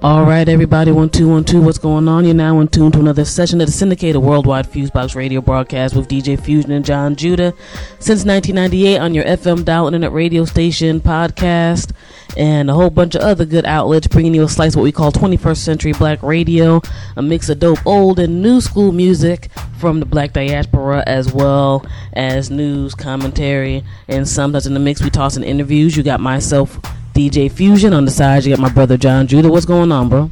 All 0.00 0.24
right, 0.24 0.48
everybody, 0.48 0.92
one 0.92 1.10
two 1.10 1.28
one 1.28 1.42
two. 1.42 1.60
What's 1.60 1.78
going 1.78 2.06
on? 2.06 2.24
You're 2.24 2.32
now 2.32 2.60
in 2.60 2.68
tune 2.68 2.92
to 2.92 3.00
another 3.00 3.24
session 3.24 3.60
of 3.60 3.66
the 3.66 3.72
syndicated 3.72 4.22
worldwide 4.22 4.70
Fusebox 4.70 5.16
radio 5.16 5.40
broadcast 5.40 5.96
with 5.96 6.06
DJ 6.06 6.40
Fusion 6.40 6.70
and 6.70 6.84
John 6.84 7.16
Judah 7.16 7.52
since 7.98 8.24
1998 8.24 8.98
on 8.98 9.12
your 9.12 9.24
FM 9.24 9.64
dial 9.64 9.88
internet 9.88 10.12
radio 10.12 10.44
station, 10.44 11.00
podcast, 11.00 11.90
and 12.36 12.70
a 12.70 12.74
whole 12.74 12.90
bunch 12.90 13.16
of 13.16 13.22
other 13.22 13.44
good 13.44 13.64
outlets, 13.64 14.06
bringing 14.06 14.34
you 14.34 14.44
a 14.44 14.48
slice 14.48 14.76
what 14.76 14.84
we 14.84 14.92
call 14.92 15.10
21st 15.10 15.56
century 15.56 15.92
black 15.92 16.22
radio, 16.22 16.80
a 17.16 17.22
mix 17.22 17.48
of 17.48 17.58
dope 17.58 17.84
old 17.84 18.20
and 18.20 18.40
new 18.40 18.60
school 18.60 18.92
music 18.92 19.48
from 19.80 19.98
the 19.98 20.06
black 20.06 20.32
diaspora, 20.32 21.02
as 21.08 21.32
well 21.32 21.84
as 22.12 22.52
news, 22.52 22.94
commentary, 22.94 23.82
and 24.06 24.28
sometimes 24.28 24.64
in 24.64 24.74
the 24.74 24.80
mix 24.80 25.02
we 25.02 25.10
toss 25.10 25.36
in 25.36 25.42
interviews. 25.42 25.96
You 25.96 26.04
got 26.04 26.20
myself. 26.20 26.78
DJ 27.18 27.50
Fusion 27.50 27.92
on 27.92 28.04
the 28.04 28.12
side. 28.12 28.44
You 28.44 28.54
got 28.54 28.62
my 28.62 28.68
brother 28.68 28.96
John 28.96 29.26
Judah. 29.26 29.48
What's 29.48 29.66
going 29.66 29.90
on, 29.90 30.08
bro? 30.08 30.30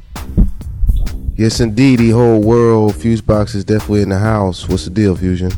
Yes, 1.34 1.58
indeed. 1.58 1.98
The 1.98 2.10
whole 2.10 2.40
world 2.40 2.94
Fusebox 2.94 3.56
is 3.56 3.64
definitely 3.64 4.02
in 4.02 4.10
the 4.10 4.20
house. 4.20 4.68
What's 4.68 4.84
the 4.84 4.90
deal, 4.90 5.16
Fusion? 5.16 5.50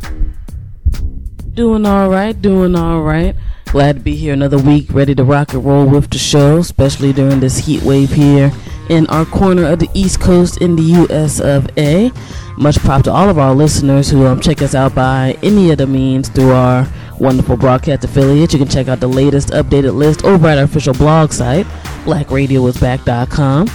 Doing 1.52 1.84
all 1.84 2.08
right. 2.08 2.40
Doing 2.40 2.74
all 2.74 3.02
right. 3.02 3.36
Glad 3.66 3.96
to 3.96 4.00
be 4.00 4.16
here 4.16 4.32
another 4.32 4.56
week, 4.56 4.86
ready 4.90 5.14
to 5.14 5.22
rock 5.22 5.52
and 5.52 5.62
roll 5.62 5.84
with 5.84 6.08
the 6.08 6.16
show, 6.16 6.56
especially 6.56 7.12
during 7.12 7.40
this 7.40 7.58
heat 7.58 7.82
wave 7.82 8.10
here 8.10 8.50
in 8.88 9.06
our 9.08 9.26
corner 9.26 9.66
of 9.66 9.80
the 9.80 9.90
East 9.92 10.22
Coast 10.22 10.62
in 10.62 10.76
the 10.76 10.82
U.S. 10.82 11.40
of 11.40 11.68
A. 11.76 12.10
Much 12.56 12.78
prop 12.78 13.04
to 13.04 13.12
all 13.12 13.28
of 13.28 13.38
our 13.38 13.54
listeners 13.54 14.08
who 14.08 14.24
um, 14.24 14.40
check 14.40 14.62
us 14.62 14.74
out 14.74 14.94
by 14.94 15.36
any 15.42 15.70
of 15.70 15.76
the 15.76 15.86
means 15.86 16.30
through 16.30 16.52
our 16.52 16.88
wonderful 17.20 17.56
broadcast 17.56 18.04
affiliate. 18.04 18.52
You 18.52 18.58
can 18.58 18.68
check 18.68 18.88
out 18.88 19.00
the 19.00 19.08
latest 19.08 19.48
updated 19.50 19.94
list 19.94 20.24
over 20.24 20.48
at 20.48 20.58
our 20.58 20.64
official 20.64 20.94
blog 20.94 21.32
site, 21.32 21.66
blackradioisback.com. 22.04 23.68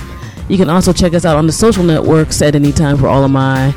You 0.49 0.57
can 0.57 0.69
also 0.69 0.91
check 0.91 1.13
us 1.13 1.25
out 1.25 1.37
on 1.37 1.47
the 1.47 1.53
social 1.53 1.83
networks 1.83 2.41
at 2.41 2.55
any 2.55 2.71
time 2.71 2.97
for 2.97 3.07
all 3.07 3.23
of 3.23 3.31
my 3.31 3.73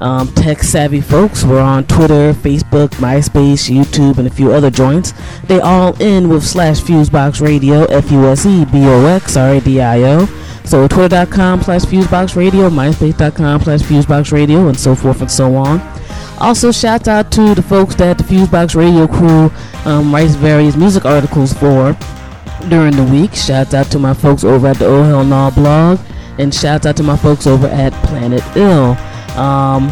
um, 0.00 0.28
tech 0.34 0.62
savvy 0.62 1.00
folks. 1.00 1.44
We're 1.44 1.60
on 1.60 1.86
Twitter, 1.86 2.32
Facebook, 2.32 2.88
MySpace, 2.96 3.70
YouTube, 3.70 4.18
and 4.18 4.26
a 4.26 4.30
few 4.30 4.52
other 4.52 4.70
joints. 4.70 5.12
They 5.44 5.60
all 5.60 6.00
end 6.02 6.28
with 6.30 6.44
slash 6.44 6.80
Fusebox 6.80 7.40
Radio, 7.40 7.84
F 7.84 8.10
U 8.10 8.26
S 8.26 8.46
E 8.46 8.64
B 8.64 8.84
O 8.86 9.06
X 9.06 9.36
R 9.36 9.54
A 9.54 9.60
D 9.60 9.80
I 9.80 10.02
O. 10.02 10.26
So 10.64 10.88
twitter.com 10.88 11.62
slash 11.62 11.82
Fusebox 11.82 12.34
Radio, 12.34 12.68
MySpace.com 12.68 13.62
slash 13.62 13.80
Fusebox 13.82 14.32
Radio, 14.32 14.68
and 14.68 14.78
so 14.78 14.94
forth 14.94 15.20
and 15.20 15.30
so 15.30 15.54
on. 15.54 15.78
Also, 16.38 16.70
shout 16.70 17.08
out 17.08 17.32
to 17.32 17.54
the 17.54 17.62
folks 17.62 17.94
that 17.96 18.18
the 18.18 18.24
Fusebox 18.24 18.74
Radio 18.74 19.06
crew 19.06 19.50
um, 19.90 20.12
writes 20.12 20.34
various 20.34 20.76
music 20.76 21.04
articles 21.04 21.52
for 21.54 21.96
during 22.68 22.94
the 22.94 23.04
week. 23.10 23.34
Shout 23.34 23.72
out 23.72 23.86
to 23.86 23.98
my 23.98 24.12
folks 24.12 24.44
over 24.44 24.66
at 24.68 24.76
the 24.76 24.86
Oh 24.86 25.02
Hell 25.02 25.24
Nah 25.24 25.50
blog, 25.50 25.98
and 26.38 26.54
shout 26.54 26.84
out 26.84 26.96
to 26.98 27.02
my 27.02 27.16
folks 27.16 27.46
over 27.46 27.66
at 27.68 27.92
Planet 28.04 28.42
Ill. 28.56 28.96
Um, 29.38 29.88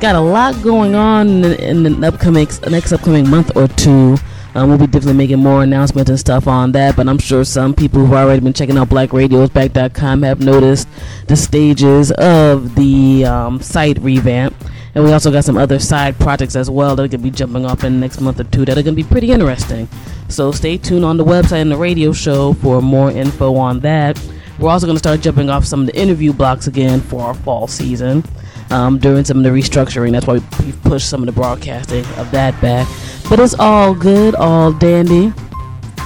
got 0.00 0.14
a 0.14 0.20
lot 0.20 0.60
going 0.62 0.94
on 0.94 1.44
in, 1.44 1.84
in 1.84 2.00
the 2.00 2.08
upcoming 2.08 2.48
next 2.68 2.92
upcoming 2.92 3.28
month 3.28 3.56
or 3.56 3.68
two. 3.68 4.16
Um, 4.58 4.70
we'll 4.70 4.78
be 4.78 4.86
definitely 4.88 5.12
making 5.12 5.38
more 5.38 5.62
announcements 5.62 6.10
and 6.10 6.18
stuff 6.18 6.48
on 6.48 6.72
that, 6.72 6.96
but 6.96 7.08
I'm 7.08 7.18
sure 7.18 7.44
some 7.44 7.72
people 7.72 8.00
who've 8.00 8.12
already 8.12 8.40
been 8.40 8.52
checking 8.52 8.76
out 8.76 8.88
blackradiosback.com 8.88 10.22
have 10.24 10.40
noticed 10.40 10.88
the 11.28 11.36
stages 11.36 12.10
of 12.10 12.74
the 12.74 13.24
um, 13.24 13.60
site 13.60 14.00
revamp. 14.00 14.56
And 14.96 15.04
we 15.04 15.12
also 15.12 15.30
got 15.30 15.44
some 15.44 15.56
other 15.56 15.78
side 15.78 16.18
projects 16.18 16.56
as 16.56 16.68
well 16.68 16.96
that 16.96 17.04
are 17.04 17.06
going 17.06 17.20
to 17.22 17.30
be 17.30 17.30
jumping 17.30 17.66
off 17.66 17.84
in 17.84 17.92
the 17.92 18.00
next 18.00 18.20
month 18.20 18.40
or 18.40 18.44
two 18.44 18.64
that 18.64 18.76
are 18.76 18.82
going 18.82 18.96
to 18.96 19.00
be 19.00 19.08
pretty 19.08 19.30
interesting. 19.30 19.86
So 20.28 20.50
stay 20.50 20.76
tuned 20.76 21.04
on 21.04 21.18
the 21.18 21.24
website 21.24 21.62
and 21.62 21.70
the 21.70 21.76
radio 21.76 22.12
show 22.12 22.54
for 22.54 22.82
more 22.82 23.12
info 23.12 23.54
on 23.54 23.78
that. 23.80 24.20
We're 24.58 24.70
also 24.70 24.86
going 24.86 24.96
to 24.96 24.98
start 24.98 25.20
jumping 25.20 25.50
off 25.50 25.66
some 25.66 25.82
of 25.82 25.86
the 25.86 25.96
interview 25.96 26.32
blocks 26.32 26.66
again 26.66 27.00
for 27.00 27.22
our 27.22 27.34
fall 27.34 27.68
season 27.68 28.24
um, 28.70 28.98
during 28.98 29.24
some 29.24 29.38
of 29.38 29.42
the 29.44 29.50
restructuring. 29.50 30.12
That's 30.12 30.26
why 30.26 30.40
we've 30.64 30.82
pushed 30.82 31.08
some 31.08 31.20
of 31.20 31.26
the 31.26 31.32
broadcasting 31.32 32.04
of 32.16 32.30
that 32.30 32.60
back. 32.60 32.88
But 33.28 33.40
it's 33.40 33.54
all 33.58 33.94
good, 33.94 34.34
all 34.34 34.72
dandy, 34.72 35.32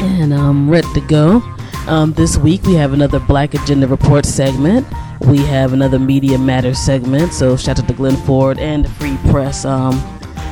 and 0.01 0.35
I'm 0.35 0.69
ready 0.69 0.93
to 0.95 1.01
go. 1.03 1.43
Um, 1.87 2.13
this 2.13 2.37
week 2.37 2.63
we 2.63 2.75
have 2.75 2.93
another 2.93 3.19
Black 3.21 3.55
Agenda 3.55 3.87
Report 3.87 4.25
segment. 4.25 4.87
We 5.21 5.39
have 5.39 5.73
another 5.73 5.99
Media 5.99 6.39
Matters 6.39 6.79
segment. 6.79 7.33
So 7.33 7.57
shout 7.57 7.79
out 7.79 7.89
to 7.89 7.95
Glen 7.95 8.17
Ford 8.25 8.59
and 8.59 8.85
the 8.85 8.89
Free 8.91 9.17
Press 9.31 9.65
um, 9.65 9.95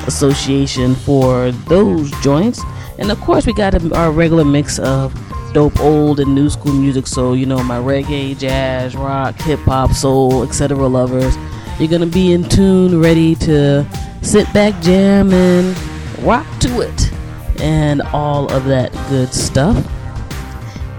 Association 0.07 0.95
for 0.95 1.51
those 1.53 2.11
joints. 2.23 2.61
And 2.99 3.11
of 3.11 3.21
course 3.21 3.47
we 3.47 3.53
got 3.53 3.75
our 3.93 4.13
regular 4.13 4.45
mix 4.45 4.79
of 4.79 5.15
dope 5.53 5.81
old 5.81 6.21
and 6.21 6.35
new 6.35 6.51
school 6.51 6.73
music. 6.73 7.07
So 7.07 7.33
you 7.33 7.47
know 7.47 7.63
my 7.63 7.79
reggae, 7.79 8.39
jazz, 8.39 8.95
rock, 8.95 9.41
hip 9.41 9.61
hop, 9.61 9.93
soul, 9.93 10.43
etc. 10.43 10.87
lovers. 10.87 11.37
You're 11.81 11.89
gonna 11.89 12.05
be 12.05 12.35
in 12.35 12.47
tune, 12.47 13.01
ready 13.01 13.35
to 13.37 13.87
sit 14.21 14.53
back, 14.53 14.83
jam, 14.83 15.33
and 15.33 15.75
rock 16.23 16.47
to 16.61 16.83
it, 16.83 17.13
and 17.59 18.03
all 18.03 18.53
of 18.53 18.67
that 18.67 18.93
good 19.09 19.33
stuff. 19.33 19.83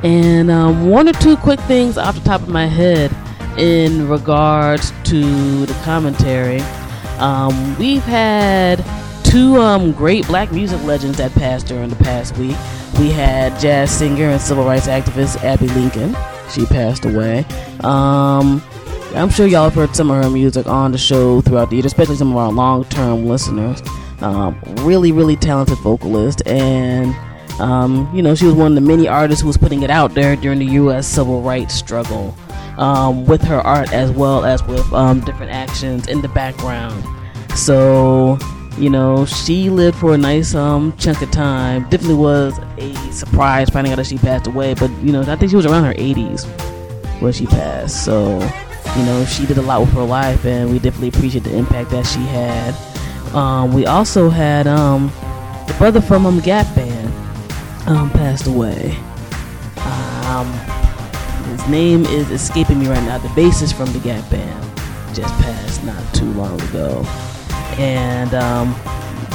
And 0.04 0.50
um, 0.50 0.90
one 0.90 1.08
or 1.08 1.14
two 1.14 1.38
quick 1.38 1.60
things 1.62 2.00
off 2.00 2.16
the 2.16 2.22
top 2.22 2.42
of 2.42 2.50
my 2.50 2.66
head 2.66 3.16
in 3.60 4.10
regards 4.10 4.92
to 5.04 5.68
the 5.68 5.74
commentary. 5.84 6.62
Um, 7.20 7.78
we've 7.78 8.02
had 8.02 8.84
two 9.24 9.58
um, 9.58 9.92
great 9.92 10.26
black 10.26 10.52
music 10.52 10.82
legends 10.84 11.20
that 11.20 11.32
passed 11.34 11.68
during 11.68 11.90
the 11.90 11.96
past 11.98 12.36
week. 12.40 12.58
We 12.98 13.12
had 13.12 13.60
jazz 13.60 13.92
singer 13.92 14.26
and 14.26 14.42
civil 14.42 14.66
rights 14.66 14.88
activist 14.88 15.44
Abbey 15.44 15.68
Lincoln. 15.68 16.16
She 16.50 16.66
passed 16.66 17.06
away. 17.06 17.46
Um, 17.82 18.64
I'm 19.16 19.30
sure 19.30 19.46
y'all 19.46 19.66
have 19.66 19.74
heard 19.74 19.96
some 19.96 20.10
of 20.10 20.24
her 20.24 20.30
music 20.30 20.68
on 20.68 20.92
the 20.92 20.98
show 20.98 21.42
throughout 21.42 21.70
the 21.70 21.78
year, 21.78 21.86
especially 21.86 22.16
some 22.16 22.32
of 22.32 22.38
our 22.38 22.52
long 22.52 22.86
term 22.86 23.26
listeners. 23.26 23.82
Um, 24.22 24.60
really, 24.82 25.12
really 25.12 25.36
talented 25.36 25.78
vocalist, 25.80 26.46
and 26.48 27.14
um, 27.60 28.10
you 28.14 28.22
know, 28.22 28.36
she 28.36 28.46
was 28.46 28.54
one 28.54 28.72
of 28.72 28.76
the 28.76 28.82
many 28.82 29.08
artists 29.08 29.42
who 29.42 29.48
was 29.48 29.58
putting 29.58 29.84
it 29.84 29.90
out 29.90 30.14
there 30.14 30.36
during 30.36 30.60
the 30.60 30.66
U.S. 30.66 31.08
civil 31.08 31.42
rights 31.42 31.74
struggle 31.74 32.36
um, 32.78 33.26
with 33.26 33.42
her 33.44 33.60
art 33.62 33.92
as 33.92 34.12
well 34.12 34.46
as 34.46 34.64
with 34.64 34.92
um, 34.94 35.20
different 35.22 35.52
actions 35.52 36.08
in 36.08 36.22
the 36.22 36.30
background. 36.30 37.04
So, 37.58 38.40
you 38.78 38.90
know, 38.90 39.26
she 39.26 39.70
lived 39.70 39.98
for 39.98 40.14
a 40.14 40.18
nice 40.18 40.56
um, 40.56 40.96
chunk 40.98 41.22
of 41.22 41.32
time. 41.32 41.84
Definitely 41.90 42.16
was 42.16 42.58
a 42.78 42.94
surprise 43.12 43.70
finding 43.70 43.92
out 43.92 43.98
that 43.98 44.08
she 44.08 44.18
passed 44.18 44.48
away, 44.48 44.74
but 44.74 44.90
you 45.04 45.12
know, 45.12 45.22
I 45.22 45.36
think 45.36 45.50
she 45.50 45.56
was 45.56 45.66
around 45.66 45.84
her 45.84 45.94
80s 45.94 46.46
when 47.22 47.34
she 47.34 47.46
passed. 47.46 48.06
So, 48.06 48.40
you 48.98 49.06
know, 49.06 49.26
she 49.26 49.46
did 49.46 49.58
a 49.58 49.62
lot 49.62 49.82
with 49.82 49.92
her 49.94 50.04
life, 50.04 50.46
and 50.46 50.70
we 50.70 50.80
definitely 50.80 51.10
appreciate 51.10 51.44
the 51.44 51.56
impact 51.56 51.92
that 51.92 52.06
she 52.06 52.20
had. 52.20 52.76
Um, 53.34 53.74
we 53.74 53.86
also 53.86 54.30
had 54.30 54.68
um, 54.68 55.12
the 55.68 55.76
brother 55.78 56.02
from 56.02 56.26
um, 56.26 56.40
Gap 56.40 56.74
Band 56.76 57.08
um, 57.88 58.10
passed 58.12 58.48
away. 58.48 58.98
Um, 59.78 60.52
his 61.52 61.68
name 61.70 62.06
is 62.06 62.30
escaping 62.32 62.80
me 62.80 62.88
right 62.88 63.04
now. 63.04 63.18
The 63.18 63.30
bassist 63.30 63.76
from 63.76 63.92
the 63.94 64.00
Gap 64.00 64.30
Band 64.30 64.66
just 65.16 65.34
passed 65.36 65.84
not 65.86 66.14
too 66.14 66.32
long 66.34 66.60
ago, 66.62 67.04
and 67.78 68.34
um, 68.34 68.76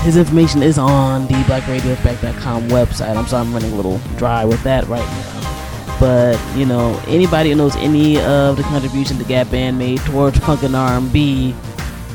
his 0.01 0.19
information 0.19 0.63
is 0.63 0.77
on 0.77 1.27
the 1.27 1.35
BlackRadioIsBack.com 1.45 2.69
website. 2.69 3.17
I'm 3.17 3.27
sorry, 3.27 3.47
I'm 3.47 3.53
running 3.55 3.73
a 3.73 3.77
little 3.77 3.99
dry 4.17 4.45
with 4.45 4.63
that 4.65 4.87
right 4.87 5.01
now. 5.01 5.56
But 5.99 6.39
you 6.57 6.67
know, 6.67 7.01
anybody 7.07 7.51
who 7.51 7.57
knows 7.57 7.77
any 7.77 8.21
of 8.21 8.57
the 8.57 8.63
contribution 8.65 9.19
the 9.19 9.25
Gap 9.25 9.51
Band 9.51 9.79
made 9.79 10.01
towards 10.01 10.39
funk 10.39 10.63
and 10.63 10.77
R&B 10.77 11.55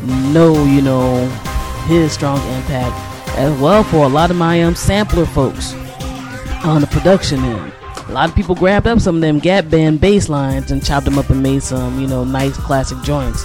know, 0.06 0.63
you 0.66 0.81
know, 0.81 1.28
his 1.88 2.12
strong 2.12 2.38
impact 2.56 2.95
as 3.38 3.60
well 3.60 3.83
for 3.83 4.06
a 4.06 4.10
lot 4.10 4.30
of 4.30 4.38
my 4.38 4.62
um 4.63 4.75
sampler 4.75 5.25
folks 5.25 5.74
on 6.63 6.81
the 6.81 6.88
production 6.88 7.39
end. 7.39 7.74
A 8.07 8.12
lot 8.12 8.30
of 8.30 8.36
people 8.36 8.56
grabbed 8.56 8.88
up 8.88 9.00
some 9.00 9.16
of 9.16 9.22
them 9.22 9.39
Gap 9.39 9.69
Band 9.69 10.01
bass 10.01 10.28
lines 10.30 10.72
and 10.72 10.83
chopped 10.83 11.06
them 11.06 11.18
up 11.18 11.30
and 11.30 11.42
made 11.42 11.63
some, 11.63 12.00
you 12.00 12.07
know, 12.07 12.24
nice 12.24 12.57
classic 12.57 13.01
joints. 13.04 13.44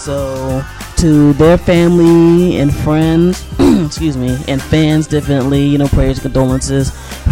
So 0.00 0.62
to 0.96 1.32
their 1.34 1.58
family 1.58 2.58
and 2.58 2.74
friends, 2.74 3.44
excuse 3.58 4.16
me, 4.16 4.38
and 4.48 4.60
fans, 4.60 5.06
definitely, 5.06 5.66
you 5.66 5.78
know, 5.78 5.88
prayers 5.88 6.16
and 6.18 6.22
condolences 6.22 6.90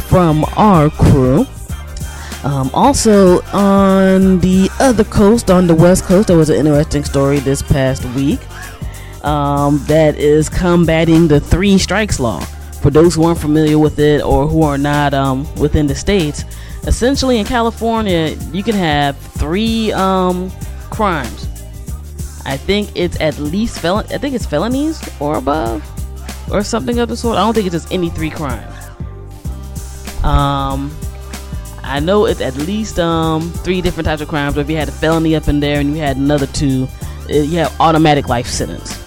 from 0.08 0.44
our 0.56 0.90
crew. 0.90 1.46
Um, 2.44 2.70
also, 2.72 3.42
on 3.52 4.38
the 4.40 4.70
other 4.80 5.04
coast, 5.04 5.50
on 5.50 5.66
the 5.66 5.74
west 5.74 6.04
coast, 6.04 6.28
there 6.28 6.36
was 6.36 6.50
an 6.50 6.56
interesting 6.56 7.04
story 7.04 7.40
this 7.40 7.62
past 7.62 8.04
week. 8.14 8.40
um, 9.24 9.82
that 9.86 10.16
is 10.16 10.48
combating 10.48 11.28
the 11.28 11.40
three 11.40 11.78
strikes 11.78 12.20
law. 12.20 12.40
For 12.82 12.90
those 12.90 13.14
who 13.14 13.24
aren't 13.24 13.40
familiar 13.40 13.78
with 13.78 13.98
it 13.98 14.22
or 14.22 14.46
who 14.46 14.62
are 14.62 14.78
not 14.78 15.12
um, 15.14 15.52
within 15.56 15.86
the 15.86 15.94
states, 15.94 16.44
essentially 16.86 17.38
in 17.38 17.44
California, 17.44 18.36
you 18.52 18.62
can 18.62 18.74
have 18.74 19.16
three 19.18 19.92
um, 19.92 20.50
crimes. 20.90 21.46
I 22.44 22.56
think 22.56 22.90
it's 22.94 23.20
at 23.20 23.38
least 23.38 23.80
felon. 23.80 24.06
I 24.10 24.18
think 24.18 24.34
it's 24.34 24.46
felonies 24.46 25.02
or 25.20 25.36
above, 25.36 25.82
or 26.50 26.62
something 26.62 26.98
of 26.98 27.08
the 27.08 27.16
sort. 27.16 27.36
I 27.36 27.40
don't 27.40 27.52
think 27.52 27.66
it's 27.66 27.74
just 27.74 27.92
any 27.92 28.10
three 28.10 28.30
crimes. 28.30 28.74
Um, 30.24 30.96
I 31.88 32.00
know 32.00 32.26
it's 32.26 32.40
at 32.40 32.56
least 32.56 32.98
um 32.98 33.50
three 33.50 33.80
different 33.80 34.06
types 34.06 34.22
of 34.22 34.28
crimes. 34.28 34.54
But 34.54 34.62
if 34.62 34.70
you 34.70 34.76
had 34.76 34.88
a 34.88 34.92
felony 34.92 35.34
up 35.34 35.48
in 35.48 35.60
there 35.60 35.80
and 35.80 35.90
you 35.90 35.96
had 35.96 36.16
another 36.16 36.46
two, 36.46 36.88
you 37.28 37.58
have 37.58 37.74
automatic 37.80 38.28
life 38.28 38.46
sentence 38.46 39.02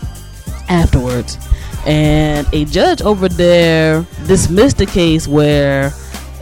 afterwards. 0.70 1.38
And 1.86 2.48
a 2.54 2.66
judge 2.66 3.02
over 3.02 3.28
there 3.28 4.06
dismissed 4.28 4.80
a 4.82 4.86
case 4.86 5.28
where 5.28 5.92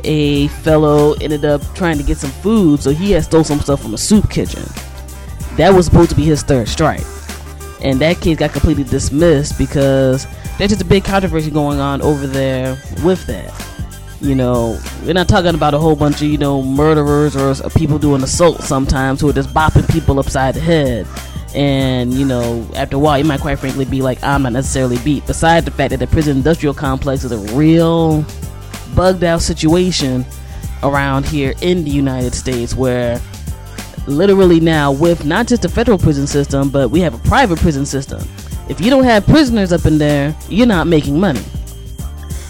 a 0.04 0.48
fellow 0.50 1.14
ended 1.22 1.46
up 1.46 1.62
trying 1.76 1.98
to 1.98 2.04
get 2.04 2.18
some 2.18 2.32
food, 2.32 2.82
so 2.82 2.92
he 2.92 3.12
had 3.12 3.24
stole 3.24 3.44
some 3.44 3.60
stuff 3.60 3.82
from 3.82 3.94
a 3.94 3.98
soup 3.98 4.30
kitchen. 4.30 4.64
That 5.58 5.74
was 5.74 5.86
supposed 5.86 6.10
to 6.12 6.16
be 6.16 6.24
his 6.24 6.44
third 6.44 6.68
strike. 6.68 7.04
And 7.82 8.00
that 8.00 8.20
case 8.20 8.38
got 8.38 8.52
completely 8.52 8.84
dismissed 8.84 9.58
because 9.58 10.28
there's 10.58 10.72
just 10.72 10.82
a 10.82 10.86
big 10.86 11.06
controversy 11.06 11.50
going 11.52 11.80
on 11.80 12.02
over 12.02 12.28
there 12.28 12.78
with 13.04 13.26
that. 13.28 13.69
You 14.22 14.36
know, 14.36 14.78
we're 15.06 15.14
not 15.14 15.30
talking 15.30 15.56
about 15.56 15.74
a 15.74 15.80
whole 15.80 15.96
bunch 15.96 16.18
of, 16.22 16.28
you 16.28 16.38
know, 16.38 16.62
murderers 16.62 17.36
or 17.38 17.70
people 17.70 17.98
doing 17.98 18.22
assault 18.22 18.62
sometimes 18.62 19.22
who 19.22 19.30
are 19.30 19.34
just 19.34 19.54
bopping 19.54 19.90
people 19.90 20.20
upside 20.20 20.56
the 20.56 20.60
head. 20.60 21.08
And, 21.56 22.14
you 22.14 22.26
know, 22.26 22.68
after 22.76 22.98
a 22.98 23.00
while, 23.00 23.18
you 23.18 23.24
might 23.24 23.40
quite 23.40 23.60
frankly 23.60 23.86
be 23.86 24.02
like, 24.02 24.22
I'm 24.22 24.44
not 24.44 24.52
necessarily 24.52 24.98
beat. 25.00 25.26
Besides 25.26 25.66
the 25.66 25.72
fact 25.72 25.92
that 25.92 26.00
the 26.00 26.08
prison 26.08 26.38
industrial 26.38 26.74
complex 26.74 27.24
is 27.24 27.32
a 27.32 27.38
real 27.56 28.26
bugged 28.94 29.24
out 29.24 29.42
situation 29.42 30.26
around 30.84 31.26
here 31.26 31.54
in 31.62 31.84
the 31.84 31.90
United 31.90 32.34
States 32.34 32.76
where 32.76 33.22
literally 34.06 34.60
now 34.60 34.92
with 34.92 35.26
not 35.26 35.48
just 35.48 35.62
the 35.62 35.70
federal 35.70 35.98
prison 35.98 36.28
system, 36.28 36.70
but 36.70 36.90
we 36.90 37.00
have 37.00 37.14
a 37.14 37.30
private 37.30 37.58
prison 37.60 37.86
system. 37.86 38.22
If 38.68 38.82
you 38.82 38.90
don't 38.90 39.06
have 39.06 39.26
prisoners 39.26 39.72
up 39.72 39.86
in 39.86 39.98
there, 39.98 40.36
you're 40.50 40.68
not 40.68 40.88
making 40.88 41.20
money. 41.20 41.42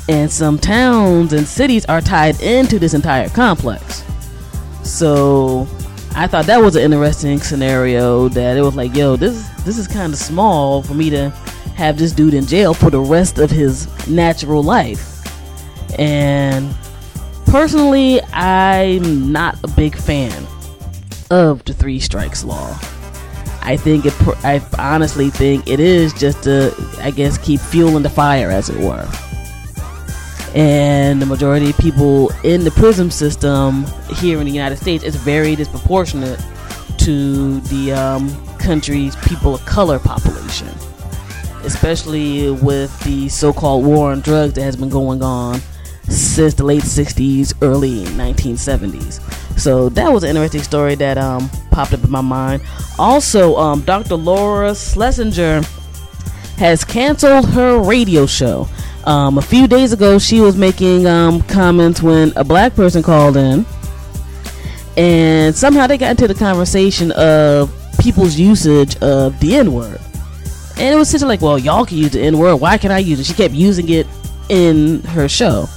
And 0.10 0.32
some 0.32 0.58
towns 0.58 1.34
and 1.34 1.48
cities 1.48 1.86
are 1.86 2.02
tied 2.02 2.42
into 2.42 2.80
this 2.80 2.96
entire 2.96 3.30
complex. 3.30 4.04
So 4.84 5.68
I 6.16 6.26
thought 6.26 6.48
that 6.48 6.60
was 6.60 6.76
an 6.76 6.82
interesting 6.82 7.40
scenario 7.40 8.28
that 8.30 8.58
it 8.58 8.62
was 8.62 8.76
like, 8.76 8.96
yo, 8.96 9.16
this 9.16 9.48
this 9.60 9.78
is 9.78 9.88
kind 9.88 10.12
of 10.12 10.18
small 10.18 10.82
for 10.82 10.96
me 10.96 11.12
to 11.12 11.30
have 11.76 12.00
this 12.00 12.12
dude 12.12 12.34
in 12.34 12.48
jail 12.48 12.74
for 12.74 12.90
the 12.90 13.00
rest 13.00 13.38
of 13.38 13.52
his 13.52 13.88
natural 14.08 14.64
life. 14.64 15.16
And 16.00 16.76
personally, 17.46 18.20
I'm 18.34 19.32
not 19.32 19.60
a 19.64 19.68
big 19.68 19.96
fan 19.96 20.48
of 21.30 21.64
the 21.66 21.74
three 21.76 22.00
strikes 22.00 22.44
law. 22.44 22.80
I 23.62 23.78
think 23.78 24.08
it. 24.08 24.14
I 24.44 24.60
honestly 24.80 25.30
think 25.30 25.68
it 25.68 25.80
is 25.80 26.14
just 26.14 26.42
to, 26.46 26.74
I 27.00 27.12
guess, 27.12 27.38
keep 27.38 27.60
fueling 27.60 28.02
the 28.02 28.10
fire, 28.10 28.50
as 28.50 28.70
it 28.70 28.84
were. 28.84 29.08
And 30.56 31.22
the 31.22 31.26
majority 31.26 31.70
of 31.70 31.78
people 31.78 32.32
in 32.44 32.64
the 32.64 32.72
prison 32.72 33.12
system 33.12 33.86
here 34.16 34.40
in 34.40 34.46
the 34.46 34.52
United 34.52 34.78
States 34.78 35.04
is 35.04 35.16
very 35.16 35.56
disproportionate 35.56 36.40
to 37.00 37.60
the 37.62 37.94
um, 37.94 38.58
country's 38.58 39.16
people 39.18 39.56
of 39.56 39.66
color 39.66 40.00
population, 40.00 40.68
especially 41.64 42.52
with 42.52 43.00
the 43.02 43.30
so-called 43.30 43.86
war 43.86 44.12
on 44.12 44.22
drugs 44.22 44.54
that 44.54 44.64
has 44.64 44.76
been 44.76 44.90
going 44.90 45.22
on 45.22 45.62
since 46.10 46.56
the 46.56 46.64
late 46.64 46.84
60s, 46.84 47.54
early 47.62 48.04
1970s. 48.06 49.22
So 49.60 49.90
that 49.90 50.12
was 50.12 50.24
an 50.24 50.30
interesting 50.30 50.64
story 50.64 50.96
that 50.96 51.18
um, 51.18 51.50
popped 51.72 51.94
up 51.94 52.04
in 52.04 52.10
my 52.10 52.22
mind. 52.22 52.62
Also, 52.98 53.56
um, 53.58 53.82
Dr. 53.82 54.16
Laura 54.16 54.74
Schlesinger 54.74 55.62
has 56.58 56.84
canceled 56.84 57.50
her 57.50 57.80
radio 57.80 58.26
show. 58.26 58.68
Um, 59.06 59.38
a 59.38 59.42
few 59.42 59.68
days 59.68 59.94
ago, 59.94 60.20
she 60.20 60.40
was 60.40 60.56
making 60.56 61.08
um, 61.08 61.42
comments 61.44 62.02
when 62.02 62.34
a 62.36 62.44
black 62.44 62.76
person 62.76 63.02
called 63.02 63.38
in, 63.38 63.66
and 64.98 65.56
somehow 65.56 65.88
they 65.88 65.98
got 65.98 66.12
into 66.12 66.28
the 66.28 66.36
conversation 66.36 67.12
of 67.14 67.74
people's 68.00 68.38
usage 68.38 68.96
of 68.98 69.40
the 69.40 69.56
N 69.56 69.74
word. 69.74 70.00
And 70.78 70.94
it 70.94 70.98
was 70.98 71.10
such 71.10 71.22
like, 71.22 71.42
well, 71.42 71.58
y'all 71.58 71.86
can 71.86 71.98
use 71.98 72.12
the 72.12 72.22
N 72.22 72.38
word. 72.38 72.58
Why 72.58 72.78
can 72.78 72.92
I 72.92 73.00
use 73.00 73.20
it? 73.20 73.26
She 73.26 73.34
kept 73.34 73.54
using 73.54 73.90
it 73.90 74.08
in 74.50 75.02
her 75.04 75.28
show. 75.28 75.68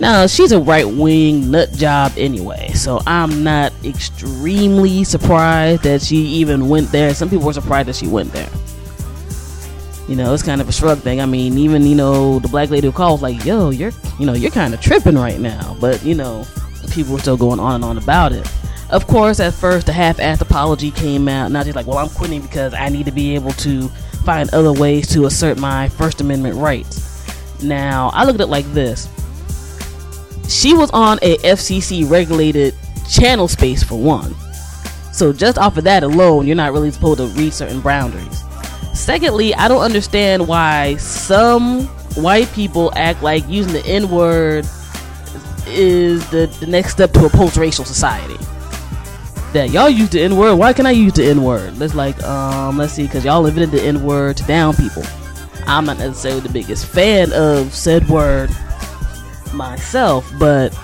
Now, 0.00 0.26
she's 0.26 0.52
a 0.52 0.58
right 0.58 0.88
wing 0.88 1.50
nut 1.50 1.72
job 1.72 2.12
anyway, 2.16 2.70
so 2.72 3.00
I'm 3.06 3.44
not 3.44 3.72
extremely 3.84 5.04
surprised 5.04 5.82
that 5.82 6.00
she 6.00 6.16
even 6.16 6.68
went 6.70 6.90
there. 6.90 7.12
Some 7.12 7.28
people 7.28 7.44
were 7.44 7.52
surprised 7.52 7.88
that 7.88 7.96
she 7.96 8.06
went 8.06 8.32
there. 8.32 8.48
You 10.10 10.16
know, 10.16 10.34
it's 10.34 10.42
kind 10.42 10.60
of 10.60 10.68
a 10.68 10.72
shrug 10.72 10.98
thing. 10.98 11.20
I 11.20 11.26
mean, 11.26 11.56
even, 11.56 11.86
you 11.86 11.94
know, 11.94 12.40
the 12.40 12.48
black 12.48 12.68
lady 12.68 12.88
who 12.88 12.92
calls, 12.92 13.22
like, 13.22 13.44
yo, 13.44 13.70
you're, 13.70 13.92
you 14.18 14.26
know, 14.26 14.32
you're 14.32 14.50
kind 14.50 14.74
of 14.74 14.80
tripping 14.80 15.14
right 15.14 15.38
now. 15.38 15.76
But, 15.80 16.04
you 16.04 16.16
know, 16.16 16.44
people 16.90 17.12
were 17.12 17.20
still 17.20 17.36
going 17.36 17.60
on 17.60 17.76
and 17.76 17.84
on 17.84 17.96
about 17.96 18.32
it. 18.32 18.46
Of 18.90 19.06
course, 19.06 19.38
at 19.38 19.54
first, 19.54 19.86
the 19.86 19.92
half 19.92 20.16
assed 20.16 20.40
apology 20.40 20.90
came 20.90 21.28
out. 21.28 21.52
Now 21.52 21.62
she's 21.62 21.76
like, 21.76 21.86
well, 21.86 21.98
I'm 21.98 22.08
quitting 22.08 22.42
because 22.42 22.74
I 22.74 22.88
need 22.88 23.06
to 23.06 23.12
be 23.12 23.36
able 23.36 23.52
to 23.52 23.88
find 24.24 24.52
other 24.52 24.72
ways 24.72 25.06
to 25.14 25.26
assert 25.26 25.58
my 25.58 25.88
First 25.88 26.20
Amendment 26.20 26.56
rights. 26.56 27.62
Now, 27.62 28.10
I 28.12 28.24
look 28.24 28.34
at 28.34 28.40
it 28.40 28.46
like 28.48 28.66
this 28.72 29.08
she 30.50 30.74
was 30.74 30.90
on 30.90 31.18
a 31.22 31.36
FCC 31.38 32.10
regulated 32.10 32.74
channel 33.08 33.46
space 33.46 33.84
for 33.84 33.96
one. 33.96 34.34
So 35.12 35.32
just 35.32 35.58
off 35.58 35.76
of 35.76 35.84
that 35.84 36.02
alone, 36.02 36.46
you're 36.46 36.56
not 36.56 36.72
really 36.72 36.90
supposed 36.90 37.18
to 37.18 37.26
reach 37.28 37.52
certain 37.52 37.80
boundaries. 37.80 38.42
Secondly, 38.94 39.54
I 39.54 39.68
don't 39.68 39.82
understand 39.82 40.46
why 40.48 40.96
some 40.96 41.86
white 42.16 42.50
people 42.52 42.92
act 42.96 43.22
like 43.22 43.48
using 43.48 43.72
the 43.72 43.84
N 43.86 44.10
word 44.10 44.66
is 45.66 46.28
the, 46.30 46.46
the 46.60 46.66
next 46.66 46.92
step 46.92 47.12
to 47.12 47.26
a 47.26 47.30
post-racial 47.30 47.84
society. 47.84 48.36
That 49.52 49.70
y'all 49.70 49.90
use 49.90 50.10
the 50.10 50.22
N 50.22 50.36
word, 50.36 50.56
why 50.56 50.72
can 50.72 50.86
I 50.86 50.92
use 50.92 51.12
the 51.14 51.24
N 51.24 51.42
word? 51.42 51.78
Let's 51.78 51.94
like, 51.94 52.20
um, 52.22 52.78
let's 52.78 52.92
see, 52.92 53.04
because 53.04 53.24
y'all 53.24 53.46
invented 53.46 53.70
the 53.70 53.82
N 53.82 54.02
word 54.02 54.36
to 54.38 54.44
down 54.44 54.74
people. 54.74 55.02
I'm 55.66 55.84
not 55.84 55.98
necessarily 55.98 56.40
the 56.40 56.48
biggest 56.48 56.86
fan 56.86 57.32
of 57.32 57.72
said 57.72 58.08
word 58.08 58.50
myself, 59.52 60.30
but 60.38 60.76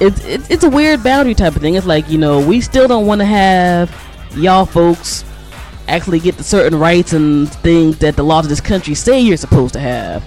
it's 0.00 0.24
it, 0.24 0.50
it's 0.50 0.64
a 0.64 0.68
weird 0.68 1.02
boundary 1.02 1.34
type 1.34 1.56
of 1.56 1.62
thing. 1.62 1.74
It's 1.74 1.86
like 1.86 2.08
you 2.08 2.18
know 2.18 2.46
we 2.46 2.60
still 2.60 2.88
don't 2.88 3.06
want 3.06 3.20
to 3.20 3.24
have 3.24 3.94
y'all 4.34 4.66
folks 4.66 5.24
actually 5.88 6.20
get 6.20 6.36
the 6.36 6.44
certain 6.44 6.78
rights 6.78 7.12
and 7.12 7.48
things 7.48 7.98
that 7.98 8.16
the 8.16 8.22
laws 8.22 8.44
of 8.44 8.48
this 8.48 8.60
country 8.60 8.94
say 8.94 9.20
you're 9.20 9.36
supposed 9.36 9.74
to 9.74 9.80
have. 9.80 10.24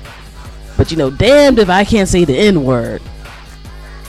But 0.78 0.92
you 0.92 0.98
know, 0.98 1.10
damned 1.10 1.60
if 1.60 1.70
I 1.70 1.84
can't 1.84 2.08
say 2.08 2.26
the 2.26 2.38
N 2.38 2.64
word 2.64 3.02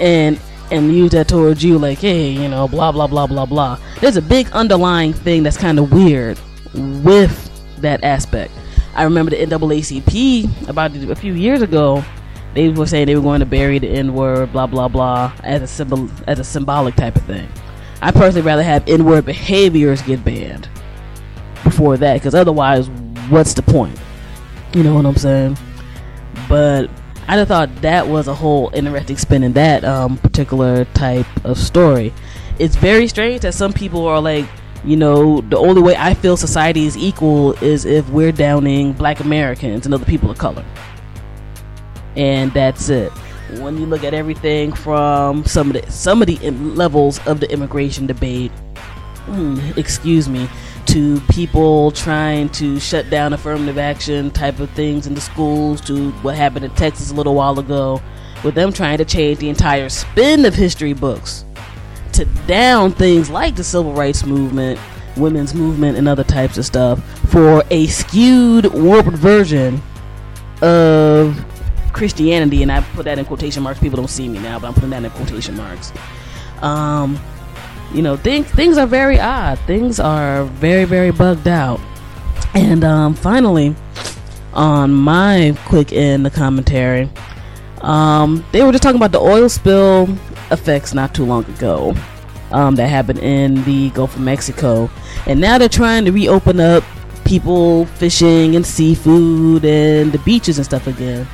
and 0.00 0.40
and 0.70 0.94
use 0.94 1.12
that 1.12 1.28
towards 1.28 1.64
you 1.64 1.78
like, 1.78 1.98
hey, 1.98 2.28
you 2.30 2.48
know, 2.48 2.68
blah 2.68 2.92
blah 2.92 3.06
blah 3.06 3.26
blah 3.26 3.46
blah. 3.46 3.78
There's 4.00 4.16
a 4.16 4.22
big 4.22 4.50
underlying 4.50 5.14
thing 5.14 5.42
that's 5.42 5.56
kind 5.56 5.78
of 5.78 5.92
weird 5.92 6.38
with 6.74 7.44
that 7.80 8.04
aspect. 8.04 8.52
I 8.94 9.04
remember 9.04 9.30
the 9.30 9.36
NAACP 9.38 10.68
about 10.68 10.94
a 10.94 11.14
few 11.14 11.32
years 11.32 11.62
ago 11.62 12.04
they 12.54 12.68
were 12.70 12.86
saying 12.86 13.06
they 13.06 13.14
were 13.14 13.22
going 13.22 13.40
to 13.40 13.46
bury 13.46 13.78
the 13.78 13.88
N 13.88 14.14
word, 14.14 14.52
blah 14.52 14.66
blah 14.66 14.88
blah, 14.88 15.32
as 15.44 15.62
a 15.62 15.66
symbol, 15.66 16.10
as 16.26 16.38
a 16.38 16.44
symbolic 16.44 16.96
type 16.96 17.16
of 17.16 17.22
thing. 17.24 17.48
I 18.02 18.10
personally 18.10 18.42
rather 18.42 18.62
have 18.62 18.86
N 18.88 19.04
word 19.04 19.24
behaviors 19.24 20.02
get 20.02 20.24
banned 20.24 20.68
before 21.68 21.96
that, 21.96 22.14
because 22.14 22.34
otherwise, 22.34 22.88
what's 23.28 23.54
the 23.54 23.62
point? 23.62 23.98
You 24.75 24.82
know 24.82 24.94
what 24.94 25.06
I'm 25.06 25.16
saying? 25.16 25.56
But 26.48 26.90
I 27.26 27.37
just 27.37 27.48
thought 27.48 27.75
that 27.82 28.06
was 28.06 28.28
a 28.28 28.34
whole 28.34 28.70
interesting 28.75 29.16
spin 29.16 29.42
in 29.42 29.52
that 29.54 29.84
um, 29.84 30.18
particular 30.18 30.84
type 30.87 31.26
of 31.44 31.58
story. 31.58 32.12
It's 32.58 32.76
very 32.76 33.06
strange 33.06 33.42
that 33.42 33.54
some 33.54 33.72
people 33.72 34.06
are 34.06 34.20
like, 34.20 34.46
you 34.84 34.96
know, 34.96 35.40
the 35.42 35.56
only 35.56 35.82
way 35.82 35.96
I 35.96 36.14
feel 36.14 36.37
society 36.37 36.87
is 36.87 36.96
equal 36.96 37.52
is 37.62 37.84
if 37.84 38.08
we're 38.10 38.32
downing 38.32 38.92
black 38.92 39.20
Americans 39.20 39.84
and 39.84 39.94
other 39.94 40.04
people 40.04 40.30
of 40.30 40.38
color 40.38 40.64
and 42.18 42.52
that's 42.52 42.88
it. 42.88 43.10
When 43.60 43.78
you 43.78 43.87
look 43.87 44.04
at 44.04 44.12
everything 44.12 44.72
from 44.72 45.44
some 45.44 45.70
of 45.70 45.82
the 45.82 45.90
some 45.90 46.20
of 46.20 46.26
the 46.26 46.50
levels 46.50 47.18
of 47.26 47.40
the 47.40 47.50
immigration 47.50 48.06
debate, 48.06 48.52
mm, 49.26 49.78
excuse 49.78 50.28
me, 50.28 50.48
to 50.88 51.21
people 51.30 51.90
trying 51.90 52.49
to 52.50 52.80
shut 52.80 53.09
down 53.11 53.33
affirmative 53.33 53.78
action 53.78 54.30
type 54.30 54.59
of 54.59 54.71
things 54.71 55.07
in 55.07 55.14
the 55.14 55.21
schools, 55.21 55.80
to 55.83 56.11
what 56.23 56.35
happened 56.35 56.64
in 56.64 56.71
Texas 56.73 57.11
a 57.11 57.14
little 57.14 57.35
while 57.35 57.59
ago, 57.59 58.00
with 58.42 58.54
them 58.54 58.73
trying 58.73 58.99
to 58.99 59.04
change 59.04 59.38
the 59.38 59.49
entire 59.49 59.88
spin 59.88 60.45
of 60.45 60.54
history 60.54 60.92
books 60.92 61.45
to 62.12 62.25
down 62.47 62.90
things 62.90 63.28
like 63.28 63.54
the 63.54 63.64
civil 63.64 63.92
rights 63.92 64.25
movement, 64.25 64.80
women's 65.16 65.54
movement, 65.54 65.99
and 65.99 66.09
other 66.09 66.25
types 66.25 66.57
of 66.59 66.64
stuff 66.64 67.02
for 67.28 67.62
a 67.71 67.87
skewed, 67.87 68.66
warped 68.73 69.11
version 69.11 69.80
of 70.62 71.45
Christianity, 71.92 72.62
and 72.62 72.73
I 72.73 72.80
put 72.80 73.04
that 73.04 73.18
in 73.18 73.25
quotation 73.25 73.62
marks. 73.62 73.78
People 73.78 73.97
don't 73.99 74.09
see 74.09 74.28
me 74.28 74.38
now, 74.38 74.59
but 74.59 74.68
I'm 74.68 74.75
putting 74.75 74.90
that 74.90 75.04
in 75.04 75.11
quotation 75.11 75.57
marks. 75.57 75.92
Um, 76.62 77.18
you 77.92 78.02
know, 78.02 78.16
things 78.16 78.50
things 78.50 78.78
are 78.78 78.87
very 78.87 79.18
odd. 79.18 79.59
Things 79.61 79.99
are 80.00 80.45
very 80.45 80.85
very 80.85 81.11
bugged 81.11 81.49
out. 81.49 81.80
And 82.54 82.85
um, 82.85 83.14
finally, 83.14 83.75
on 84.52 84.92
my 84.92 85.57
quick 85.66 85.92
end 85.92 86.26
the 86.26 86.30
commentary, 86.30 87.09
um, 87.83 88.45
they 88.52 88.62
were 88.62 88.73
just 88.73 88.83
talking 88.83 88.97
about 88.97 89.12
the 89.12 89.21
oil 89.21 89.49
spill 89.49 90.09
effects 90.50 90.95
not 90.95 91.14
too 91.14 91.25
long 91.25 91.45
ago 91.47 91.95
um, 92.52 92.75
that 92.76 92.88
happened 92.88 93.18
in 93.21 93.62
the 93.64 93.90
Gulf 93.90 94.16
of 94.16 94.23
Mexico, 94.23 94.90
and 95.26 95.40
now 95.40 95.59
they're 95.59 95.68
trying 95.68 96.04
to 96.04 96.12
reopen 96.12 96.61
up 96.61 96.85
people 97.25 97.85
fishing 97.87 98.57
and 98.57 98.66
seafood 98.66 99.64
and 99.64 100.12
the 100.12 100.18
beaches 100.21 100.59
and 100.59 100.64
stuff 100.64 100.87
again. 100.87 101.26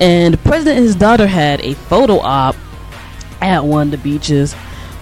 And 0.00 0.34
the 0.34 0.38
president 0.38 0.78
and 0.78 0.86
his 0.86 0.96
daughter 0.96 1.26
had 1.26 1.60
a 1.60 1.74
photo 1.74 2.18
op 2.18 2.56
at 3.40 3.64
one 3.64 3.88
of 3.88 3.90
the 3.90 3.98
beaches 3.98 4.54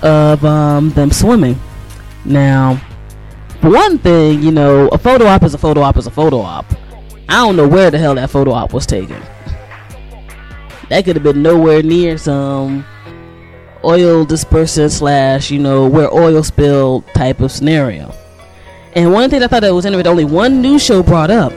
of 0.03 0.45
um, 0.45 0.91
them 0.91 1.11
swimming. 1.11 1.59
Now, 2.25 2.81
one 3.61 3.99
thing, 3.99 4.43
you 4.43 4.51
know, 4.51 4.89
a 4.89 4.99
photo 4.99 5.27
op 5.27 5.43
is 5.45 5.55
a 5.55 5.59
photo 5.59 5.83
op 5.83 5.97
is 5.97 6.07
a 6.07 6.11
photo 6.11 6.41
op. 6.41 6.67
I 7.29 7.37
don't 7.37 7.57
know 7.57 7.69
where 7.69 7.91
the 7.91 7.99
hell 7.99 8.15
that 8.17 8.31
photo 8.31 8.53
op 8.53 8.73
was 8.73 8.87
taken. 8.87 9.21
That 10.89 11.05
could 11.05 11.17
have 11.17 11.23
been 11.23 11.43
nowhere 11.43 11.83
near 11.83 12.19
some 12.19 12.85
oil 13.85 14.27
dispersant 14.27 14.91
slash, 14.91 15.51
you 15.51 15.59
know, 15.59 15.89
where 15.89 16.13
oil 16.13 16.43
spill 16.43 17.03
type 17.15 17.41
of 17.41 17.51
scenario. 17.51 18.13
And 18.95 19.13
one 19.13 19.31
thing 19.31 19.43
I 19.43 19.47
thought 19.47 19.61
that 19.61 19.73
was 19.73 19.87
interesting, 19.87 20.11
only 20.11 20.25
one 20.25 20.61
news 20.61 20.85
show 20.85 21.03
brought 21.03 21.31
up 21.31 21.53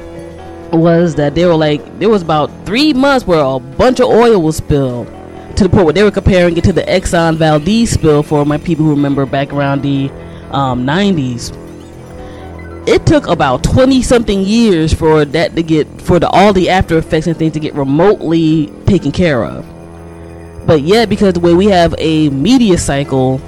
was 0.72 1.16
that 1.16 1.36
they 1.36 1.46
were 1.46 1.56
like, 1.56 2.00
there 2.00 2.10
was 2.10 2.22
about 2.22 2.50
three 2.66 2.94
months 2.94 3.28
where 3.28 3.44
a 3.44 3.60
bunch 3.60 4.00
of 4.00 4.08
oil 4.08 4.42
was 4.42 4.58
spilled 4.58 5.08
to 5.58 5.64
the 5.64 5.70
point 5.70 5.86
where 5.86 5.94
they 5.94 6.04
were 6.04 6.12
comparing 6.12 6.58
it 6.58 6.64
to 6.66 6.74
the 6.74 6.84
Exxon 6.84 7.36
Valdez 7.36 7.92
spill 7.92 8.24
for 8.24 8.46
my 8.46 8.58
people 8.58 8.86
who 8.86 8.92
remember 8.92 9.26
back 9.26 9.54
around 9.54 9.82
the 9.82 10.10
um, 10.52 10.86
90s. 10.86 11.56
It 12.88 13.06
took 13.06 13.28
about 13.28 13.64
20 13.64 14.02
something 14.02 14.42
years 14.42 14.94
for 14.94 15.26
that 15.26 15.56
to 15.56 15.64
get, 15.64 15.88
for 16.02 16.20
the, 16.20 16.30
all 16.30 16.54
the 16.54 16.70
after 16.70 16.98
effects 16.98 17.28
and 17.28 17.36
things 17.36 17.54
to 17.54 17.60
get 17.60 17.74
remotely 17.74 18.68
taken 18.86 19.12
care 19.12 19.44
of. 19.44 19.66
But 20.68 20.82
yet, 20.82 21.10
because 21.10 21.34
the 21.34 21.40
way 21.40 21.54
we 21.54 21.68
have 21.68 21.96
a 21.98 22.30
media 22.30 22.78
cycle, 22.78 23.42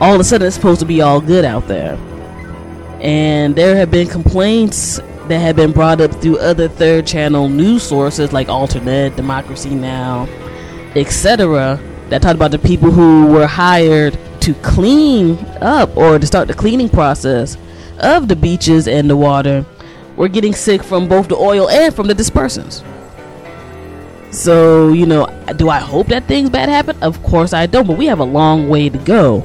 all 0.00 0.14
of 0.14 0.20
a 0.20 0.24
sudden 0.24 0.46
it's 0.46 0.56
supposed 0.56 0.80
to 0.80 0.86
be 0.86 1.00
all 1.00 1.20
good 1.20 1.44
out 1.44 1.66
there. 1.68 1.96
And 3.00 3.54
there 3.54 3.76
have 3.76 3.90
been 3.90 4.08
complaints 4.08 4.98
that 5.28 5.38
have 5.38 5.56
been 5.56 5.72
brought 5.72 6.00
up 6.00 6.12
through 6.20 6.38
other 6.38 6.68
third 6.68 7.06
channel 7.06 7.48
news 7.48 7.82
sources 7.82 8.32
like 8.32 8.48
AlterNet, 8.48 9.16
Democracy 9.16 9.74
Now, 9.74 10.26
etc., 10.96 11.80
that 12.08 12.22
talked 12.22 12.36
about 12.36 12.52
the 12.52 12.58
people 12.58 12.90
who 12.90 13.26
were 13.26 13.46
hired 13.46 14.18
to 14.40 14.54
clean 14.54 15.36
up 15.60 15.96
or 15.96 16.18
to 16.18 16.26
start 16.26 16.48
the 16.48 16.54
cleaning 16.54 16.88
process 16.88 17.56
of 17.98 18.28
the 18.28 18.36
beaches 18.36 18.86
and 18.86 19.10
the 19.10 19.16
water 19.16 19.66
were 20.16 20.28
getting 20.28 20.54
sick 20.54 20.82
from 20.82 21.08
both 21.08 21.28
the 21.28 21.36
oil 21.36 21.68
and 21.68 21.94
from 21.94 22.06
the 22.06 22.14
dispersants. 22.14 22.84
So, 24.32 24.92
you 24.92 25.06
know, 25.06 25.26
do 25.56 25.68
I 25.68 25.78
hope 25.78 26.08
that 26.08 26.24
things 26.24 26.50
bad 26.50 26.68
happen? 26.68 26.96
Of 27.02 27.22
course 27.22 27.52
I 27.52 27.66
don't, 27.66 27.86
but 27.86 27.96
we 27.96 28.06
have 28.06 28.20
a 28.20 28.24
long 28.24 28.68
way 28.68 28.88
to 28.88 28.98
go. 28.98 29.42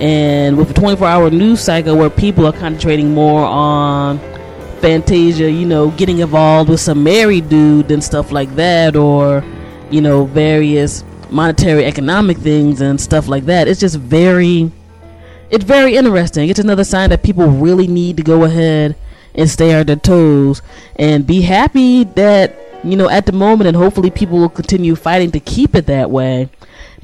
And 0.00 0.56
with 0.56 0.70
a 0.70 0.74
24 0.74 1.06
hour 1.06 1.30
news 1.30 1.60
cycle 1.60 1.96
where 1.96 2.08
people 2.08 2.46
are 2.46 2.52
concentrating 2.52 3.12
more 3.12 3.44
on 3.44 4.18
Fantasia, 4.80 5.50
you 5.50 5.66
know, 5.66 5.90
getting 5.90 6.20
involved 6.20 6.70
with 6.70 6.80
some 6.80 7.02
married 7.02 7.48
dude 7.48 7.90
and 7.90 8.02
stuff 8.02 8.30
like 8.30 8.54
that, 8.54 8.94
or, 8.94 9.44
you 9.90 10.00
know, 10.00 10.24
various 10.24 11.04
monetary 11.30 11.84
economic 11.84 12.38
things 12.38 12.80
and 12.80 13.00
stuff 13.00 13.28
like 13.28 13.44
that. 13.46 13.68
It's 13.68 13.80
just 13.80 13.96
very, 13.96 14.70
it's 15.50 15.64
very 15.64 15.96
interesting. 15.96 16.48
It's 16.48 16.58
another 16.58 16.84
sign 16.84 17.10
that 17.10 17.22
people 17.22 17.46
really 17.46 17.86
need 17.86 18.16
to 18.16 18.22
go 18.22 18.44
ahead 18.44 18.96
and 19.34 19.48
stay 19.48 19.78
on 19.78 19.86
their 19.86 19.96
toes 19.96 20.62
and 20.96 21.26
be 21.26 21.42
happy 21.42 22.04
that, 22.04 22.58
you 22.84 22.96
know, 22.96 23.08
at 23.08 23.26
the 23.26 23.32
moment, 23.32 23.68
and 23.68 23.76
hopefully 23.76 24.10
people 24.10 24.38
will 24.38 24.48
continue 24.48 24.94
fighting 24.96 25.30
to 25.32 25.40
keep 25.40 25.74
it 25.74 25.86
that 25.86 26.10
way. 26.10 26.48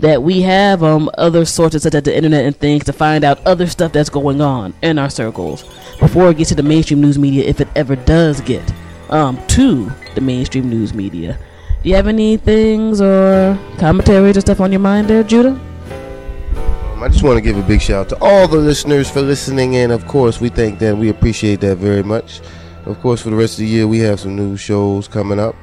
That 0.01 0.25
we 0.25 0.43
have 0.43 0.83
um, 0.83 1.09
other 1.19 1.45
sources 1.45 1.85
such 1.85 1.95
as 1.95 2.03
the 2.03 2.17
internet 2.17 2.45
and 2.45 2.57
things 2.57 2.83
to 2.85 2.93
find 2.93 3.23
out 3.23 3.45
other 3.47 3.69
stuff 3.69 3.93
that's 3.93 4.11
going 4.11 4.41
on 4.41 4.75
in 4.83 4.99
our 4.99 5.09
circles 5.09 5.63
before 6.01 6.31
it 6.31 6.39
gets 6.39 6.49
to 6.49 6.57
the 6.57 6.65
mainstream 6.65 7.01
news 7.01 7.17
media, 7.17 7.45
if 7.45 7.61
it 7.61 7.69
ever 7.77 7.95
does 7.95 8.41
get 8.41 8.73
um, 9.11 9.39
to 9.47 9.91
the 10.17 10.21
mainstream 10.21 10.69
news 10.69 10.93
media. 10.93 11.39
You 11.85 11.95
have 11.97 12.07
any 12.07 12.39
things 12.39 13.03
or 13.03 13.59
commentaries 13.77 14.39
or 14.39 14.41
stuff 14.41 14.59
on 14.59 14.73
your 14.73 14.81
mind 14.81 15.09
there, 15.09 15.23
Judah? 15.23 15.51
Um, 15.51 17.03
I 17.03 17.09
just 17.09 17.23
want 17.23 17.37
to 17.37 17.43
give 17.43 17.59
a 17.59 17.63
big 17.63 17.83
shout 17.83 18.07
out 18.07 18.09
to 18.09 18.25
all 18.25 18.49
the 18.49 18.57
listeners 18.57 19.11
for 19.11 19.21
listening 19.21 19.75
in. 19.75 19.91
Of 19.91 20.07
course, 20.07 20.41
we 20.41 20.49
thank 20.49 20.79
them. 20.79 20.99
We 20.99 21.11
appreciate 21.11 21.61
that 21.61 21.77
very 21.77 22.03
much. 22.03 22.41
Of 22.87 22.99
course, 23.01 23.21
for 23.21 23.29
the 23.29 23.37
rest 23.37 23.55
of 23.55 23.59
the 23.59 23.67
year, 23.67 23.87
we 23.87 23.99
have 23.99 24.19
some 24.19 24.35
new 24.35 24.57
shows 24.57 25.09
coming 25.09 25.39
up, 25.39 25.57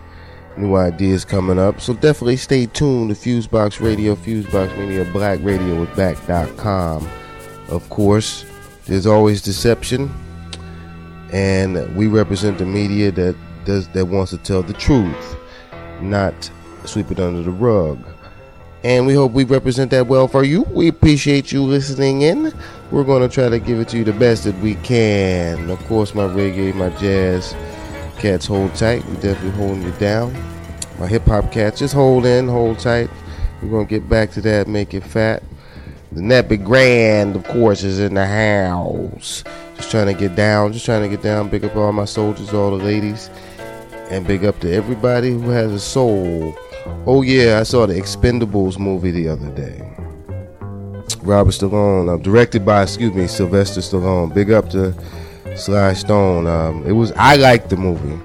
new 0.57 0.75
ideas 0.75 1.25
coming 1.25 1.57
up. 1.57 1.81
So 1.81 1.95
definitely 1.95 2.37
stay 2.37 2.67
tuned 2.67 3.09
to 3.09 3.15
Fusebox 3.15 3.83
Radio, 3.83 4.15
Fusebox 4.15 4.77
Media, 4.77 5.05
Black 5.11 5.39
Radio 5.41 5.81
is 5.81 5.97
Back.com. 5.97 7.09
Of 7.67 7.89
course, 7.89 8.45
there's 8.85 9.07
always 9.07 9.41
deception, 9.41 10.13
and 11.33 11.95
we 11.95 12.05
represent 12.05 12.59
the 12.59 12.65
media 12.67 13.11
that 13.11 13.35
does 13.65 13.87
that 13.89 14.05
wants 14.05 14.29
to 14.31 14.37
tell 14.37 14.61
the 14.61 14.73
truth, 14.73 15.37
not 16.01 16.51
sweep 16.85 17.11
it 17.11 17.19
under 17.19 17.43
the 17.43 17.51
rug. 17.51 18.03
And 18.83 19.05
we 19.05 19.13
hope 19.13 19.33
we 19.33 19.43
represent 19.43 19.91
that 19.91 20.07
well 20.07 20.27
for 20.27 20.43
you. 20.43 20.63
We 20.63 20.87
appreciate 20.87 21.51
you 21.51 21.61
listening 21.61 22.23
in. 22.23 22.51
We're 22.89 23.03
going 23.03 23.21
to 23.21 23.33
try 23.33 23.47
to 23.47 23.59
give 23.59 23.79
it 23.79 23.87
to 23.89 23.97
you 23.97 24.03
the 24.03 24.13
best 24.13 24.43
that 24.45 24.57
we 24.57 24.75
can. 24.75 25.69
Of 25.69 25.79
course, 25.85 26.15
my 26.15 26.23
reggae, 26.23 26.73
my 26.73 26.89
jazz 26.97 27.55
cats 28.17 28.47
hold 28.47 28.73
tight. 28.73 29.05
We're 29.05 29.21
definitely 29.21 29.51
holding 29.51 29.83
you 29.83 29.91
down. 29.93 30.33
My 30.99 31.07
hip 31.07 31.25
hop 31.25 31.51
cats 31.51 31.79
just 31.79 31.93
hold 31.93 32.25
in, 32.25 32.47
hold 32.47 32.79
tight. 32.79 33.09
We're 33.61 33.69
going 33.69 33.85
to 33.85 33.89
get 33.89 34.09
back 34.09 34.31
to 34.31 34.41
that, 34.41 34.67
make 34.67 34.95
it 34.95 35.03
fat. 35.03 35.43
The 36.11 36.21
Nappy 36.21 36.61
Grand, 36.61 37.35
of 37.35 37.43
course, 37.45 37.83
is 37.83 37.99
in 37.99 38.15
the 38.15 38.25
house. 38.25 39.43
Just 39.77 39.91
trying 39.91 40.07
to 40.07 40.13
get 40.13 40.35
down, 40.35 40.73
just 40.73 40.85
trying 40.85 41.03
to 41.03 41.09
get 41.09 41.23
down. 41.23 41.49
Big 41.49 41.63
up 41.63 41.75
all 41.75 41.93
my 41.93 42.05
soldiers, 42.05 42.53
all 42.53 42.75
the 42.75 42.83
ladies. 42.83 43.29
And 44.11 44.27
big 44.27 44.43
up 44.43 44.59
to 44.59 44.71
everybody 44.71 45.31
who 45.31 45.49
has 45.49 45.71
a 45.71 45.79
soul. 45.79 46.53
Oh, 47.07 47.21
yeah, 47.21 47.59
I 47.59 47.63
saw 47.63 47.85
the 47.85 47.93
Expendables 47.93 48.77
movie 48.77 49.11
the 49.11 49.29
other 49.29 49.49
day. 49.51 49.81
Robert 51.23 51.51
Stallone, 51.51 52.13
uh, 52.13 52.21
directed 52.21 52.65
by, 52.65 52.83
excuse 52.83 53.13
me, 53.13 53.25
Sylvester 53.27 53.79
Stallone. 53.79 54.33
Big 54.33 54.51
up 54.51 54.69
to 54.71 54.93
Sly 55.55 55.93
Stone. 55.93 56.45
Um, 56.45 56.85
it 56.85 56.91
was, 56.91 57.13
I 57.13 57.37
liked 57.37 57.69
the 57.69 57.77
movie. 57.77 58.19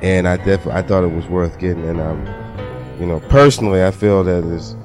And 0.00 0.26
I 0.26 0.38
definitely, 0.38 0.72
I 0.72 0.82
thought 0.82 1.04
it 1.04 1.14
was 1.14 1.26
worth 1.26 1.58
getting. 1.58 1.86
And, 1.86 2.00
um, 2.00 2.26
you 2.98 3.06
know, 3.06 3.20
personally, 3.28 3.84
I 3.84 3.90
feel 3.90 4.24
that 4.24 4.44
is, 4.44 4.76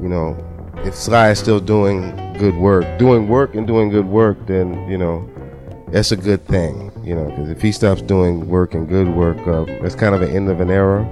you 0.00 0.08
know, 0.08 0.36
if 0.84 0.94
Sly 0.94 1.30
is 1.30 1.38
still 1.38 1.60
doing 1.60 2.16
good 2.38 2.56
work, 2.56 2.98
doing 2.98 3.28
work 3.28 3.54
and 3.54 3.66
doing 3.66 3.90
good 3.90 4.06
work, 4.06 4.38
then 4.46 4.88
you 4.88 4.96
know 4.96 5.28
that's 5.90 6.12
a 6.12 6.16
good 6.16 6.44
thing. 6.46 6.92
You 7.04 7.14
know, 7.14 7.24
because 7.24 7.50
if 7.50 7.62
he 7.62 7.72
stops 7.72 8.02
doing 8.02 8.48
work 8.48 8.74
and 8.74 8.88
good 8.88 9.08
work, 9.08 9.38
uh, 9.46 9.64
that's 9.80 9.94
kind 9.94 10.14
of 10.14 10.22
an 10.22 10.30
end 10.30 10.48
of 10.50 10.60
an 10.60 10.70
era. 10.70 11.02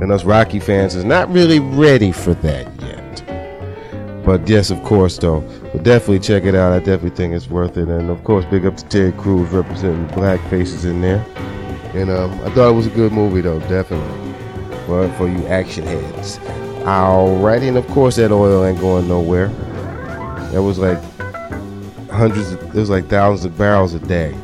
And 0.00 0.12
us 0.12 0.24
Rocky 0.24 0.60
fans 0.60 0.94
is 0.94 1.04
not 1.04 1.30
really 1.30 1.58
ready 1.58 2.12
for 2.12 2.34
that 2.34 2.82
yet. 2.82 4.22
But 4.26 4.48
yes, 4.48 4.70
of 4.70 4.82
course, 4.82 5.16
though. 5.18 5.40
But 5.72 5.84
definitely 5.84 6.18
check 6.18 6.44
it 6.44 6.54
out. 6.54 6.72
I 6.72 6.78
definitely 6.80 7.16
think 7.16 7.32
it's 7.32 7.48
worth 7.48 7.76
it. 7.76 7.88
And 7.88 8.10
of 8.10 8.22
course, 8.24 8.44
big 8.46 8.66
up 8.66 8.76
to 8.76 8.84
Terry 8.86 9.12
Crews 9.12 9.48
representing 9.50 10.06
black 10.08 10.40
faces 10.50 10.84
in 10.84 11.00
there. 11.00 11.24
And 11.94 12.10
um, 12.10 12.32
I 12.42 12.50
thought 12.50 12.70
it 12.70 12.74
was 12.74 12.86
a 12.86 12.90
good 12.90 13.12
movie, 13.12 13.40
though, 13.40 13.60
definitely. 13.60 14.34
But 14.86 15.16
for 15.16 15.28
you 15.28 15.46
action 15.46 15.84
heads. 15.84 16.38
Alrighty, 16.86 17.68
and 17.68 17.76
of 17.76 17.86
course 17.88 18.16
that 18.16 18.30
oil 18.30 18.64
ain't 18.64 18.78
going 18.78 19.08
nowhere. 19.08 19.48
That 20.52 20.62
was 20.62 20.78
like 20.78 21.02
hundreds, 22.16 22.52
of, 22.52 22.62
it 22.62 22.74
was 22.74 22.90
like 22.90 23.06
thousands 23.08 23.44
of 23.44 23.56
barrels 23.58 23.94
a 23.94 23.98
day. 24.00 24.34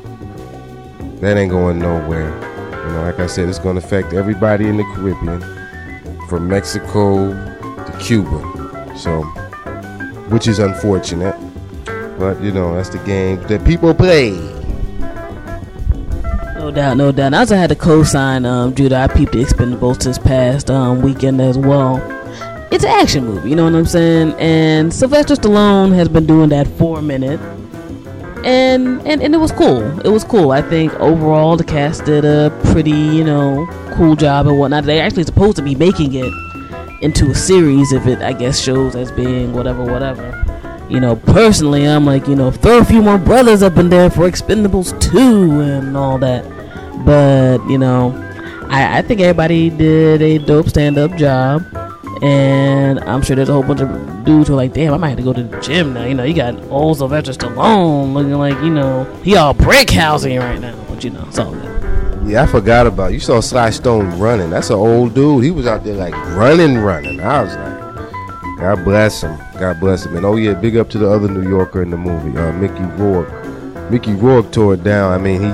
That 1.21 1.37
ain't 1.37 1.50
going 1.50 1.79
nowhere. 1.79 2.29
You 2.71 2.93
know, 2.93 3.02
like 3.02 3.19
I 3.19 3.26
said, 3.26 3.49
it's 3.49 3.59
going 3.59 3.79
to 3.79 3.85
affect 3.85 4.12
everybody 4.12 4.69
in 4.69 4.76
the 4.76 4.85
Caribbean, 4.95 5.41
from 6.29 6.49
Mexico 6.49 7.33
to 7.33 7.99
Cuba. 8.00 8.97
So, 8.97 9.23
which 10.29 10.47
is 10.49 10.59
unfortunate, 10.59 11.35
but 12.19 12.41
you 12.43 12.52
know 12.52 12.75
that's 12.75 12.91
the 12.91 12.99
game 12.99 13.41
that 13.49 13.64
people 13.64 13.95
play. 13.95 14.31
No 16.57 16.71
doubt, 16.71 16.97
no 16.97 17.11
doubt. 17.11 17.35
I 17.35 17.38
also 17.38 17.57
had 17.57 17.71
to 17.71 17.75
co-sign 17.75 18.45
um, 18.45 18.75
Judah. 18.75 18.97
I 18.97 19.07
peeped 19.09 19.33
the 19.33 19.43
Expendables 19.43 20.05
this 20.05 20.19
past 20.19 20.71
um, 20.71 21.02
weekend 21.02 21.41
as 21.41 21.59
well. 21.59 21.97
It's 22.71 22.85
an 22.85 22.91
action 22.91 23.26
movie, 23.26 23.50
you 23.50 23.57
know 23.57 23.64
what 23.64 23.75
I'm 23.75 23.85
saying? 23.85 24.33
And 24.38 24.93
Sylvester 24.93 25.35
Stallone 25.35 25.95
has 25.95 26.09
been 26.09 26.25
doing 26.25 26.49
that 26.50 26.67
for 26.67 26.99
a 26.99 27.02
minute. 27.02 27.41
And, 28.44 29.06
and 29.06 29.22
and 29.22 29.34
it 29.34 29.38
was 29.38 29.52
cool. 29.52 30.00
It 30.00 30.08
was 30.08 30.25
cool. 30.25 30.50
I 30.50 30.62
think 30.62 30.92
overall 30.94 31.56
the 31.56 31.64
cast 31.64 32.04
did 32.04 32.25
a 32.25 32.50
pretty, 32.72 32.90
you 32.90 33.25
know, 33.25 33.66
cool 33.94 34.16
job 34.16 34.46
and 34.46 34.58
whatnot. 34.58 34.84
They 34.84 35.00
actually 35.00 35.25
supposed 35.25 35.56
to 35.56 35.62
be 35.62 35.75
making 35.75 36.14
it 36.14 36.32
into 37.02 37.30
a 37.30 37.34
series 37.34 37.92
if 37.92 38.06
it, 38.06 38.22
I 38.22 38.32
guess, 38.32 38.61
shows 38.61 38.94
as 38.94 39.11
being 39.12 39.52
whatever, 39.52 39.84
whatever. 39.84 40.38
You 40.88 41.00
know, 41.00 41.16
personally, 41.16 41.87
I'm 41.87 42.04
like, 42.04 42.28
you 42.28 42.37
know, 42.37 42.50
throw 42.50 42.78
a 42.78 42.84
few 42.84 43.02
more 43.02 43.18
brothers 43.18 43.62
up 43.62 43.76
in 43.76 43.88
there 43.88 44.11
for 44.11 44.28
Expendables 44.30 44.99
2 45.00 45.61
and 45.61 45.96
all 45.96 46.18
that. 46.18 46.44
But, 47.04 47.58
you 47.68 47.78
know, 47.78 48.12
I, 48.68 48.99
I 48.99 49.02
think 49.02 49.20
everybody 49.20 49.70
did 49.70 50.22
a 50.22 50.38
dope 50.38 50.68
stand 50.68 50.99
up 50.99 51.14
job. 51.16 51.64
And 52.23 53.00
I'm 53.00 53.21
sure 53.21 53.35
there's 53.35 53.49
a 53.49 53.52
whole 53.52 53.64
bunch 53.64 53.81
of 53.81 54.25
dudes 54.25 54.47
who 54.47 54.55
are 54.55 54.57
like, 54.57 54.73
damn, 54.73 54.95
I 54.95 54.97
might 54.97 55.09
have 55.09 55.19
to 55.19 55.25
go 55.25 55.33
to 55.33 55.43
the 55.43 55.61
gym 55.61 55.93
now. 55.93 56.05
You 56.05 56.14
know, 56.14 56.23
you 56.23 56.35
got 56.35 56.55
old 56.71 56.99
Sylvester 56.99 57.33
Stallone 57.33 58.12
looking 58.12 58.35
like, 58.35 58.55
you 58.62 58.71
know, 58.71 59.05
he 59.25 59.35
all 59.37 59.55
brick 59.55 59.91
housing 59.91 60.38
right 60.38 60.61
now. 60.61 60.76
But, 60.88 61.02
you 61.02 61.11
know, 61.11 61.25
it's 61.26 61.41
all 61.41 61.50
good. 61.50 62.31
Yeah, 62.31 62.45
I 62.45 62.47
forgot 62.47 62.87
about. 62.87 63.12
You 63.12 63.19
saw 63.19 63.41
Sly 63.41 63.71
Stone 63.71 64.21
running. 64.21 64.50
That's 64.50 64.71
an 64.71 64.76
old 64.76 65.14
dude. 65.14 65.43
He 65.43 65.50
was 65.50 65.67
out 65.67 65.83
there 65.83 65.97
like 65.97 66.14
running, 66.37 66.79
running. 66.79 67.21
I 67.21 67.43
was 67.43 67.57
like, 67.57 67.83
God 68.61 68.85
bless 68.85 69.23
him. 69.23 69.37
God 69.59 69.81
bless 69.81 70.07
him. 70.07 70.14
And 70.14 70.25
oh 70.25 70.37
yeah, 70.37 70.55
big 70.55 70.76
up 70.76 70.88
to 70.91 70.99
the 70.99 71.11
other 71.11 71.26
New 71.26 71.49
Yorker 71.49 71.83
in 71.83 71.91
the 71.91 71.97
movie, 71.97 72.38
uh, 72.38 72.52
Mickey 72.52 72.85
Rourke. 73.02 73.91
Mickey 73.91 74.14
Rourke 74.14 74.52
tore 74.52 74.75
it 74.75 74.85
down. 74.85 75.11
I 75.11 75.19
mean, 75.19 75.41
he, 75.41 75.49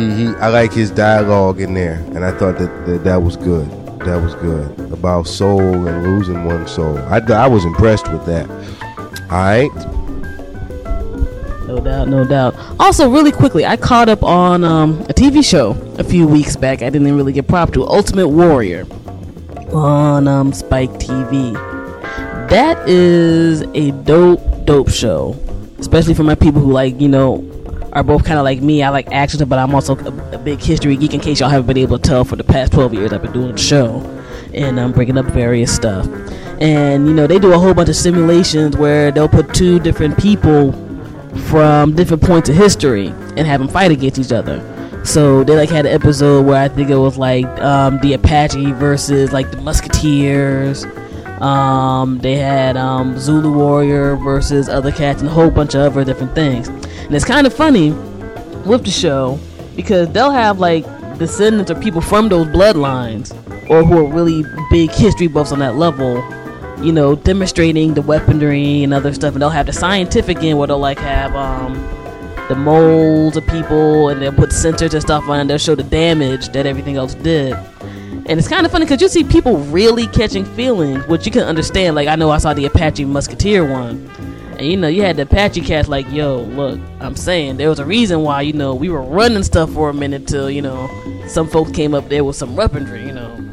he, 0.00 0.14
he. 0.14 0.28
I 0.36 0.50
like 0.50 0.72
his 0.72 0.92
dialogue 0.92 1.60
in 1.60 1.74
there, 1.74 1.94
and 2.14 2.24
I 2.24 2.30
thought 2.30 2.58
that 2.58 2.86
that, 2.86 3.02
that 3.02 3.16
was 3.20 3.36
good. 3.36 3.68
That 4.04 4.22
was 4.22 4.34
good 4.34 4.92
about 4.92 5.26
soul 5.26 5.88
and 5.88 6.02
losing 6.02 6.44
one 6.44 6.68
soul. 6.68 6.98
I, 6.98 7.18
I 7.18 7.46
was 7.46 7.64
impressed 7.64 8.10
with 8.12 8.26
that. 8.26 8.50
All 9.30 9.38
right. 9.38 9.70
No 11.66 11.80
doubt, 11.80 12.08
no 12.08 12.24
doubt. 12.24 12.54
Also, 12.78 13.08
really 13.08 13.32
quickly, 13.32 13.64
I 13.64 13.78
caught 13.78 14.10
up 14.10 14.22
on 14.22 14.62
um, 14.62 15.00
a 15.08 15.14
TV 15.14 15.42
show 15.42 15.70
a 15.98 16.04
few 16.04 16.26
weeks 16.26 16.54
back. 16.54 16.82
I 16.82 16.90
didn't 16.90 17.16
really 17.16 17.32
get 17.32 17.48
prop 17.48 17.72
to 17.72 17.86
Ultimate 17.86 18.28
Warrior 18.28 18.86
on 19.72 20.28
um, 20.28 20.52
Spike 20.52 20.90
TV. 20.92 21.54
That 22.50 22.86
is 22.86 23.62
a 23.74 23.90
dope, 24.02 24.66
dope 24.66 24.90
show, 24.90 25.34
especially 25.78 26.12
for 26.12 26.24
my 26.24 26.34
people 26.34 26.60
who 26.60 26.70
like, 26.70 27.00
you 27.00 27.08
know, 27.08 27.38
are 27.94 28.02
both 28.02 28.24
kind 28.24 28.38
of 28.38 28.44
like 28.44 28.60
me. 28.60 28.82
I 28.82 28.88
like 28.88 29.10
action, 29.12 29.46
but 29.48 29.58
I'm 29.58 29.74
also 29.74 29.96
a, 29.96 30.34
a, 30.34 30.38
big 30.38 30.60
history 30.60 30.96
geek. 30.96 31.14
In 31.14 31.20
case 31.20 31.40
y'all 31.40 31.48
haven't 31.48 31.66
been 31.66 31.78
able 31.78 31.98
to 31.98 32.08
tell, 32.08 32.24
for 32.24 32.36
the 32.36 32.44
past 32.44 32.72
12 32.72 32.94
years, 32.94 33.12
I've 33.12 33.22
been 33.22 33.32
doing 33.32 33.52
the 33.52 33.58
show 33.58 34.00
and 34.52 34.80
I'm 34.80 34.92
bringing 34.92 35.18
up 35.18 35.26
various 35.26 35.74
stuff. 35.74 36.06
And 36.60 37.06
you 37.06 37.14
know, 37.14 37.26
they 37.26 37.38
do 37.38 37.52
a 37.52 37.58
whole 37.58 37.74
bunch 37.74 37.88
of 37.88 37.96
simulations 37.96 38.76
where 38.76 39.10
they'll 39.10 39.28
put 39.28 39.54
two 39.54 39.78
different 39.80 40.18
people 40.18 40.72
from 41.48 41.94
different 41.94 42.22
points 42.22 42.48
of 42.48 42.56
history 42.56 43.08
and 43.36 43.46
have 43.46 43.60
them 43.60 43.68
fight 43.68 43.90
against 43.90 44.18
each 44.18 44.32
other. 44.32 44.62
So 45.04 45.44
they 45.44 45.54
like 45.54 45.68
had 45.68 45.84
an 45.86 45.92
episode 45.92 46.46
where 46.46 46.62
I 46.62 46.68
think 46.68 46.88
it 46.88 46.96
was 46.96 47.18
like 47.18 47.46
um, 47.60 47.98
the 48.00 48.14
Apache 48.14 48.72
versus 48.72 49.32
like 49.32 49.50
the 49.50 49.60
Musketeers. 49.60 50.84
Um, 51.44 52.20
they 52.20 52.36
had 52.36 52.78
um, 52.78 53.18
Zulu 53.18 53.52
Warrior 53.52 54.16
versus 54.16 54.66
other 54.66 54.90
cats 54.90 55.20
and 55.20 55.28
a 55.28 55.32
whole 55.32 55.50
bunch 55.50 55.74
of 55.74 55.82
other 55.82 56.02
different 56.02 56.34
things. 56.34 56.68
And 56.68 57.14
it's 57.14 57.26
kind 57.26 57.46
of 57.46 57.52
funny 57.52 57.90
with 58.64 58.82
the 58.82 58.90
show 58.90 59.38
because 59.76 60.08
they'll 60.08 60.30
have 60.30 60.58
like 60.58 60.86
descendants 61.18 61.70
or 61.70 61.74
people 61.74 62.00
from 62.00 62.30
those 62.30 62.46
bloodlines 62.46 63.30
or 63.68 63.84
who 63.84 63.98
are 63.98 64.10
really 64.10 64.42
big 64.70 64.90
history 64.90 65.26
buffs 65.26 65.52
on 65.52 65.58
that 65.58 65.74
level, 65.74 66.16
you 66.82 66.92
know, 66.92 67.14
demonstrating 67.14 67.92
the 67.92 68.00
weaponry 68.00 68.82
and 68.82 68.94
other 68.94 69.12
stuff. 69.12 69.34
And 69.34 69.42
they'll 69.42 69.50
have 69.50 69.66
the 69.66 69.72
scientific 69.74 70.38
end 70.38 70.58
where 70.58 70.68
they'll 70.68 70.78
like 70.78 70.98
have 70.98 71.36
um, 71.36 71.74
the 72.48 72.54
molds 72.54 73.36
of 73.36 73.46
people 73.48 74.08
and 74.08 74.22
they'll 74.22 74.32
put 74.32 74.48
sensors 74.48 74.94
and 74.94 75.02
stuff 75.02 75.28
on 75.28 75.40
and 75.40 75.50
they'll 75.50 75.58
show 75.58 75.74
the 75.74 75.82
damage 75.82 76.48
that 76.48 76.64
everything 76.64 76.96
else 76.96 77.14
did. 77.14 77.54
And 78.26 78.38
it's 78.38 78.48
kind 78.48 78.64
of 78.64 78.72
funny 78.72 78.84
because 78.84 79.00
you 79.00 79.08
see 79.08 79.24
people 79.24 79.58
really 79.58 80.06
catching 80.08 80.44
feelings, 80.44 81.06
which 81.06 81.26
you 81.26 81.32
can 81.32 81.42
understand. 81.42 81.94
Like, 81.94 82.08
I 82.08 82.16
know 82.16 82.30
I 82.30 82.38
saw 82.38 82.54
the 82.54 82.64
Apache 82.66 83.04
Musketeer 83.04 83.70
one. 83.70 84.10
And 84.58 84.62
you 84.62 84.76
know, 84.76 84.88
you 84.88 85.02
had 85.02 85.16
the 85.16 85.22
Apache 85.22 85.62
cats 85.62 85.88
like, 85.88 86.10
yo, 86.10 86.36
look, 86.36 86.78
I'm 87.00 87.16
saying 87.16 87.56
there 87.56 87.68
was 87.68 87.80
a 87.80 87.84
reason 87.84 88.22
why, 88.22 88.42
you 88.42 88.52
know, 88.52 88.74
we 88.74 88.88
were 88.88 89.02
running 89.02 89.42
stuff 89.42 89.72
for 89.72 89.90
a 89.90 89.94
minute 89.94 90.28
till, 90.28 90.50
you 90.50 90.62
know, 90.62 90.88
some 91.26 91.48
folks 91.48 91.72
came 91.72 91.92
up 91.92 92.08
there 92.08 92.22
with 92.22 92.36
some 92.36 92.54
weaponry, 92.54 93.04
you 93.04 93.12
know 93.12 93.44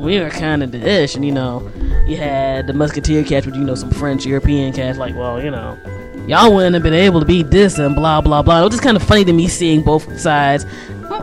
we 0.00 0.18
were 0.18 0.30
kind 0.30 0.62
of 0.62 0.72
the 0.72 0.78
ish, 0.78 1.14
and 1.14 1.24
you 1.24 1.32
know, 1.32 1.70
you 2.06 2.16
had 2.16 2.66
the 2.66 2.72
Musketeer 2.72 3.22
cats 3.22 3.46
with 3.46 3.54
you 3.54 3.64
know 3.64 3.74
some 3.74 3.90
French 3.90 4.24
European 4.24 4.72
cats, 4.72 4.98
like, 4.98 5.14
well, 5.14 5.42
you 5.42 5.50
know, 5.50 5.78
y'all 6.26 6.52
wouldn't 6.52 6.74
have 6.74 6.82
been 6.82 6.94
able 6.94 7.20
to 7.20 7.26
beat 7.26 7.50
this 7.50 7.78
and 7.78 7.94
blah 7.94 8.20
blah 8.20 8.42
blah. 8.42 8.60
It 8.60 8.64
was 8.64 8.70
just 8.72 8.82
kind 8.82 8.96
of 8.96 9.02
funny 9.02 9.24
to 9.26 9.32
me 9.32 9.46
seeing 9.46 9.82
both 9.82 10.18
sides, 10.18 10.64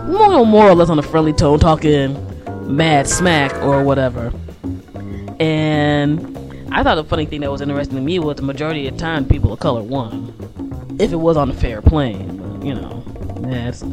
more, 0.05 0.45
more 0.45 0.69
or 0.69 0.75
less 0.75 0.89
on 0.89 0.99
a 0.99 1.03
friendly 1.03 1.33
tone, 1.33 1.59
talking 1.59 2.15
mad 2.67 3.07
smack 3.07 3.53
or 3.63 3.83
whatever. 3.83 4.33
And 5.39 6.37
I 6.71 6.83
thought 6.83 6.95
the 6.95 7.03
funny 7.03 7.25
thing 7.25 7.41
that 7.41 7.51
was 7.51 7.61
interesting 7.61 7.95
to 7.95 8.01
me 8.01 8.19
was 8.19 8.37
the 8.37 8.43
majority 8.43 8.87
of 8.87 8.95
the 8.95 8.99
time 8.99 9.25
people 9.25 9.53
of 9.53 9.59
color 9.59 9.81
won, 9.81 10.33
if 10.99 11.11
it 11.11 11.17
was 11.17 11.37
on 11.37 11.49
a 11.49 11.53
fair 11.53 11.81
plane. 11.81 12.37
But, 12.37 12.65
you 12.65 12.75
know, 12.75 13.03
that's 13.37 13.83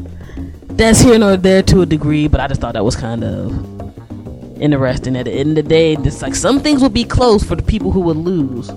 that's 0.76 1.00
here 1.00 1.18
nor 1.18 1.36
there 1.36 1.62
to 1.62 1.82
a 1.82 1.86
degree, 1.86 2.26
but 2.26 2.40
I 2.40 2.48
just 2.48 2.60
thought 2.60 2.74
that 2.74 2.84
was 2.84 2.96
kind 2.96 3.22
of 3.22 4.60
interesting. 4.60 5.16
At 5.16 5.26
the 5.26 5.32
end 5.32 5.50
of 5.50 5.64
the 5.64 5.68
day, 5.68 5.92
it's 5.92 6.22
like 6.22 6.34
some 6.34 6.60
things 6.60 6.82
would 6.82 6.94
be 6.94 7.04
close 7.04 7.44
for 7.44 7.54
the 7.54 7.62
people 7.62 7.92
who 7.92 8.00
would 8.00 8.16
lose. 8.16 8.70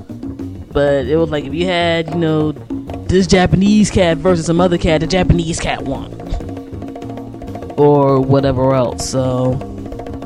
But 0.72 1.08
it 1.08 1.16
was 1.16 1.32
like 1.32 1.46
if 1.46 1.54
you 1.54 1.66
had, 1.66 2.10
you 2.10 2.16
know, 2.16 2.52
this 3.08 3.26
Japanese 3.26 3.90
cat 3.90 4.18
versus 4.18 4.46
some 4.46 4.62
other 4.62 4.78
cat, 4.78 5.02
the 5.02 5.08
Japanese 5.08 5.60
cat 5.60 5.82
won. 5.84 6.14
Or 7.78 8.20
whatever 8.20 8.74
else. 8.74 9.10
So, 9.10 9.54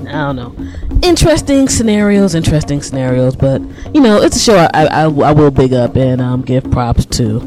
I 0.08 0.34
don't 0.34 0.36
know. 0.36 0.56
Interesting 1.02 1.68
scenarios, 1.70 2.36
interesting 2.36 2.82
scenarios. 2.82 3.36
But, 3.36 3.62
you 3.94 4.02
know, 4.02 4.22
it's 4.22 4.36
a 4.36 4.40
show 4.40 4.56
I, 4.56 4.86
I, 4.86 5.04
I 5.04 5.32
will 5.32 5.52
big 5.52 5.74
up 5.74 5.96
and 5.96 6.22
um, 6.22 6.42
give 6.42 6.70
props 6.72 7.06
to 7.18 7.40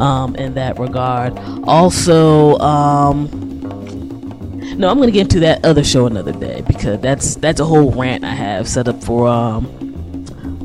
um, 0.00 0.34
in 0.36 0.54
that 0.54 0.78
regard. 0.78 1.38
Also, 1.64 2.58
um, 2.58 3.28
no, 4.80 4.88
I'm 4.88 4.98
gonna 4.98 5.10
get 5.10 5.22
into 5.22 5.40
that 5.40 5.62
other 5.62 5.84
show 5.84 6.06
another 6.06 6.32
day 6.32 6.62
because 6.66 7.00
that's 7.00 7.34
that's 7.34 7.60
a 7.60 7.66
whole 7.66 7.92
rant 7.92 8.24
I 8.24 8.32
have 8.32 8.66
set 8.66 8.88
up 8.88 9.04
for 9.04 9.28
um 9.28 9.68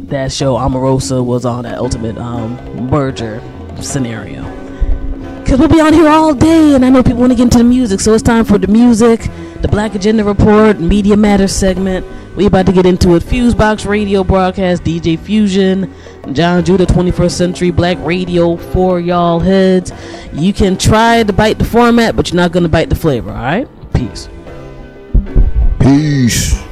that 0.07 0.31
show 0.31 0.55
Omarosa 0.55 1.23
was 1.23 1.45
on 1.45 1.63
that 1.63 1.79
ultimate 1.79 2.17
um 2.17 2.55
merger 2.89 3.41
scenario. 3.81 4.54
Cause 5.45 5.59
we'll 5.59 5.67
be 5.69 5.79
on 5.79 5.93
here 5.93 6.07
all 6.07 6.33
day, 6.33 6.73
and 6.73 6.83
I 6.83 6.89
know 6.89 7.03
people 7.03 7.19
want 7.19 7.31
to 7.31 7.35
get 7.35 7.43
into 7.43 7.59
the 7.59 7.63
music, 7.63 7.99
so 7.99 8.13
it's 8.13 8.23
time 8.23 8.45
for 8.45 8.57
the 8.57 8.67
music, 8.67 9.29
the 9.61 9.67
Black 9.67 9.93
Agenda 9.93 10.23
Report, 10.23 10.79
Media 10.79 11.15
Matters 11.15 11.55
segment. 11.55 12.03
We 12.35 12.47
about 12.47 12.65
to 12.65 12.71
get 12.71 12.87
into 12.87 13.15
it. 13.15 13.21
Fusebox 13.21 13.87
Radio 13.87 14.23
broadcast, 14.23 14.83
DJ 14.83 15.19
Fusion, 15.19 15.93
John 16.33 16.65
Judah, 16.65 16.87
21st 16.87 17.31
Century 17.31 17.69
Black 17.69 17.97
Radio 18.01 18.57
for 18.57 18.99
y'all 18.99 19.39
heads. 19.39 19.91
You 20.33 20.51
can 20.51 20.77
try 20.77 21.21
to 21.21 21.31
bite 21.31 21.59
the 21.59 21.65
format, 21.65 22.15
but 22.15 22.31
you're 22.31 22.37
not 22.41 22.51
gonna 22.51 22.67
bite 22.67 22.89
the 22.89 22.95
flavor. 22.95 23.29
All 23.29 23.37
right. 23.37 23.67
Peace. 23.93 24.27
Peace. 25.79 26.64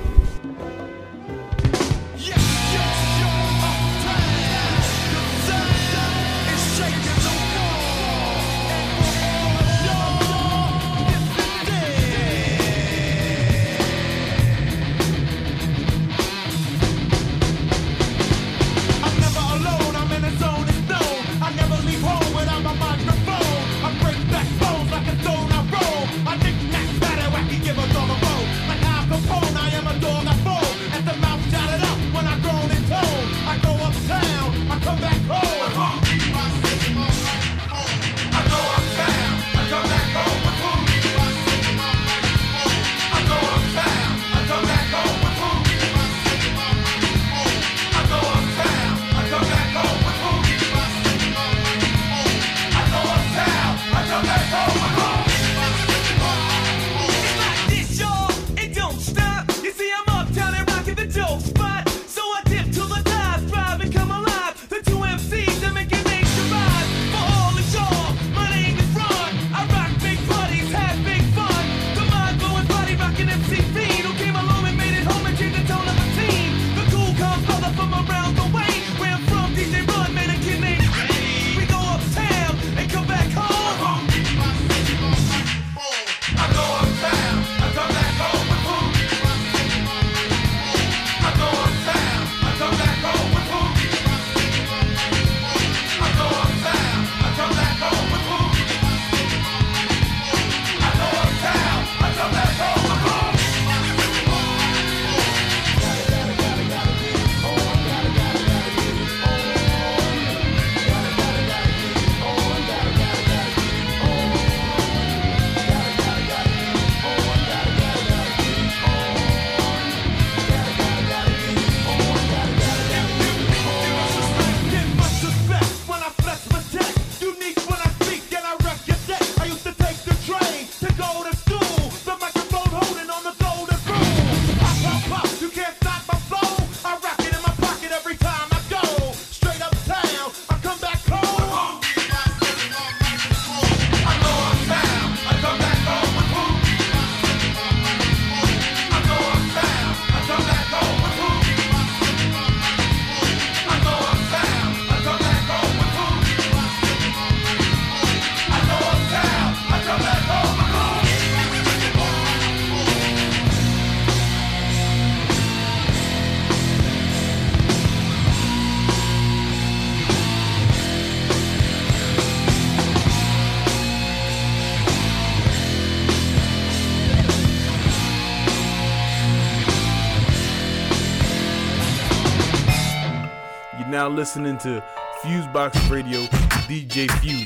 Now 184.04 184.10
listening 184.10 184.58
to 184.58 184.84
Fusebox 185.22 185.90
Radio 185.90 186.24
DJ 186.68 187.10
Fuse. 187.22 187.46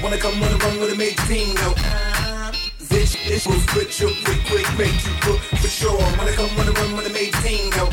Wanna 0.00 0.18
come 0.18 0.40
wanna 0.40 0.56
run 0.56 0.78
with 0.78 0.92
a 0.92 0.96
make 0.96 1.16
team 1.26 1.52
go. 1.56 1.89
This 3.30 3.46
will 3.46 3.60
switch 3.60 4.02
up 4.02 4.10
quick, 4.24 4.44
quick, 4.46 4.66
make 4.76 5.06
you 5.06 5.12
look 5.24 5.38
for 5.62 5.68
sure. 5.68 5.96
Wanna 6.18 6.32
come 6.32 6.50
wanna 6.56 6.72
run 6.72 6.96
with 6.96 7.06
a 7.06 7.10
make 7.10 7.32
team 7.44 7.70
go. 7.70 7.86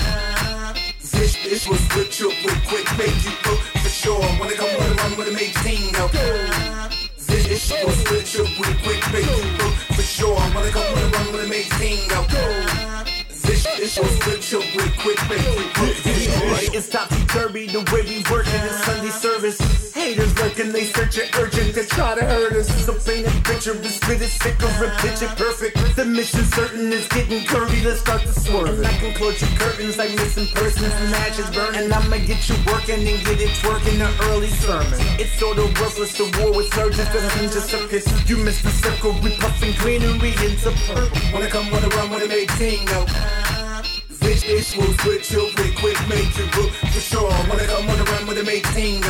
This 0.99 1.37
this 1.45 1.69
will 1.69 1.77
switch 1.77 2.23
up 2.23 2.33
quick, 2.41 2.57
quick, 2.65 2.97
make 2.97 3.23
you 3.23 3.29
look 3.45 3.59
for 3.83 3.89
sure. 3.89 4.19
Wanna 4.39 4.55
come 4.55 4.73
wanna 4.79 4.95
run 4.95 5.15
with 5.15 5.27
a 5.27 5.33
make 5.33 5.53
team 5.61 5.93
go. 5.93 6.07
This 7.27 7.45
this 7.45 7.69
will 7.69 7.91
switch 8.01 8.39
up 8.39 8.47
quick, 8.57 8.77
quick, 8.81 9.13
make 9.13 9.29
you 9.29 9.51
look 9.61 9.75
for 9.93 10.01
sure. 10.01 10.33
Wanna 10.33 10.71
come 10.71 10.91
wanna 10.91 11.07
run 11.15 11.31
with 11.31 11.45
a 11.45 11.47
make 11.47 11.69
team 11.77 12.01
go. 12.09 12.25
This 13.29 13.63
this 13.77 13.99
will 13.99 14.09
switch 14.17 14.55
up 14.55 14.63
quick, 14.73 14.93
quick, 14.97 15.19
make 15.29 15.45
you 15.45 15.53
look 15.53 15.71
for 16.01 16.09
sure. 16.17 16.73
It's 16.73 16.89
topsy 16.89 17.23
turvy 17.27 17.67
the 17.67 17.85
way 17.93 18.01
we 18.01 18.25
work 18.33 18.47
in 18.47 18.61
this 18.65 18.83
Sunday 18.83 19.11
service. 19.11 19.86
Haters 20.07 20.39
lurking, 20.39 20.71
they 20.71 20.85
search 20.85 21.17
it 21.17 21.37
urgent 21.37 21.75
to 21.75 21.83
try 21.83 22.15
to 22.15 22.23
hurt 22.23 22.53
us. 22.53 22.71
So 22.85 22.93
paint 22.93 23.27
a 23.27 23.31
picture 23.43 23.73
and 23.75 23.85
spit 23.87 24.21
it 24.21 24.31
sicker 24.31 24.71
and 24.79 24.93
pitch 25.03 25.21
it 25.21 25.35
perfect. 25.35 25.75
The 25.97 26.05
mission 26.05 26.45
certain 26.45 26.93
is 26.93 27.05
getting 27.09 27.43
curvy. 27.43 27.83
Let's 27.83 27.99
start 27.99 28.21
to 28.21 28.31
swerve. 28.31 28.79
I 28.85 28.93
can 29.03 29.13
close 29.15 29.41
your 29.41 29.51
curtains 29.59 29.97
like 29.97 30.15
missing 30.15 30.47
persons 30.55 30.93
and 30.95 31.11
matches 31.11 31.49
burning. 31.51 31.91
And 31.91 31.93
I'ma 31.93 32.23
get 32.23 32.39
you 32.47 32.55
working 32.71 33.03
and 33.03 33.19
get 33.27 33.35
it 33.35 33.51
twerking 33.59 33.99
the 33.99 34.07
early 34.31 34.47
sermon. 34.47 34.95
It's 35.19 35.35
sort 35.37 35.57
of 35.57 35.67
worthless 35.75 36.15
to 36.15 36.23
war 36.39 36.55
with 36.55 36.71
surgeons. 36.71 37.11
This 37.11 37.27
isn't 37.35 37.51
just 37.51 37.73
a 37.73 37.79
piss. 37.91 38.07
You 38.29 38.37
missed 38.37 38.63
the 38.63 38.71
circle. 38.71 39.11
We 39.19 39.35
puffing 39.43 39.75
we 39.83 39.99
into 39.99 40.71
purple. 40.87 41.19
Wanna 41.33 41.49
come, 41.51 41.69
wanna 41.69 41.89
run, 41.99 42.11
wanna 42.11 42.29
make 42.29 42.47
team. 42.55 42.87
This 44.23 44.39
this 44.47 44.71
will 44.77 44.93
switch 45.03 45.35
up 45.35 45.51
quick, 45.59 45.75
quick, 45.75 45.99
make 46.07 46.31
you 46.39 46.47
look 46.55 46.71
for 46.95 47.03
sure. 47.11 47.27
Wanna 47.51 47.67
come, 47.67 47.87
wanna 47.87 48.03
run, 48.07 48.25
wanna 48.25 48.43
make 48.43 48.63
team. 48.71 49.03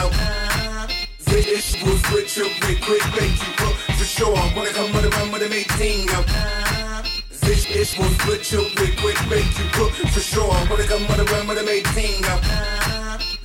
This 1.37 1.45
this 1.45 1.83
will 1.83 1.97
switch 2.09 2.39
up 2.39 2.51
quick, 2.61 2.81
quick, 2.81 3.03
make 3.13 3.37
you 3.37 3.53
for 3.93 4.05
sure. 4.05 4.33
Wanna 4.55 4.73
come, 4.73 4.91
wanna 4.91 5.09
run, 5.09 5.31
wanna 5.31 5.47
make 5.47 5.71
team 5.77 6.07
go. 6.07 6.23
This 7.29 7.63
this 7.65 7.95
will 7.95 8.09
switch 8.25 8.55
up 8.55 8.65
quick, 8.75 8.97
quick, 8.97 9.45
you 9.59 9.65
look 9.77 9.93
for 9.93 10.19
sure. 10.19 10.49
Wanna 10.49 10.87
come, 10.87 11.07
wanna 11.07 11.25
run, 11.25 11.45
wanna 11.45 11.61
make 11.61 11.85
team 11.93 12.23
go. 12.23 12.39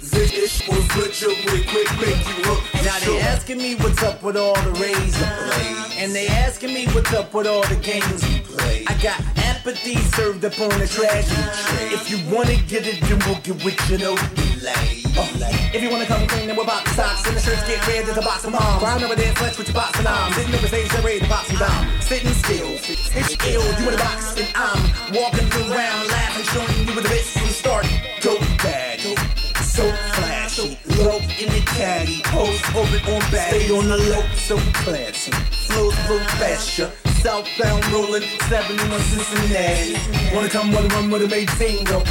This 0.00 0.30
this 0.30 0.66
will 0.66 0.80
switch 0.92 1.22
up 1.22 1.36
quick, 1.46 1.66
quick, 1.68 1.90
make 2.00 2.24
you 2.28 2.42
look 2.48 2.62
Now 2.82 2.98
they 3.04 3.20
asking 3.20 3.58
me 3.58 3.74
what's 3.74 4.02
up 4.02 4.22
with 4.22 4.38
all 4.38 4.54
the 4.54 4.70
razor 4.80 5.28
blades, 5.44 5.94
and 5.98 6.14
they 6.14 6.28
asking 6.28 6.72
me 6.72 6.86
what's 6.94 7.12
up 7.12 7.34
with 7.34 7.46
all 7.46 7.60
the 7.68 7.76
games 7.76 8.24
we 8.24 8.40
play. 8.40 8.84
I 8.88 8.94
got 9.02 9.20
apathy 9.36 9.96
served 10.16 10.46
up 10.46 10.58
on 10.58 10.80
a 10.80 10.86
tragedy 10.86 11.44
tray. 11.66 11.88
If 11.92 12.10
you 12.10 12.16
wanna 12.34 12.56
get 12.56 12.86
it, 12.86 13.02
then 13.02 13.18
we'll 13.26 13.42
get 13.42 13.62
with 13.62 13.90
you, 13.90 13.98
no 13.98 14.16
delay. 14.16 15.01
If 15.74 15.82
you 15.82 15.90
wanna 15.90 16.06
come 16.06 16.26
clean, 16.26 16.48
then 16.48 16.56
we're 16.56 16.64
box 16.64 16.90
socks, 16.92 17.26
and 17.26 17.36
the 17.36 17.40
shirts 17.40 17.66
get 17.66 17.86
red 17.86 18.08
as 18.08 18.16
a 18.16 18.22
box 18.22 18.44
of 18.44 18.52
moms. 18.52 18.82
Round 18.82 19.02
over 19.04 19.14
there, 19.14 19.32
flex 19.34 19.58
with 19.58 19.68
your 19.68 19.74
box 19.74 19.98
of 19.98 20.06
arms. 20.06 20.36
Sitting 20.36 20.54
over 20.54 20.66
stage, 20.66 20.88
they're 20.90 21.02
ready 21.02 21.20
to 21.20 21.28
box 21.28 21.52
you 21.52 21.58
down. 21.58 22.00
Sitting 22.00 22.32
still, 22.32 22.70
it's 22.72 23.46
ill. 23.46 23.64
You 23.80 23.88
in 23.88 23.94
a 23.94 23.98
box, 23.98 24.36
and 24.38 24.48
I'm 24.54 24.82
walking 25.12 25.48
around 25.52 26.08
laughing, 26.08 26.44
showing 26.44 26.86
you 26.88 26.94
with 26.94 27.04
the 27.04 27.08
bits 27.08 27.32
from 27.32 27.46
the 27.46 27.52
start. 27.52 27.86
Go 28.22 28.38
bad 28.62 28.92
so 29.72 29.90
flashy. 30.12 30.78
Low 30.98 31.16
in 31.40 31.48
the 31.48 31.62
caddy, 31.64 32.20
post 32.24 32.62
orbit 32.76 33.08
on 33.08 33.20
back. 33.32 33.48
Stay 33.48 33.70
on 33.70 33.88
the 33.88 33.96
low, 33.96 34.22
so 34.36 34.56
classy. 34.84 35.32
Flows 35.66 35.94
flow 36.06 36.18
faster. 36.36 36.90
Southbound 37.22 37.86
rolling, 37.90 38.22
71 38.48 39.00
Cincinnati. 39.00 39.96
Wanna 40.34 40.50
come, 40.50 40.72
wanna 40.72 40.88
run, 40.88 41.10
wanna 41.10 41.28
make 41.28 41.50
team 41.56 41.84
go. 41.84 42.02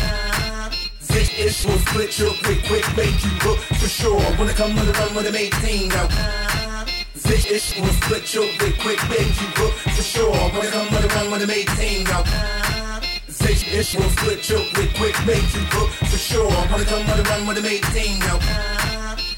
This 1.12 1.30
ish 1.38 1.66
will 1.66 1.78
split 1.80 2.18
you 2.20 2.32
quick, 2.42 2.64
quick, 2.66 2.86
make 2.96 3.24
you 3.24 3.32
look 3.46 3.60
for 3.60 3.90
sure. 3.90 4.22
Wanna 4.38 4.54
come, 4.54 4.76
wanna 4.76 4.94
run, 4.94 5.14
wanna 5.14 5.32
make 5.32 5.54
team 5.60 5.90
go. 5.90 6.08
This 7.14 7.46
ish 7.52 7.80
will 7.80 7.94
split 8.02 8.34
you 8.34 8.48
quick, 8.58 8.80
quick, 8.80 9.02
make 9.10 9.42
you 9.42 9.48
look 9.60 9.74
for 9.74 10.04
sure. 10.04 10.32
Wanna 10.32 10.72
come, 10.72 10.88
wanna 10.94 11.08
run, 11.08 11.32
wanna 11.32 11.48
make 11.48 11.68
team 11.76 12.06
go. 12.06 12.24
This 13.28 13.62
ish 13.74 13.96
will 13.96 14.10
split 14.10 14.50
you 14.50 14.64
quick, 14.74 14.94
quick, 14.96 15.26
make 15.26 15.54
you 15.54 15.62
look 15.76 15.90
for 15.90 16.18
sure. 16.18 16.48
Wanna 16.72 16.86
come, 16.86 17.06
wanna 17.08 17.24
run, 17.24 17.46
wanna 17.46 17.62
make 17.62 17.86
team 17.94 18.20
go. 18.20 18.40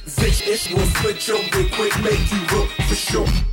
This 0.05 0.41
ish 0.47 0.71
will 0.71 0.86
split 0.95 1.27
you 1.27 1.39
quick, 1.51 1.71
quick, 1.71 1.99
make 2.03 2.31
you 2.31 2.41
look 2.55 2.69
for 2.88 2.95
sure. 2.95 3.52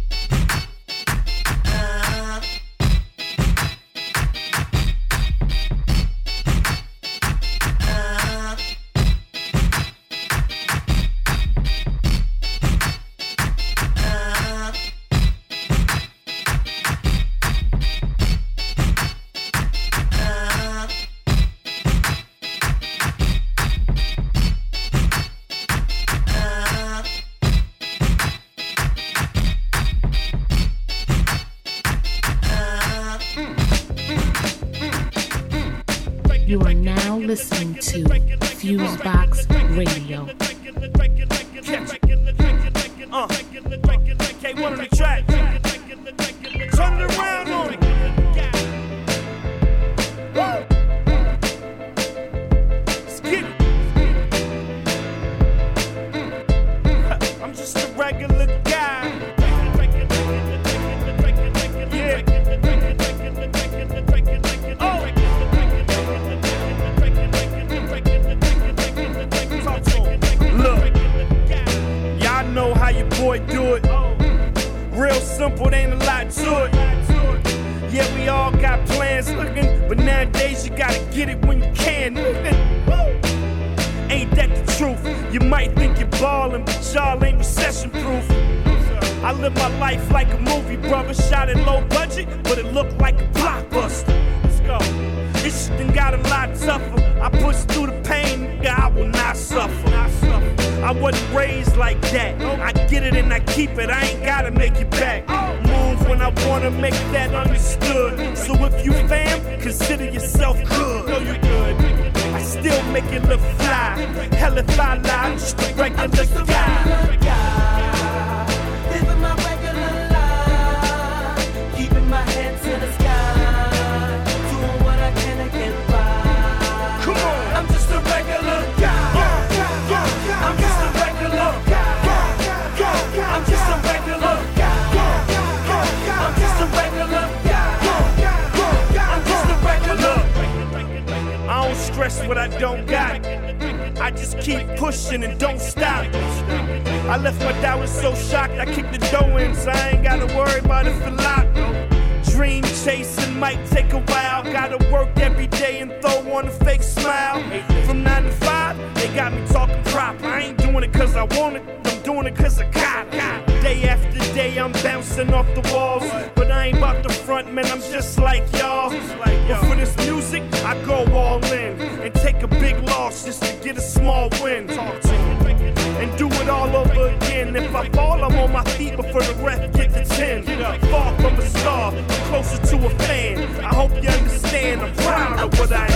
Proud 185.11 185.41
of 185.41 185.51
what 185.59 185.73
I 185.73 185.75
am. 185.87 185.89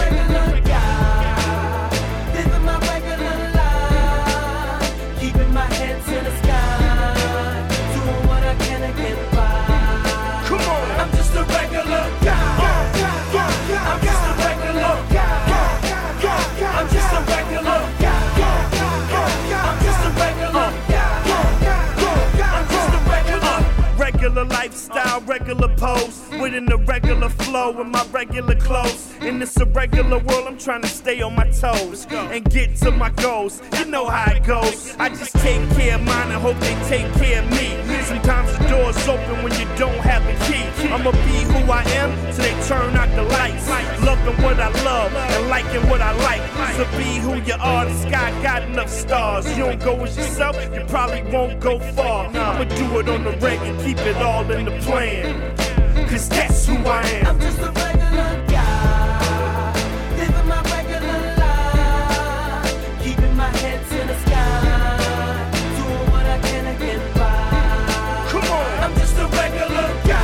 Living 2.35 2.65
my 2.65 2.77
regular 2.91 3.37
life, 3.59 4.91
keeping 5.21 5.53
my 5.55 5.67
head 5.79 5.97
to 6.09 6.17
the 6.27 6.33
sky, 6.41 6.61
doing 7.95 8.23
what 8.29 8.43
I 8.43 8.55
can 8.65 8.81
to 8.85 8.91
get 9.01 9.19
by. 9.33 9.49
Come 10.49 10.65
on. 10.75 10.87
I'm 11.01 11.11
just 11.19 11.35
a 11.35 11.43
regular 11.45 12.05
guy. 12.27 12.43
I'm 13.91 14.01
just 14.09 14.25
a 14.31 14.35
regular 14.43 14.95
guy. 15.15 15.55
I'm 16.79 16.89
just 16.97 17.13
a 17.15 17.21
regular 17.31 17.81
guy. 18.03 18.19
I'm 19.63 19.79
just 19.85 20.05
a 20.05 20.11
regular 20.25 20.69
guy. 20.91 21.09
I'm 22.51 22.67
just 22.75 22.95
a 22.95 23.01
regular. 23.13 23.59
Regular 23.97 24.45
lifestyle, 24.45 25.21
regular 25.21 25.69
pose, 25.77 26.24
within 26.41 26.67
the 26.67 26.77
regular 26.79 27.29
flow 27.29 27.81
in 27.81 27.91
my 27.91 28.05
regular 28.13 28.55
clothes. 28.57 29.13
In 29.21 29.39
this 29.39 29.57
irregular 29.57 30.19
world, 30.19 30.47
I'm 30.47 30.59
trying 30.59 30.83
to 30.83 30.89
stay 30.89 31.23
on 31.23 31.35
my 31.35 31.49
toes 31.51 32.07
and 32.11 32.45
get 32.51 32.77
to 32.77 32.91
my 32.91 33.11
goals. 33.11 33.63
You 33.79 33.87
know 33.87 34.07
how 34.07 34.33
it 34.33 34.45
goes. 34.45 34.95
I 34.99 35.09
just 35.09 35.33
take 35.37 35.69
care 35.71 35.97
of 35.97 36.03
mine 36.03 36.31
and 36.31 36.41
hope 36.41 36.59
they 36.59 36.75
take 36.89 37.13
care 37.15 37.43
of 37.43 37.51
me. 37.51 37.71
Sometimes 38.05 38.59
the 38.59 38.69
door's 38.69 39.09
open 39.09 39.43
when 39.43 39.53
you 39.59 39.67
don't 39.77 39.99
have 39.99 40.23
the 40.25 40.35
key. 40.45 40.65
I'ma 40.89 41.11
be 41.11 41.39
who 41.53 41.73
I 41.73 41.83
am 42.03 42.11
till 42.35 42.45
they 42.45 42.69
turn 42.69 42.95
out 42.97 43.09
the 43.17 43.23
lights. 43.23 43.69
Loving 44.05 44.43
what 44.43 44.61
I 44.61 44.69
love 44.85 45.15
and 45.15 45.49
liking 45.49 45.89
what 45.89 46.01
I 46.01 46.13
like. 46.29 46.43
So 46.77 46.85
be 46.99 47.19
who 47.19 47.37
you 47.43 47.57
are. 47.59 47.87
The 47.87 47.95
sky 48.09 48.43
got 48.43 48.63
enough 48.65 48.91
stars. 48.91 49.49
You 49.57 49.65
don't 49.65 49.83
go 49.83 50.05
as 50.05 50.17
yourself, 50.17 50.57
you 50.75 50.85
probably 50.87 51.23
won't 51.33 51.61
go 51.61 51.79
far. 51.79 52.27
I'ma 52.27 52.65
do 52.65 53.01
it 53.01 53.09
on 53.09 53.25
the 53.25 53.33
reg 53.39 53.61
and 53.61 53.81
keep 53.81 53.99
it 53.99 54.17
all 54.17 54.51
in 54.51 54.67
the 54.67 54.79
plan. 54.83 55.74
Cause 56.15 56.29
that's 56.29 56.67
who 56.67 56.77
I 56.77 57.03
am. 57.03 57.27
I'm 57.27 57.41
just 57.41 57.59
a 57.59 57.73
regular 57.73 58.47
guy, 58.47 59.75
living 60.17 60.47
my 60.47 60.63
regular 60.63 61.21
life, 61.43 62.71
keeping 63.03 63.35
my 63.37 63.49
head 63.59 63.83
to 63.83 63.97
the 64.07 64.15
sky, 64.23 65.51
doing 65.75 66.07
what 66.15 66.25
I 66.25 66.39
can 66.39 66.65
to 66.71 66.75
get 66.79 67.03
by. 67.17 68.31
Come 68.31 68.47
on. 68.47 68.67
I'm 68.85 68.95
just 68.95 69.19
a 69.19 69.27
regular 69.27 69.91
guy. 70.07 70.23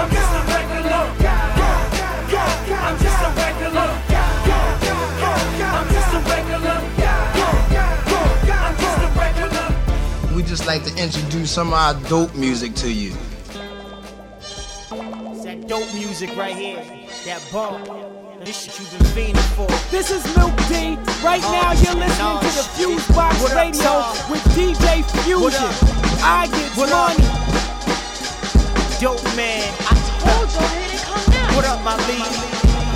I'm 0.00 0.08
just 0.08 0.32
a 0.32 0.42
regular 0.48 1.04
guy. 1.20 1.52
I'm 2.80 2.96
just 2.96 3.20
a 3.20 3.30
regular 3.44 3.88
guy. 4.08 4.40
I'm 5.68 5.88
just 5.92 6.16
a 6.16 6.20
regular 6.32 6.80
guy. 6.96 7.28
I'm 8.64 8.76
just 8.80 9.04
a 9.04 9.08
regular. 9.20 10.34
We 10.34 10.40
just 10.44 10.64
like 10.66 10.82
to 10.84 10.96
introduce 10.96 11.50
some 11.50 11.68
of 11.68 11.74
our 11.74 11.92
dope 12.08 12.34
music 12.34 12.74
to 12.76 12.90
you. 12.90 13.12
It's 15.70 15.78
dope 15.78 15.94
music 15.94 16.36
right 16.36 16.56
here. 16.56 16.82
That 17.24 17.40
bump. 17.52 17.86
This 18.44 18.64
shit 18.64 18.76
you've 18.80 18.90
been 18.90 19.06
fiending 19.14 19.50
for. 19.54 19.68
This 19.88 20.10
is 20.10 20.24
Milk 20.36 20.50
D. 20.66 20.98
Right 21.22 21.40
now 21.42 21.70
you're 21.78 21.94
listening 21.94 22.40
to 22.42 22.50
the 22.58 22.66
Fuse 22.74 23.06
Box 23.14 23.40
What 23.40 23.52
up, 23.52 23.56
Radio 23.56 23.80
Tom? 23.80 24.30
with 24.32 24.42
DJ 24.50 25.04
Fusion. 25.22 25.70
I 26.26 26.48
get 26.50 26.76
What 26.76 26.90
up? 26.90 27.14
money. 27.14 27.22
Dope 28.98 29.22
man. 29.36 29.62
I 29.86 29.94
told 30.18 30.50
y'all, 30.50 30.66
here 30.74 30.88
they 30.90 30.98
come 31.06 31.30
now. 31.30 31.54
What 31.54 31.64
up, 31.64 31.84
my 31.84 31.94
lead? 32.08 32.34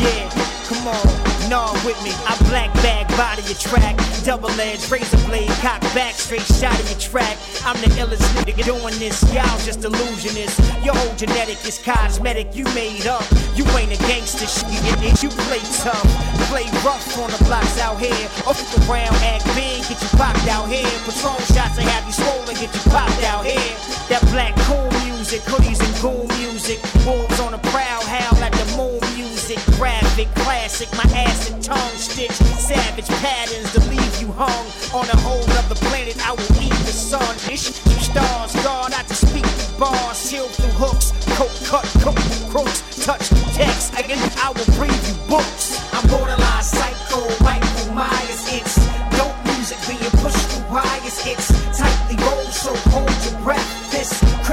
Yeah, 0.02 0.28
come 0.66 0.88
on. 0.88 1.33
Nah, 1.48 1.72
with 1.85 2.00
me. 2.02 2.11
I 2.24 2.37
black 2.48 2.72
bag, 2.80 3.07
body 3.16 3.42
your 3.42 3.59
track. 3.61 3.96
Double 4.24 4.50
edge, 4.61 4.90
razor 4.90 5.20
blade, 5.28 5.50
cock 5.61 5.80
back, 5.92 6.14
straight 6.14 6.40
shot 6.42 6.78
of 6.80 6.88
your 6.88 6.98
track. 6.98 7.37
I'm 7.64 7.76
the 7.85 7.88
illest 8.00 8.24
nigga 8.44 8.64
doing 8.64 8.96
this. 8.98 9.20
Y'all 9.35 9.59
just 9.61 9.80
illusionists. 9.80 10.59
Your 10.85 10.94
whole 10.94 11.14
genetic 11.16 11.61
is 11.66 11.78
cosmetic, 11.78 12.57
you 12.57 12.64
made 12.72 13.07
up. 13.07 13.24
You 13.54 13.64
ain't 13.76 13.92
a 13.92 14.00
gangster 14.09 14.46
shit, 14.46 15.22
you 15.22 15.28
play 15.28 15.61
tough. 15.85 16.09
Play 16.48 16.64
rough 16.80 17.04
on 17.18 17.30
the 17.30 17.44
blocks 17.44 17.78
out 17.78 18.00
here. 18.00 18.24
Off 18.46 18.59
the 18.72 18.80
round, 18.88 19.14
act 19.20 19.44
big, 19.54 19.85
get 19.85 20.00
you 20.00 20.09
popped 20.16 20.48
out 20.48 20.68
here. 20.68 20.88
Patrol 21.04 21.37
shots, 21.52 21.76
they 21.76 21.85
have 21.85 22.07
you 22.07 22.12
swollen, 22.12 22.57
get 22.57 22.72
you 22.72 22.90
popped 22.90 23.22
out 23.24 23.44
here. 23.44 23.76
That 24.09 24.24
black 24.33 24.57
cool 24.64 24.88
music, 25.04 25.42
hoodies 25.42 25.85
and 25.85 25.94
cool 26.00 26.26
music. 26.40 26.80
Wolves 27.04 27.38
on 27.40 27.52
the 27.52 27.59
prowl, 27.68 28.02
howl 28.04 28.42
at 28.42 28.52
the 28.52 28.76
moon 28.76 29.03
Graphic, 29.44 30.28
classic, 30.37 30.88
my 30.92 31.04
acid 31.12 31.62
tongue 31.62 31.96
stitch. 31.98 32.33
Savage 32.33 33.09
patterns 33.20 33.70
to 33.74 33.80
leave 33.90 34.16
you 34.18 34.33
hung. 34.33 34.64
On 34.94 35.04
a 35.04 35.16
whole 35.20 35.44
other 35.61 35.74
planet, 35.74 36.16
I 36.26 36.33
will 36.33 36.62
eat 36.62 36.72
the 36.88 36.96
sun. 36.96 37.37
Issue 37.52 37.74
stars, 38.00 38.54
guard 38.64 38.94
I 38.94 39.02
to 39.02 39.14
speak 39.14 39.44
the 39.44 39.76
bars. 39.78 40.16
Seal 40.16 40.48
through 40.48 40.72
hooks, 40.80 41.12
coke 41.37 41.52
cut, 41.68 41.85
coke 42.00 42.18
through 42.18 42.50
crooks. 42.52 43.04
Touch 43.04 43.28
text, 43.52 43.92
again, 44.00 44.18
I 44.40 44.48
will 44.57 44.70
breathe 44.80 45.04
you 45.09 45.14
books. 45.28 45.76
I'm 45.92 46.09
borderline 46.09 46.62
psycho, 46.62 47.28
Michael 47.44 47.92
Myers. 47.92 48.48
It's 48.48 48.80
dope 49.12 49.37
music 49.44 49.76
being 49.87 50.11
pushed 50.24 50.40
through 50.48 50.72
wires. 50.72 51.20
It's 51.26 51.52
tightly 51.76 52.16
rolled, 52.24 52.48
so. 52.48 52.72
This 52.72 53.13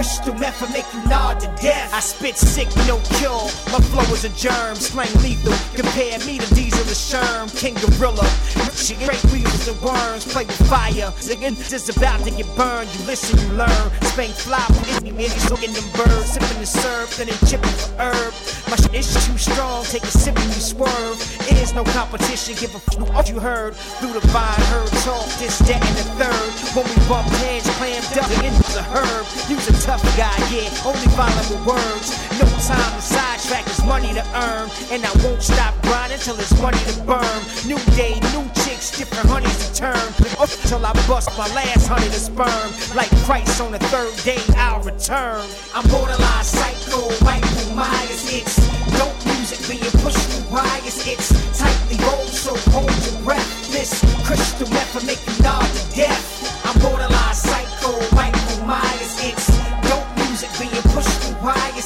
crystal 0.01 0.33
meth 0.33 0.59
will 0.59 0.69
make 0.69 0.91
you 0.95 1.03
nod 1.07 1.39
to 1.39 1.45
death. 1.61 1.93
I 1.93 1.99
spit 1.99 2.35
sick, 2.35 2.67
no 2.89 2.97
cure. 3.21 3.45
My 3.69 3.77
flow 3.93 4.01
is 4.09 4.25
a 4.25 4.33
germ, 4.33 4.73
slang 4.73 5.13
lethal. 5.21 5.53
Compare 5.77 6.17
me 6.25 6.39
to 6.39 6.55
Diesel 6.55 6.83
the 6.89 6.97
Sherm, 6.97 7.45
King 7.55 7.75
Gorilla. 7.75 8.25
She 8.73 8.95
great 9.05 9.21
weevils 9.29 9.67
and 9.67 9.79
worms, 9.79 10.25
play 10.25 10.45
with 10.45 10.57
fire. 10.67 11.13
Again, 11.29 11.53
just 11.69 11.95
about 11.95 12.19
to 12.25 12.31
get 12.31 12.49
burned. 12.57 12.89
You 12.97 13.05
listen, 13.05 13.37
you 13.37 13.53
learn. 13.53 13.85
Spank 14.09 14.33
fly, 14.33 14.65
itty 14.89 15.11
bitty, 15.11 15.37
looking 15.53 15.71
them 15.71 15.85
birds. 15.93 16.33
Sipping 16.33 16.57
the 16.57 16.65
syrup, 16.65 17.09
then 17.11 17.27
they 17.27 17.37
chipping 17.45 17.69
for 17.77 17.93
herb. 18.01 18.33
My 18.73 18.77
shit 18.81 18.95
is 18.95 19.13
too 19.27 19.37
strong, 19.37 19.85
take 19.85 20.01
a 20.01 20.09
sip 20.09 20.33
and 20.33 20.49
you 20.49 20.61
swerve. 20.65 21.17
It 21.45 21.61
is 21.61 21.75
no 21.75 21.83
competition, 21.83 22.55
give 22.57 22.73
a 22.73 22.81
f 22.81 22.97
what 23.13 23.29
you 23.29 23.37
heard. 23.37 23.75
Through 24.01 24.17
the 24.17 24.25
vine, 24.33 24.65
heard 24.73 24.89
talk, 25.05 25.29
this, 25.37 25.59
that, 25.69 25.77
and 25.77 25.95
the 26.01 26.07
third. 26.17 26.49
When 26.73 26.85
we 26.89 26.97
bump 27.05 27.29
heads, 27.45 27.69
clammed 27.77 28.17
up, 28.17 28.29
it's 28.41 28.75
a 28.75 28.83
herb. 28.97 29.25
Use 29.45 29.69
a 29.69 29.73
tough 29.91 30.17
guy, 30.17 30.38
yeah, 30.47 30.71
only 30.88 31.04
with 31.51 31.67
words. 31.67 32.15
No 32.39 32.47
time 32.63 32.91
to 32.95 33.01
sidetrack, 33.01 33.67
it's 33.67 33.84
money 33.84 34.13
to 34.13 34.23
earn. 34.39 34.69
And 34.89 35.04
I 35.04 35.12
won't 35.23 35.43
stop 35.43 35.75
grinding 35.84 36.19
till 36.19 36.39
it's 36.39 36.56
money 36.62 36.80
to 36.88 36.95
burn. 37.04 37.39
New 37.67 37.80
day, 37.99 38.15
new 38.32 38.47
chicks, 38.63 38.95
different 38.97 39.27
honeys 39.27 39.58
to 39.67 39.75
turn. 39.75 40.08
Up 40.39 40.47
till 40.69 40.86
I 40.86 40.93
bust 41.08 41.38
my 41.38 41.47
last 41.54 41.88
honey 41.88 42.08
to 42.08 42.21
sperm. 42.30 42.67
Like 42.95 43.12
Christ 43.27 43.60
on 43.60 43.73
the 43.73 43.80
third 43.91 44.15
day, 44.23 44.39
I'll 44.56 44.82
return. 44.82 45.43
I'm 45.75 45.86
borderline 45.89 46.45
psycho, 46.45 47.12
Michael 47.25 47.75
Myers. 47.75 48.23
It's 48.32 48.56
dope 48.95 49.19
music 49.27 49.60
being 49.67 49.91
pushed 49.99 50.23
through 50.32 50.56
wires. 50.56 51.04
It's 51.06 51.36
tightly 51.60 51.97
rolled, 52.06 52.32
so 52.32 52.56
hold 52.71 52.95
your 53.04 53.19
breath. 53.27 53.49
This 53.75 53.91
crystal 54.23 54.69
meth 54.71 54.95
will 54.95 55.04
make 55.04 55.19
you 55.27 55.43
nod 55.43 55.67
to 55.67 55.84
death. 55.95 56.23
I'm 56.63 56.80
borderline 56.80 57.20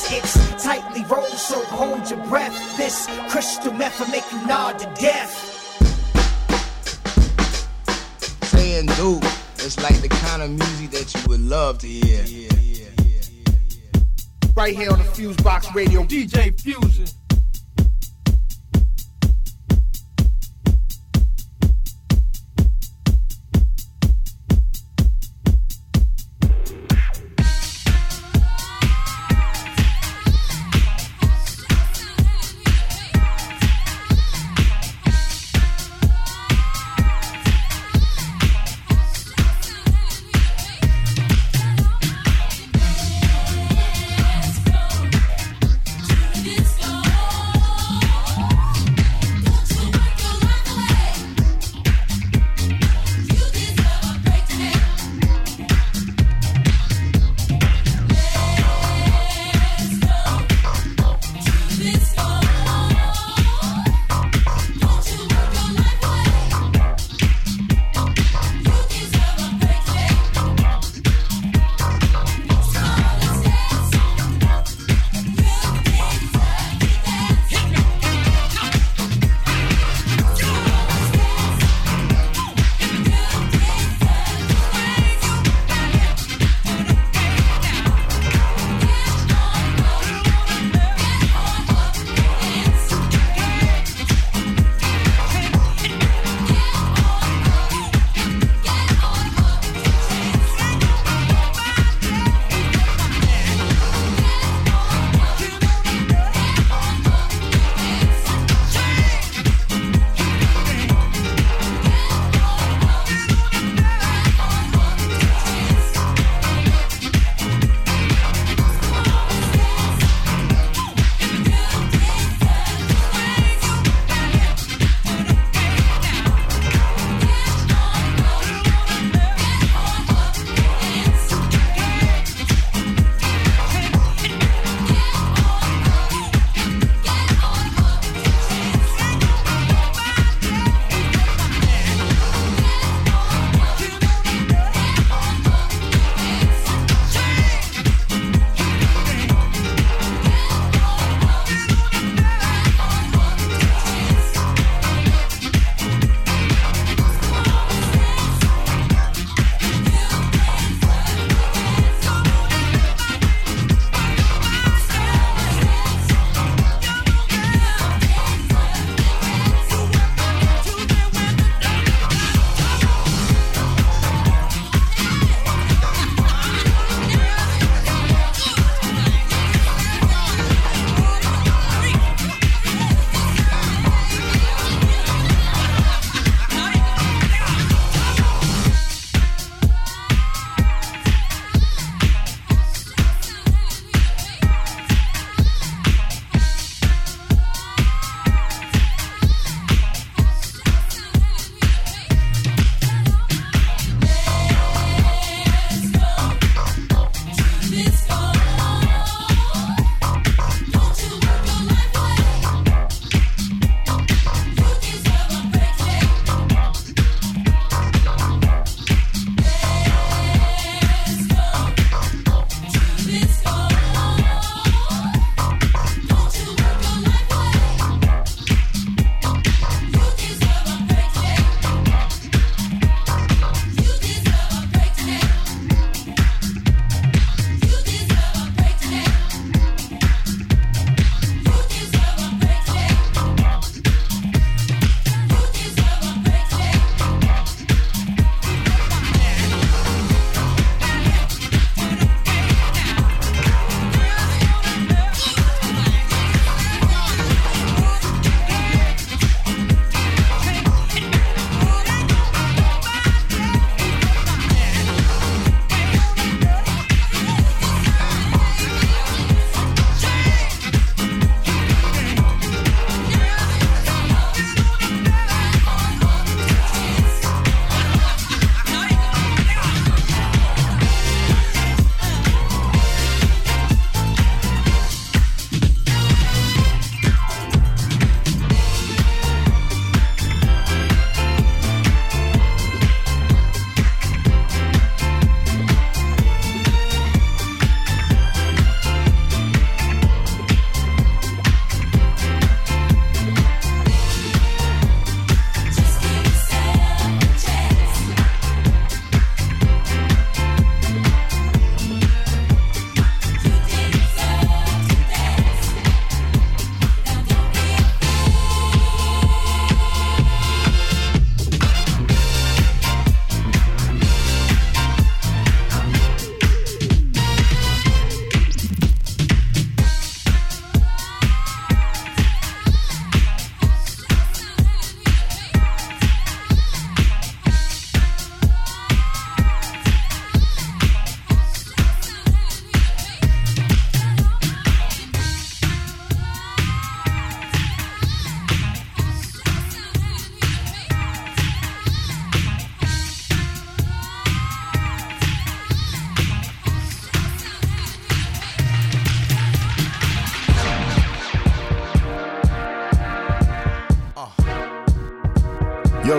through. 0.06 0.18
It's 0.18 0.64
tightly 0.64 1.04
rolled, 1.06 1.28
so 1.28 1.64
hold 1.66 2.10
your 2.10 2.24
breath. 2.28 2.78
This 2.78 3.08
crystal 3.30 3.74
meth 3.74 4.00
will 4.00 4.08
make 4.08 4.30
you 4.32 4.46
nod 4.46 4.80
to 4.80 4.86
death. 5.00 5.52
Saying 8.44 8.88
dope, 8.98 9.24
it's 9.56 9.82
like 9.82 10.02
the 10.02 10.10
kind 10.10 10.42
of 10.42 10.50
music 10.50 10.92
that 10.92 11.14
you 11.14 11.28
would 11.28 11.42
love 11.42 11.80
to 11.80 11.88
hear. 11.88 12.50
Right 14.56 14.76
here 14.76 14.90
on 14.90 15.00
the 15.00 15.06
Fuse 15.06 15.36
Box 15.38 15.74
Radio, 15.76 16.04
DJ 16.04 16.58
Fusion. 16.60 17.06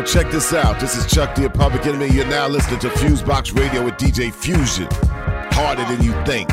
check 0.07 0.31
this 0.31 0.53
out. 0.53 0.79
This 0.79 0.97
is 0.97 1.05
Chuck 1.07 1.35
D 1.35 1.49
Public 1.49 1.85
Enemy. 1.85 2.09
You're 2.09 2.27
now 2.27 2.47
listening 2.47 2.79
to 2.81 2.89
Fusebox 2.89 3.59
Radio 3.59 3.85
with 3.85 3.95
DJ 3.95 4.33
Fusion. 4.33 4.87
Harder 5.51 5.85
than 5.85 6.03
you 6.03 6.13
think. 6.25 6.49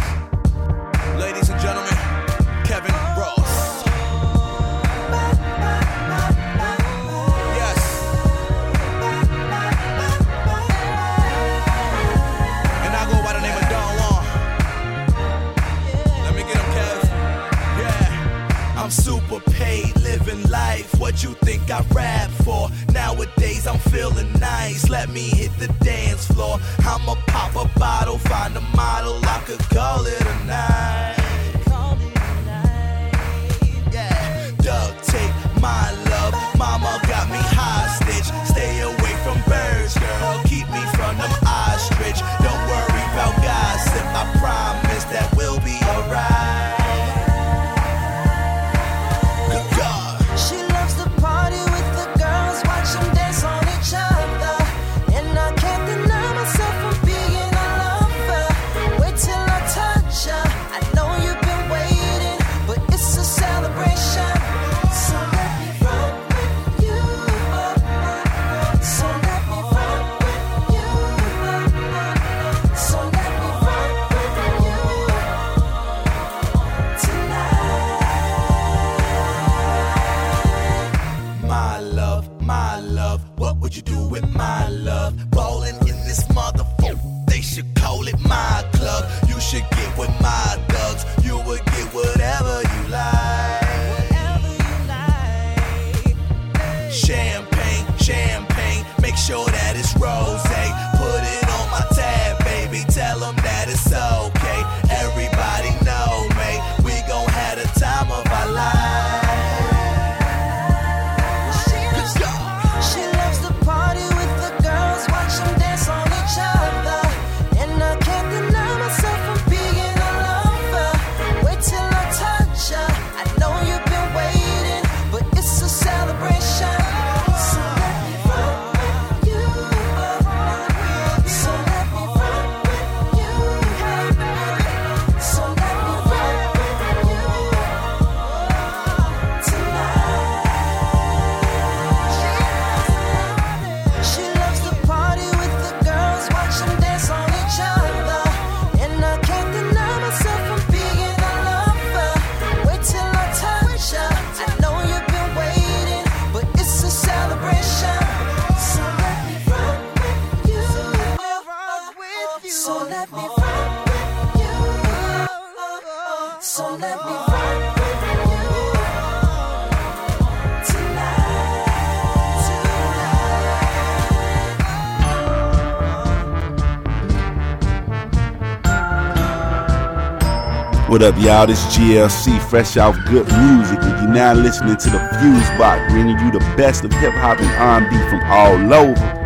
What 180.93 181.01
up, 181.01 181.15
y'all? 181.17 181.47
This 181.47 181.65
GLC, 181.75 182.39
fresh 182.51 182.77
off 182.77 182.95
good 183.07 183.25
music, 183.25 183.79
and 183.81 184.03
you're 184.03 184.13
now 184.13 184.33
listening 184.33 184.77
to 184.77 184.89
the 184.91 184.99
Fuse 185.19 185.49
Box, 185.57 185.91
bringing 185.91 186.19
you 186.19 186.31
the 186.31 186.53
best 186.55 186.85
of 186.85 186.93
hip 186.93 187.13
hop 187.13 187.39
and 187.39 187.49
R&B 187.49 187.97
from 188.11 188.21
all 188.29 188.71
over. 188.71 189.22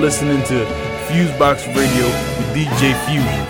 Listening 0.00 0.42
to 0.44 0.64
Fusebox 1.06 1.66
Radio 1.74 2.06
with 2.06 2.54
DJ 2.54 2.94
Fusion. 3.06 3.45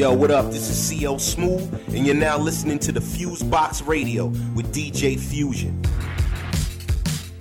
Yo, 0.00 0.14
what 0.14 0.30
up? 0.30 0.46
This 0.46 0.70
is 0.70 0.78
CL 0.78 1.18
Smooth, 1.18 1.74
and 1.88 2.06
you're 2.06 2.14
now 2.14 2.38
listening 2.38 2.78
to 2.78 2.90
the 2.90 3.02
Fuse 3.02 3.42
Box 3.42 3.82
Radio 3.82 4.28
with 4.54 4.74
DJ 4.74 5.20
Fusion. 5.20 5.78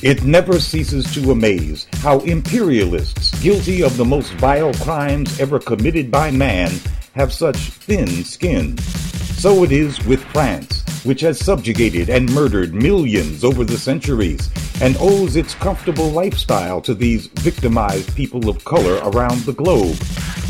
It 0.01 0.24
never 0.24 0.60
ceases 0.60 1.10
to 1.14 1.32
amaze 1.32 1.88
how 1.99 2.20
imperialists, 2.20 3.41
guilty 3.41 3.82
of 3.82 3.95
the 3.95 4.03
most 4.03 4.34
vile 4.34 4.74
crimes 4.74 5.39
ever 5.39 5.57
committed 5.57 6.12
by 6.12 6.32
man, 6.32 6.70
have 7.16 7.32
such 7.32 7.55
thin 7.55 8.26
skin. 8.26 8.78
So 8.78 9.64
it 9.64 9.72
is 9.72 10.05
with 10.05 10.22
France, 10.34 10.84
which 11.05 11.22
has 11.22 11.39
subjugated 11.39 12.10
and 12.10 12.30
murdered 12.34 12.74
millions 12.74 13.45
over 13.45 13.64
the 13.64 13.78
centuries 13.78 14.49
and 14.82 14.97
owes 14.99 15.38
its 15.38 15.55
comfortable 15.55 16.10
lifestyle 16.10 16.82
to 16.82 16.93
these 16.93 17.28
victimized 17.28 18.14
people 18.18 18.49
of 18.49 18.66
color 18.66 18.95
around 19.10 19.39
the 19.43 19.53
globe, 19.53 19.95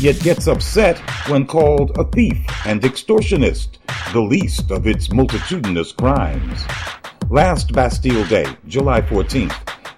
yet 0.00 0.18
gets 0.20 0.46
upset 0.46 0.98
when 1.28 1.46
called 1.46 1.98
a 1.98 2.04
thief 2.04 2.38
and 2.64 2.80
extortionist, 2.82 3.78
the 4.12 4.20
least 4.20 4.70
of 4.70 4.86
its 4.86 5.12
multitudinous 5.12 5.92
crimes. 5.92 6.64
Last 7.28 7.72
Bastille 7.72 8.24
Day, 8.26 8.46
July 8.66 9.02
14th, 9.02 9.54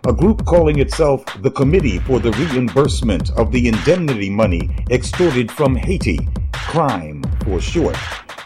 a 0.08 0.12
group 0.12 0.44
calling 0.44 0.80
itself 0.80 1.24
the 1.42 1.50
Committee 1.52 2.00
for 2.00 2.18
the 2.18 2.32
Reimbursement 2.32 3.30
of 3.32 3.52
the 3.52 3.68
Indemnity 3.68 4.28
Money 4.28 4.68
Extorted 4.90 5.52
from 5.52 5.76
Haiti, 5.76 6.18
CRIME 6.52 7.22
for 7.44 7.60
short, 7.60 7.96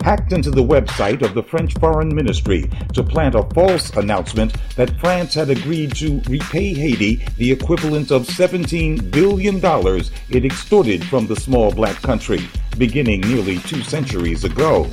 hacked 0.06 0.32
into 0.32 0.52
the 0.52 0.62
website 0.62 1.20
of 1.22 1.34
the 1.34 1.42
French 1.42 1.74
Foreign 1.80 2.14
Ministry 2.14 2.70
to 2.94 3.02
plant 3.02 3.34
a 3.34 3.42
false 3.52 3.90
announcement 3.96 4.54
that 4.76 5.00
France 5.00 5.34
had 5.34 5.50
agreed 5.50 5.96
to 5.96 6.22
repay 6.28 6.72
Haiti 6.72 7.16
the 7.38 7.50
equivalent 7.50 8.12
of 8.12 8.24
$17 8.24 9.10
billion 9.10 9.56
it 10.30 10.44
extorted 10.44 11.04
from 11.06 11.26
the 11.26 11.34
small 11.34 11.72
black 11.72 12.00
country, 12.02 12.48
beginning 12.78 13.22
nearly 13.22 13.58
two 13.58 13.82
centuries 13.82 14.44
ago. 14.44 14.88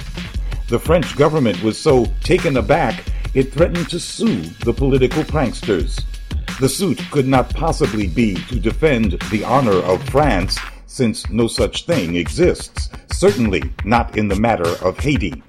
The 0.69 0.79
French 0.79 1.15
government 1.15 1.61
was 1.61 1.77
so 1.77 2.07
taken 2.21 2.57
aback 2.57 3.05
it 3.35 3.53
threatened 3.53 3.89
to 3.89 3.99
sue 3.99 4.41
the 4.65 4.73
political 4.73 5.21
pranksters. 5.21 6.03
The 6.59 6.69
suit 6.69 6.99
could 7.11 7.27
not 7.27 7.53
possibly 7.53 8.07
be 8.07 8.33
to 8.33 8.59
defend 8.59 9.21
the 9.29 9.43
honor 9.43 9.77
of 9.77 10.01
France, 10.09 10.57
since 10.93 11.27
no 11.31 11.47
such 11.47 11.87
thing 11.87 12.15
exists, 12.15 12.89
certainly 13.11 13.63
not 13.83 14.15
in 14.15 14.27
the 14.27 14.35
matter 14.35 14.69
of 14.85 14.99
Haiti. 14.99 15.41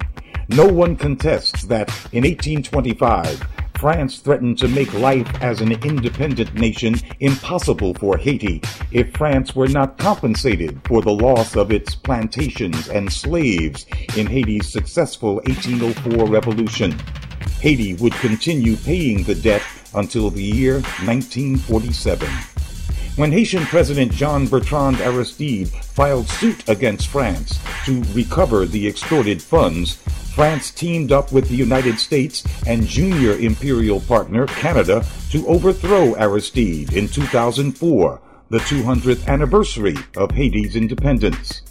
No 0.49 0.67
one 0.67 0.97
contests 0.97 1.65
that 1.65 1.91
in 2.13 2.25
1825, 2.25 3.47
France 3.75 4.21
threatened 4.21 4.57
to 4.57 4.69
make 4.69 4.93
life 4.95 5.29
as 5.43 5.61
an 5.61 5.73
independent 5.85 6.55
nation 6.55 6.95
impossible 7.21 7.93
for 7.93 8.17
Haiti 8.17 8.63
if 8.91 9.15
France 9.15 9.55
were 9.55 9.69
not 9.69 9.99
compensated 9.99 10.81
for 10.87 11.03
the 11.03 11.13
loss 11.13 11.57
of 11.57 11.71
its 11.71 11.95
plantations 11.95 12.89
and 12.89 13.13
slaves 13.13 13.85
in 14.17 14.27
Haiti's 14.27 14.73
successful 14.73 15.35
1804 15.45 16.27
revolution. 16.27 16.99
Haiti 17.61 17.93
would 17.95 18.15
continue 18.15 18.77
paying 18.77 19.25
the 19.25 19.35
debt 19.35 19.63
until 19.95 20.31
the 20.31 20.43
year 20.43 20.77
1947. 21.05 22.54
When 23.17 23.31
Haitian 23.31 23.63
President 23.67 24.11
Jean 24.11 24.49
Bertrand 24.49 25.01
Aristide 25.01 25.69
filed 25.69 26.29
suit 26.29 26.69
against 26.69 27.07
France 27.07 27.61
to 27.85 28.03
recover 28.13 28.67
the 28.67 28.89
extorted 28.89 29.41
funds, 29.41 29.95
France 30.35 30.73
teamed 30.73 31.13
up 31.13 31.31
with 31.31 31.49
the 31.49 31.55
United 31.55 32.01
States 32.01 32.43
and 32.67 32.85
junior 32.85 33.39
imperial 33.39 34.01
partner 34.01 34.49
Canada 34.49 35.07
to 35.31 35.47
overthrow 35.47 36.17
Aristide 36.17 36.93
in 36.95 37.07
2004, 37.07 38.21
the 38.51 38.59
200th 38.59 39.29
anniversary 39.29 39.95
of 40.17 40.33
Haiti's 40.33 40.75
independence. 40.75 41.63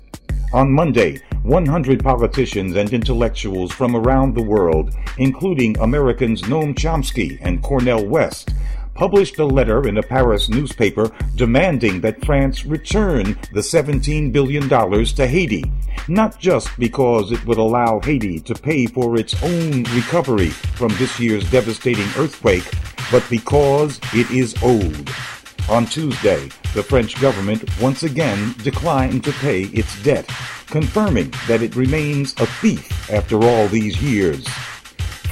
On 0.53 0.71
Monday, 0.71 1.19
100 1.41 2.01
politicians 2.01 2.77
and 2.77 2.93
intellectuals 2.93 3.73
from 3.73 3.97
around 3.97 4.33
the 4.33 4.41
world, 4.41 4.95
including 5.17 5.77
Americans 5.79 6.43
Noam 6.43 6.73
Chomsky 6.73 7.37
and 7.41 7.61
Cornel 7.61 8.05
West, 8.05 8.51
published 8.93 9.39
a 9.39 9.45
letter 9.45 9.87
in 9.87 9.97
a 9.97 10.03
Paris 10.03 10.49
newspaper 10.49 11.11
demanding 11.35 12.01
that 12.01 12.23
France 12.25 12.65
return 12.65 13.37
the 13.51 13.61
$17 13.61 14.31
billion 14.31 14.69
to 14.69 15.27
Haiti, 15.27 15.63
not 16.07 16.39
just 16.39 16.69
because 16.77 17.31
it 17.31 17.45
would 17.45 17.57
allow 17.57 17.99
Haiti 17.99 18.39
to 18.41 18.53
pay 18.53 18.85
for 18.85 19.17
its 19.17 19.41
own 19.43 19.83
recovery 19.95 20.49
from 20.49 20.89
this 20.97 21.19
year's 21.19 21.49
devastating 21.49 22.07
earthquake, 22.17 22.69
but 23.11 23.25
because 23.29 23.99
it 24.13 24.29
is 24.31 24.55
owed. 24.61 25.09
On 25.69 25.85
Tuesday, 25.85 26.49
the 26.73 26.83
French 26.83 27.19
government 27.21 27.63
once 27.81 28.03
again 28.03 28.53
declined 28.63 29.23
to 29.23 29.31
pay 29.33 29.63
its 29.63 30.01
debt, 30.03 30.29
confirming 30.67 31.33
that 31.47 31.61
it 31.61 31.75
remains 31.75 32.33
a 32.33 32.45
thief 32.45 33.09
after 33.09 33.41
all 33.41 33.67
these 33.69 34.01
years. 34.01 34.45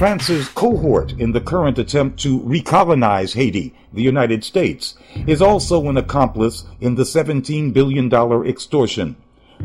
France's 0.02 0.48
cohort 0.48 1.12
in 1.12 1.30
the 1.30 1.40
current 1.40 1.78
attempt 1.78 2.18
to 2.18 2.40
recolonize 2.40 3.36
Haiti, 3.36 3.72
the 3.92 4.02
United 4.02 4.42
States, 4.42 4.96
is 5.28 5.40
also 5.40 5.88
an 5.88 5.96
accomplice 5.96 6.64
in 6.80 6.96
the 6.96 7.04
$17 7.04 7.72
billion 7.72 8.12
extortion. 8.44 9.14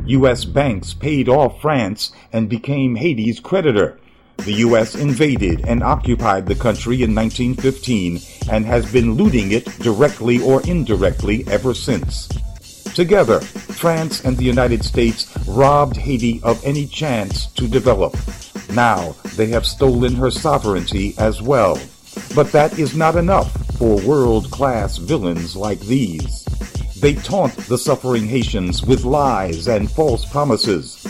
U.S. 0.05 0.45
banks 0.45 0.93
paid 0.93 1.27
off 1.27 1.59
France 1.59 2.11
and 2.31 2.47
became 2.47 2.97
Haiti's 2.97 3.39
creditor. 3.39 3.99
The 4.38 4.53
U.S. 4.67 4.93
invaded 4.93 5.65
and 5.67 5.81
occupied 5.81 6.45
the 6.45 6.53
country 6.53 7.01
in 7.01 7.15
1915 7.15 8.19
and 8.51 8.63
has 8.63 8.93
been 8.93 9.15
looting 9.15 9.53
it 9.53 9.65
directly 9.79 10.39
or 10.39 10.61
indirectly 10.67 11.45
ever 11.47 11.73
since. 11.73 12.29
Together, 12.97 13.39
France 13.41 14.25
and 14.25 14.35
the 14.35 14.43
United 14.43 14.83
States 14.83 15.31
robbed 15.47 15.97
Haiti 15.97 16.41
of 16.41 16.59
any 16.65 16.87
chance 16.87 17.45
to 17.53 17.67
develop. 17.67 18.17
Now 18.73 19.13
they 19.35 19.45
have 19.49 19.67
stolen 19.67 20.15
her 20.15 20.31
sovereignty 20.31 21.13
as 21.19 21.39
well. 21.39 21.79
But 22.33 22.51
that 22.53 22.79
is 22.79 22.95
not 22.95 23.15
enough 23.15 23.51
for 23.77 24.01
world 24.01 24.49
class 24.49 24.97
villains 24.97 25.55
like 25.55 25.79
these. 25.81 26.43
They 26.99 27.13
taunt 27.13 27.55
the 27.67 27.77
suffering 27.77 28.25
Haitians 28.25 28.83
with 28.83 29.05
lies 29.05 29.67
and 29.67 29.91
false 29.91 30.25
promises. 30.25 31.05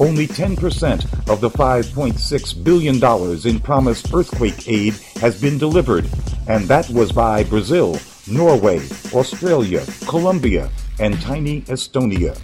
Only 0.00 0.26
10% 0.26 1.30
of 1.30 1.40
the 1.40 1.50
$5.6 1.50 2.64
billion 2.64 3.46
in 3.46 3.60
promised 3.60 4.12
earthquake 4.12 4.68
aid 4.68 4.94
has 5.20 5.40
been 5.40 5.56
delivered, 5.56 6.10
and 6.48 6.66
that 6.66 6.90
was 6.90 7.12
by 7.12 7.44
Brazil, 7.44 7.96
Norway, 8.26 8.80
Australia, 9.14 9.86
Colombia, 10.08 10.68
and 11.00 11.20
tiny 11.20 11.62
Estonia. 11.62 12.38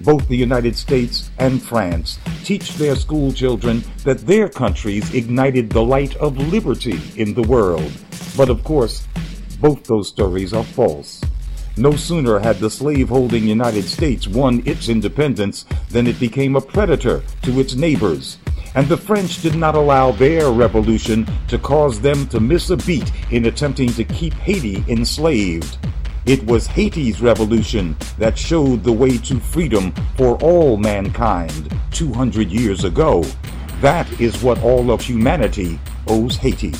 Both 0.00 0.28
the 0.28 0.36
United 0.36 0.76
States 0.76 1.30
and 1.38 1.60
France 1.60 2.18
teach 2.44 2.74
their 2.74 2.94
school 2.94 3.32
children 3.32 3.82
that 4.04 4.26
their 4.26 4.48
countries 4.48 5.12
ignited 5.12 5.70
the 5.70 5.82
light 5.82 6.14
of 6.16 6.36
liberty 6.36 7.00
in 7.16 7.34
the 7.34 7.42
world. 7.42 7.92
But 8.36 8.48
of 8.48 8.62
course, 8.62 9.06
both 9.60 9.82
those 9.84 10.08
stories 10.08 10.52
are 10.52 10.62
false. 10.62 11.20
No 11.76 11.92
sooner 11.92 12.38
had 12.38 12.58
the 12.58 12.70
slave-holding 12.70 13.46
United 13.46 13.84
States 13.84 14.26
won 14.26 14.62
its 14.66 14.88
independence 14.88 15.64
than 15.90 16.06
it 16.06 16.18
became 16.18 16.56
a 16.56 16.60
predator 16.60 17.22
to 17.42 17.60
its 17.60 17.74
neighbors. 17.74 18.38
And 18.74 18.88
the 18.88 18.96
French 18.96 19.42
did 19.42 19.54
not 19.54 19.74
allow 19.74 20.12
their 20.12 20.50
revolution 20.50 21.26
to 21.48 21.58
cause 21.58 22.00
them 22.00 22.26
to 22.28 22.38
miss 22.38 22.70
a 22.70 22.76
beat 22.76 23.10
in 23.30 23.46
attempting 23.46 23.92
to 23.94 24.04
keep 24.04 24.34
Haiti 24.34 24.84
enslaved. 24.88 25.78
It 26.28 26.44
was 26.44 26.66
Haiti's 26.66 27.22
revolution 27.22 27.96
that 28.18 28.36
showed 28.36 28.84
the 28.84 28.92
way 28.92 29.16
to 29.16 29.40
freedom 29.40 29.94
for 30.14 30.36
all 30.42 30.76
mankind 30.76 31.74
200 31.92 32.50
years 32.50 32.84
ago. 32.84 33.24
That 33.80 34.06
is 34.20 34.42
what 34.42 34.62
all 34.62 34.90
of 34.90 35.00
humanity 35.00 35.80
owes 36.06 36.36
Haiti. 36.36 36.74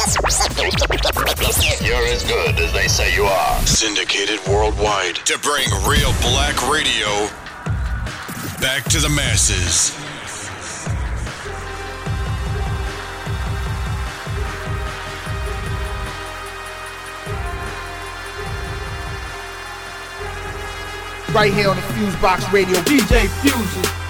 You're 1.85 2.07
as 2.07 2.25
good 2.25 2.59
as 2.59 2.73
they 2.73 2.89
say 2.89 3.15
you 3.15 3.25
are. 3.25 3.61
Syndicated 3.67 4.41
worldwide 4.49 5.17
to 5.27 5.39
bring 5.39 5.69
real 5.87 6.13
black 6.23 6.71
radio 6.71 7.29
back 8.61 8.85
to 8.85 8.99
the 8.99 9.09
masses. 9.09 10.04
Right 21.35 21.53
here 21.53 21.69
on 21.69 21.75
the 21.75 21.83
Fuse 21.95 22.15
Box 22.23 22.49
Radio, 22.53 22.79
DJ 22.83 23.29
Fusion. 23.43 24.04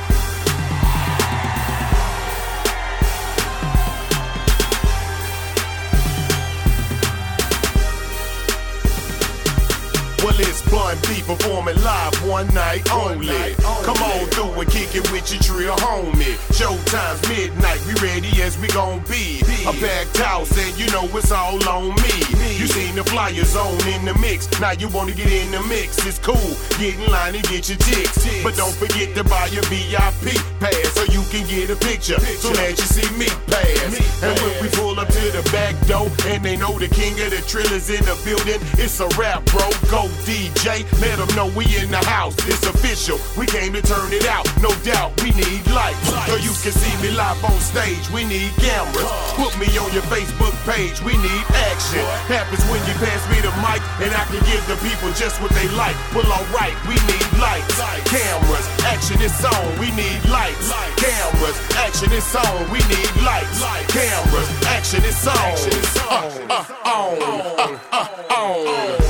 Well, 10.25 10.41
it's 10.41 10.63
Bun 10.71 10.97
B 11.05 11.21
performing 11.21 11.77
live 11.85 12.17
one 12.27 12.49
night 12.55 12.91
only. 12.91 13.53
Come 13.85 14.01
on 14.01 14.25
through 14.33 14.59
and 14.59 14.71
kick 14.71 14.95
it 14.97 15.05
with 15.13 15.29
your 15.29 15.43
trio 15.43 15.77
homie. 15.77 16.41
Showtime's 16.49 17.21
midnight, 17.29 17.85
we 17.85 17.93
ready 18.01 18.41
as 18.41 18.57
we 18.57 18.69
gon' 18.69 19.05
be. 19.05 19.45
A 19.69 19.73
packed 19.77 20.17
house 20.17 20.57
and 20.57 20.73
you 20.81 20.91
know 20.93 21.05
it's 21.13 21.31
all 21.31 21.61
on 21.69 21.93
me. 22.01 22.17
You 22.57 22.67
seen 22.67 22.95
the 22.95 23.05
flyers 23.05 23.55
on 23.55 23.77
in 23.87 24.07
the 24.07 24.17
mix. 24.19 24.49
Now 24.63 24.73
you 24.73 24.89
wanna 24.89 25.13
get 25.13 25.31
in 25.31 25.51
the 25.51 25.61
mix. 25.69 26.01
It's 26.07 26.19
cool. 26.19 26.57
Get 26.81 26.97
in 26.97 27.05
line 27.13 27.35
and 27.35 27.45
get 27.45 27.69
your 27.69 27.77
chicks. 27.85 28.25
But 28.43 28.57
don't 28.57 28.73
forget 28.73 29.15
to 29.17 29.25
buy 29.25 29.53
your 29.53 29.65
VIP 29.65 30.41
pass 30.59 30.89
so 30.97 31.05
you 31.13 31.21
can 31.29 31.45
get 31.53 31.69
a 31.69 31.77
picture. 31.77 32.19
Soon 32.41 32.57
as 32.65 32.81
you 32.81 32.89
see 32.89 33.09
me 33.19 33.29
pass. 33.53 34.25
And 34.25 34.41
when 34.41 34.63
we 34.63 34.69
pull 34.73 34.99
up 34.99 35.09
to 35.09 35.25
the 35.37 35.45
back 35.53 35.77
door 35.87 36.09
and 36.33 36.43
they 36.43 36.57
know 36.57 36.79
the 36.79 36.89
king 36.89 37.13
of 37.21 37.29
the 37.29 37.45
trillers 37.45 37.93
in 37.93 38.01
the 38.09 38.17
building, 38.25 38.61
it's 38.81 39.01
a 39.01 39.09
rap, 39.21 39.45
bro. 39.53 39.69
Go 39.93 40.09
DJ, 40.23 40.87
let 41.01 41.19
them 41.19 41.31
know 41.35 41.51
we 41.57 41.67
in 41.77 41.91
the 41.91 42.03
house. 42.07 42.37
It's 42.47 42.67
official. 42.67 43.19
We 43.37 43.47
came 43.47 43.73
to 43.75 43.83
turn 43.83 44.13
it 44.13 44.27
out. 44.27 44.47
No 44.63 44.71
doubt, 44.87 45.13
we 45.23 45.31
need 45.35 45.67
lights. 45.75 46.01
So 46.31 46.37
you 46.37 46.55
can 46.63 46.73
see 46.73 46.95
me 47.03 47.11
live 47.15 47.43
on 47.45 47.59
stage. 47.61 48.09
We 48.11 48.25
need 48.25 48.55
cameras. 48.63 49.11
Put 49.35 49.53
me 49.59 49.67
on 49.79 49.91
your 49.93 50.07
Facebook 50.09 50.55
page. 50.65 51.03
We 51.03 51.19
need 51.19 51.45
action. 51.71 52.05
Happens 52.31 52.63
when 52.71 52.81
you 52.87 52.95
pass 53.03 53.23
me 53.29 53.43
the 53.43 53.53
mic 53.61 53.83
and 54.01 54.15
I 54.15 54.25
can 54.31 54.43
give 54.47 54.63
the 54.71 54.79
people 54.81 55.11
just 55.13 55.41
what 55.43 55.51
they 55.53 55.69
like. 55.77 55.97
Well, 56.15 56.27
alright, 56.31 56.77
we 56.87 56.95
need 57.11 57.27
lights. 57.39 57.77
Cameras, 58.09 58.67
action 58.85 59.21
is 59.21 59.35
on. 59.45 59.65
We 59.79 59.91
need 59.93 60.21
lights. 60.31 60.73
Cameras, 60.97 61.59
action 61.77 62.13
is 62.13 62.29
on. 62.35 62.71
We 62.71 62.79
need 62.89 63.11
lights. 63.23 63.61
Cameras, 63.93 64.49
action 64.65 65.05
is 65.05 65.27
on. 65.27 65.55
Uh, 66.09 66.35
uh, 66.49 66.65
on. 66.85 67.23
Uh, 67.59 67.79
uh, 67.93 68.35
on. 68.35 69.04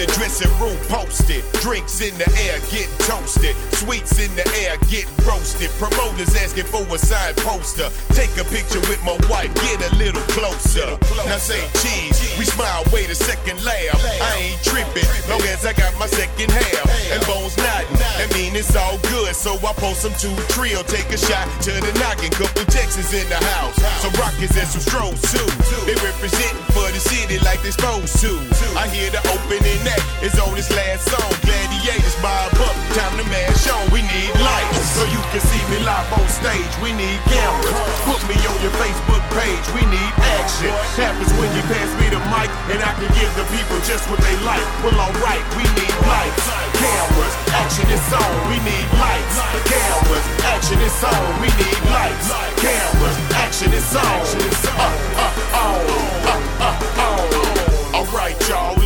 The 0.00 0.06
dressing 0.16 0.48
room 0.56 0.80
posted. 0.88 1.44
Drinks 1.60 2.00
in 2.00 2.16
the 2.16 2.24
air, 2.48 2.56
get 2.72 2.88
toasted. 3.04 3.52
Sweets 3.76 4.16
in 4.16 4.32
the 4.32 4.48
air, 4.64 4.80
get 4.88 5.04
roasted. 5.28 5.68
Promoters 5.76 6.32
asking 6.40 6.64
for 6.72 6.80
a 6.88 6.96
signed 6.96 7.36
poster. 7.44 7.92
Take 8.16 8.32
a 8.40 8.44
picture 8.48 8.80
with 8.88 8.96
my 9.04 9.12
wife, 9.28 9.52
get 9.60 9.76
a 9.92 9.92
little 10.00 10.24
closer. 10.32 10.96
Now 11.28 11.36
say 11.36 11.60
cheese, 11.84 12.16
we 12.40 12.48
smile, 12.48 12.80
wait 12.88 13.12
a 13.12 13.14
second, 13.14 13.60
laugh. 13.60 14.00
I 14.24 14.56
ain't 14.56 14.64
tripping, 14.64 15.04
long 15.28 15.44
as 15.52 15.68
I 15.68 15.76
got 15.76 15.92
my 16.00 16.08
second 16.08 16.48
half. 16.48 16.88
And 17.12 17.20
bones 17.28 17.52
nodding, 17.60 18.00
that 18.00 18.32
mean 18.32 18.56
it's 18.56 18.72
all 18.72 18.96
good. 19.12 19.36
So 19.36 19.60
I 19.60 19.76
post 19.76 20.00
some 20.00 20.16
two 20.16 20.32
trio, 20.48 20.80
take 20.80 21.12
a 21.12 21.20
shot 21.20 21.44
to 21.68 21.76
the 21.76 21.92
noggin. 22.00 22.32
Couple 22.40 22.64
Texans 22.72 23.12
in 23.12 23.28
the 23.28 23.36
house, 23.52 23.76
some 24.00 24.16
Rockets 24.16 24.56
and 24.56 24.64
some 24.64 24.80
Stros 24.80 25.20
too. 25.28 25.44
They 25.84 25.92
representing 26.00 26.64
for 26.72 26.88
the 26.88 27.00
city 27.04 27.36
like 27.44 27.60
they 27.60 27.76
supposed 27.76 28.16
to. 28.24 28.32
I 28.80 28.88
hear 28.88 29.12
the 29.12 29.20
opening 29.28 29.89
act 29.90 30.04
is 30.22 30.34
on 30.38 30.54
this 30.54 30.70
last 30.70 31.08
song. 31.10 31.30
Gladiators 31.42 32.16
bob 32.22 32.54
up, 32.60 32.76
time 32.94 33.14
to 33.18 33.24
mash 33.28 33.66
on. 33.70 33.82
We 33.90 34.02
need 34.02 34.30
lights 34.38 34.86
so 34.94 35.02
you 35.10 35.20
can 35.32 35.42
see 35.42 35.62
me 35.70 35.82
live 35.82 36.08
on 36.12 36.26
stage. 36.28 36.72
We 36.82 36.92
need 36.94 37.18
cameras. 37.26 37.74
Put 38.06 38.20
me 38.30 38.36
on 38.46 38.58
your 38.62 38.74
Facebook 38.78 39.24
page. 39.34 39.64
We 39.74 39.82
need 39.88 40.12
action. 40.40 40.70
Happens 40.98 41.30
when 41.38 41.50
you 41.56 41.62
pass 41.68 41.90
me 42.00 42.06
the 42.10 42.20
mic 42.30 42.50
and 42.72 42.80
I 42.82 42.92
can 42.98 43.10
give 43.16 43.30
the 43.34 43.46
people 43.50 43.78
just 43.86 44.06
what 44.10 44.20
they 44.22 44.36
like. 44.46 44.64
Well, 44.82 44.96
alright, 44.96 45.44
we 45.56 45.64
need 45.76 45.94
lights. 46.06 46.46
Cameras, 46.78 47.34
action 47.52 47.88
is 47.90 48.06
on. 48.12 48.32
We 48.48 48.56
need 48.62 48.86
lights. 48.96 49.36
Cameras, 49.66 50.26
action 50.44 50.80
is 50.80 51.00
on. 51.04 51.24
We 51.42 51.48
need 51.58 51.80
lights. 51.90 52.28
Cameras, 52.60 53.18
action 53.36 53.70
is 53.72 53.90
on. 53.96 54.04
Uh, 54.04 55.24
uh, 55.24 55.60
on. 55.60 55.80
Uh, 56.24 56.40
uh, 56.60 56.68
on. 56.68 56.79
Alright, 56.79 56.79
y'all, 56.79 56.79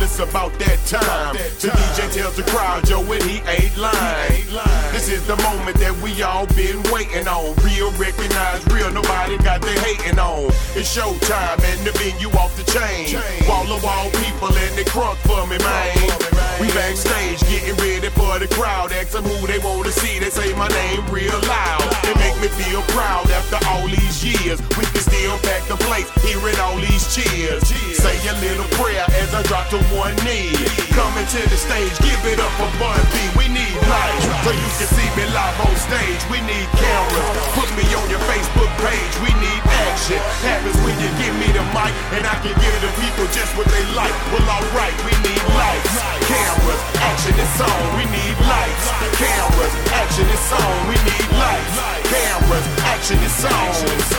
it's 0.05 0.19
about 0.19 0.53
that 0.61 0.77
time. 0.85 1.33
The 1.33 1.73
DJ 1.73 2.13
tells 2.13 2.37
the 2.37 2.43
crowd, 2.43 2.87
yo, 2.87 3.01
and 3.01 3.23
he 3.23 3.41
ain't 3.49 3.75
lying. 3.75 4.45
This 4.93 5.09
is 5.09 5.25
the 5.25 5.35
moment 5.41 5.77
that 5.81 5.97
we 5.97 6.21
all 6.21 6.45
been 6.53 6.77
waiting 6.93 7.27
on. 7.27 7.57
Real, 7.65 7.89
recognized, 7.97 8.71
real, 8.71 8.91
nobody 8.93 9.37
got 9.41 9.61
their 9.65 9.77
hating 9.81 10.19
on. 10.19 10.53
It's 10.77 10.85
showtime 10.93 11.57
and 11.57 11.81
the 11.81 11.91
venue 11.97 12.29
off 12.37 12.53
the 12.53 12.63
chain. 12.69 13.17
Wall 13.49 13.65
to 13.65 13.81
wall 13.81 14.07
people 14.21 14.53
and 14.53 14.71
they 14.77 14.85
crunk 14.85 15.17
for 15.25 15.41
me, 15.49 15.57
man. 15.65 16.35
We 16.61 16.69
backstage 16.71 17.41
getting 17.49 17.75
ready 17.81 18.07
for 18.13 18.39
the 18.39 18.47
crowd. 18.47 18.93
Ask 18.93 19.11
them 19.11 19.25
who 19.25 19.47
they 19.47 19.59
wanna 19.59 19.91
see. 19.91 20.19
They 20.19 20.29
say 20.29 20.53
my 20.53 20.69
name 20.69 21.03
real 21.09 21.35
loud. 21.49 21.83
It 22.05 22.15
make 22.21 22.37
me 22.39 22.47
feel 22.47 22.81
proud 22.95 23.27
after 23.31 23.59
all 23.67 23.83
these 23.89 24.23
years. 24.23 24.61
We 24.77 24.85
can 24.87 25.03
still 25.03 25.35
pack 25.43 25.67
the 25.67 25.75
place, 25.83 26.07
hearing 26.23 26.55
all 26.61 26.77
these 26.77 27.09
cheers. 27.11 27.67
Say 27.97 28.15
a 28.29 28.33
little 28.39 28.69
prayer 28.79 29.03
as 29.19 29.33
I 29.33 29.41
drop 29.43 29.67
to 29.69 29.79
one 29.95 30.15
knee. 30.27 30.51
Coming 30.91 31.27
to 31.31 31.41
the 31.47 31.57
stage, 31.57 31.95
give 32.03 32.19
it 32.27 32.39
up 32.39 32.51
for 32.59 32.69
Bun 32.79 32.99
B. 33.11 33.15
We 33.39 33.47
need 33.47 33.75
lights 33.87 34.27
so 34.43 34.51
you 34.51 34.69
can 34.75 34.89
see 34.91 35.09
me 35.15 35.25
live 35.31 35.57
on 35.63 35.75
stage. 35.79 36.21
We 36.27 36.39
need 36.43 36.67
cameras. 36.75 37.27
Put 37.55 37.69
me 37.79 37.87
on 37.95 38.05
your 38.11 38.21
Facebook 38.27 38.71
page. 38.83 39.13
We 39.23 39.31
need 39.39 39.61
action. 39.87 40.19
Happens 40.43 40.75
when 40.83 40.95
you 40.99 41.09
give 41.19 41.35
me 41.39 41.49
the 41.55 41.63
mic 41.71 41.91
and 42.15 42.23
I 42.27 42.35
can 42.43 42.55
give 42.59 42.75
the 42.83 42.91
people 42.99 43.25
just 43.31 43.51
what 43.55 43.67
they 43.71 43.83
like. 43.95 44.13
Well, 44.31 44.45
alright, 44.45 44.95
we 45.07 45.15
need 45.23 45.43
lights. 45.55 45.95
Cameras, 46.27 46.81
action 46.99 47.35
is 47.35 47.55
on. 47.63 47.81
We 47.95 48.05
need 48.11 48.35
lights. 48.43 48.85
Cameras, 49.19 49.75
action 49.95 50.27
is 50.27 50.47
on. 50.51 50.75
We 50.91 50.95
need 51.07 51.27
lights. 51.39 51.75
Cameras, 52.11 52.67
action 52.83 53.19
is 53.23 53.39
on. 53.47 53.71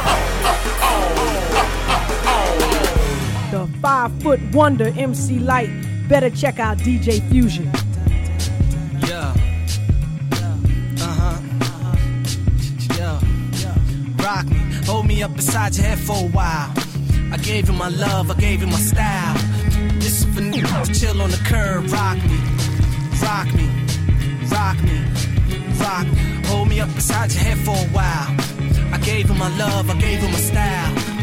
Uh, 0.05 0.51
uh, 0.51 0.89
on. 0.89 1.37
Uh, 1.53 1.95
uh, 1.95 2.33
on. 2.33 3.06
The 3.51 3.69
five 3.81 4.11
foot 4.23 4.41
wonder 4.53 4.93
MC 4.99 5.39
Lyte. 5.39 5.71
Better 6.09 6.31
check 6.31 6.59
out 6.59 6.79
DJ 6.79 7.23
Fusion. 7.31 7.71
Yeah. 9.07 9.33
Uh 11.01 11.15
huh. 11.21 11.39
Yeah. 12.99 13.21
Rock 14.25 14.47
me, 14.47 14.59
hold 14.85 15.07
me 15.07 15.23
up 15.23 15.35
beside 15.37 15.77
your 15.77 15.87
head 15.87 15.99
for 16.01 16.17
a 16.17 16.29
while. 16.29 16.73
I 17.33 17.37
gave 17.41 17.69
you 17.69 17.75
my 17.75 17.89
love, 17.89 18.33
I 18.33 18.35
gave 18.35 18.63
you 18.63 18.67
my 18.67 18.79
style. 18.79 19.37
This 20.01 20.21
is 20.21 20.25
for 20.25 20.41
niggas 20.41 21.01
chill 21.01 21.23
on 21.23 21.31
the 21.31 21.37
curb. 21.47 21.89
Rock 21.91 22.19
me, 22.25 22.39
rock 23.23 23.55
me, 23.55 23.69
rock 24.51 24.83
me, 24.83 25.05
rock. 25.79 26.07
Hold 26.47 26.69
me 26.69 26.81
up 26.81 26.93
beside 26.97 27.33
your 27.33 27.43
head 27.45 27.59
for 27.59 27.77
a 27.77 27.89
while. 27.95 28.35
I 28.93 28.99
gave 29.05 29.29
you 29.29 29.35
my 29.35 29.57
love, 29.57 29.89
I 29.89 29.95
gave 30.01 30.21
you 30.21 30.29
my 30.29 30.39
style. 30.39 31.16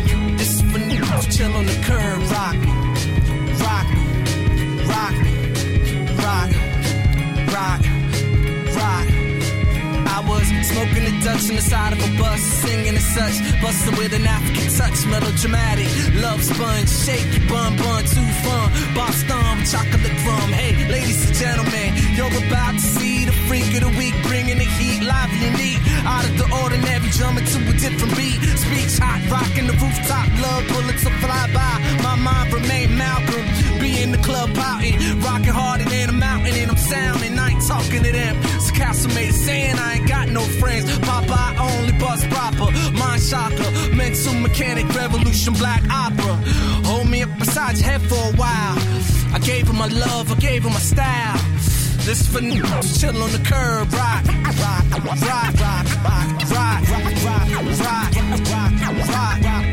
This 0.43 0.61
is 0.61 1.37
chill 1.37 1.53
on 1.53 1.65
the 1.65 1.71
curb. 1.85 2.21
Rock 2.29 2.57
me, 2.57 2.71
rock 3.63 3.87
me, 3.93 4.05
rock 4.91 5.15
me, 5.23 5.35
rock, 6.21 6.51
rock, 7.47 7.81
rock. 7.81 7.92
Smoking 10.63 11.03
the 11.03 11.13
Dutch 11.23 11.49
on 11.49 11.55
the 11.55 11.61
side 11.61 11.93
of 11.93 11.99
a 11.99 12.17
bus, 12.17 12.39
singing 12.39 12.95
as 12.95 13.05
such, 13.13 13.35
busting 13.61 13.97
with 13.97 14.13
an 14.13 14.25
African 14.25 14.67
touch, 14.73 15.05
melodramatic. 15.05 15.87
Love 16.23 16.41
sponge, 16.41 16.89
shake 16.89 17.27
your 17.35 17.47
bun 17.49 17.75
bun, 17.77 18.03
too 18.03 18.27
fun. 18.43 18.67
Boston, 18.95 19.65
chocolate 19.67 20.17
rum. 20.25 20.49
Hey, 20.55 20.71
ladies 20.89 21.27
and 21.27 21.35
gentlemen, 21.35 21.93
you're 22.15 22.31
about 22.47 22.73
to 22.73 22.79
see 22.79 23.25
the 23.25 23.35
freak 23.47 23.67
of 23.75 23.91
the 23.91 23.93
week, 23.99 24.15
bringing 24.23 24.57
the 24.57 24.69
heat, 24.79 25.03
live 25.03 25.29
and 25.35 25.41
unique. 25.51 25.81
Out 26.07 26.23
of 26.25 26.37
the 26.37 26.47
ordinary, 26.63 27.09
drumming 27.11 27.45
to 27.45 27.57
a 27.69 27.73
different 27.77 28.15
beat. 28.15 28.39
Speech 28.55 28.97
hot, 29.03 29.19
rocking 29.29 29.67
the 29.67 29.75
rooftop, 29.77 30.27
love 30.41 30.63
bullets 30.71 31.03
will 31.03 31.17
fly 31.19 31.43
by. 31.53 31.75
My 32.01 32.15
mind 32.15 32.53
remain 32.53 32.97
Malcolm, 32.97 33.43
be 33.79 34.01
in 34.01 34.11
the 34.11 34.21
club 34.23 34.53
pouting, 34.55 34.95
rocking 35.19 35.53
harder 35.53 35.85
than 35.85 36.09
a 36.09 36.13
mountain, 36.13 36.55
and 36.55 36.71
I'm 36.71 36.77
sounding. 36.77 37.37
I 37.37 37.49
ain't 37.51 37.67
talking 37.67 38.03
to 38.03 38.11
them. 38.11 38.41
So 38.59 38.71
Castle 38.73 39.11
made 39.13 39.29
it 39.29 39.33
saying 39.35 39.77
I 39.77 39.95
ain't 39.95 40.07
got 40.07 40.29
no 40.29 40.41
friends. 40.59 40.85
I 41.03 41.55
only 41.59 41.93
bust 41.99 42.29
proper. 42.29 42.71
Mind 42.97 43.21
shocker, 43.21 43.69
mental 43.95 44.33
mechanic, 44.35 44.87
revolution, 44.95 45.53
black 45.53 45.83
opera. 45.89 46.35
Hold 46.87 47.09
me 47.09 47.23
up 47.23 47.37
beside 47.39 47.77
your 47.77 47.87
head 47.89 48.01
for 48.01 48.15
a 48.15 48.33
while. 48.35 48.77
I 49.33 49.39
gave 49.39 49.67
him 49.67 49.77
my 49.77 49.87
love, 49.87 50.31
I 50.31 50.35
gave 50.35 50.63
him 50.63 50.73
my 50.73 50.79
style. 50.79 51.37
This 52.05 52.27
for 52.27 52.39
niggas 52.39 52.99
chill 52.99 53.23
on 53.23 53.31
the 53.31 53.39
curb, 53.39 53.91
rock, 53.93 54.25
rock, 54.25 54.85
rock, 54.91 55.21
rock, 55.21 55.53
rock, 55.63 55.87
rock, 56.03 56.33
rock, 56.51 56.83
rock, 56.83 56.89
rock, 56.91 57.49
rock, 57.79 58.13
rock, 58.51 59.43
rock, 59.43 59.72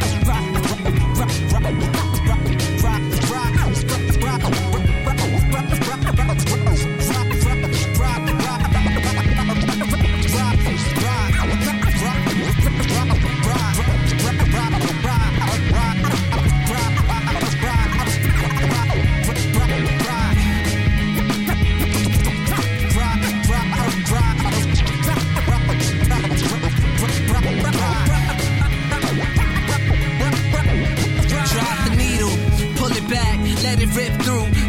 let 33.71 33.81
it 33.83 33.95
rip 33.95 34.13
through 34.23 34.60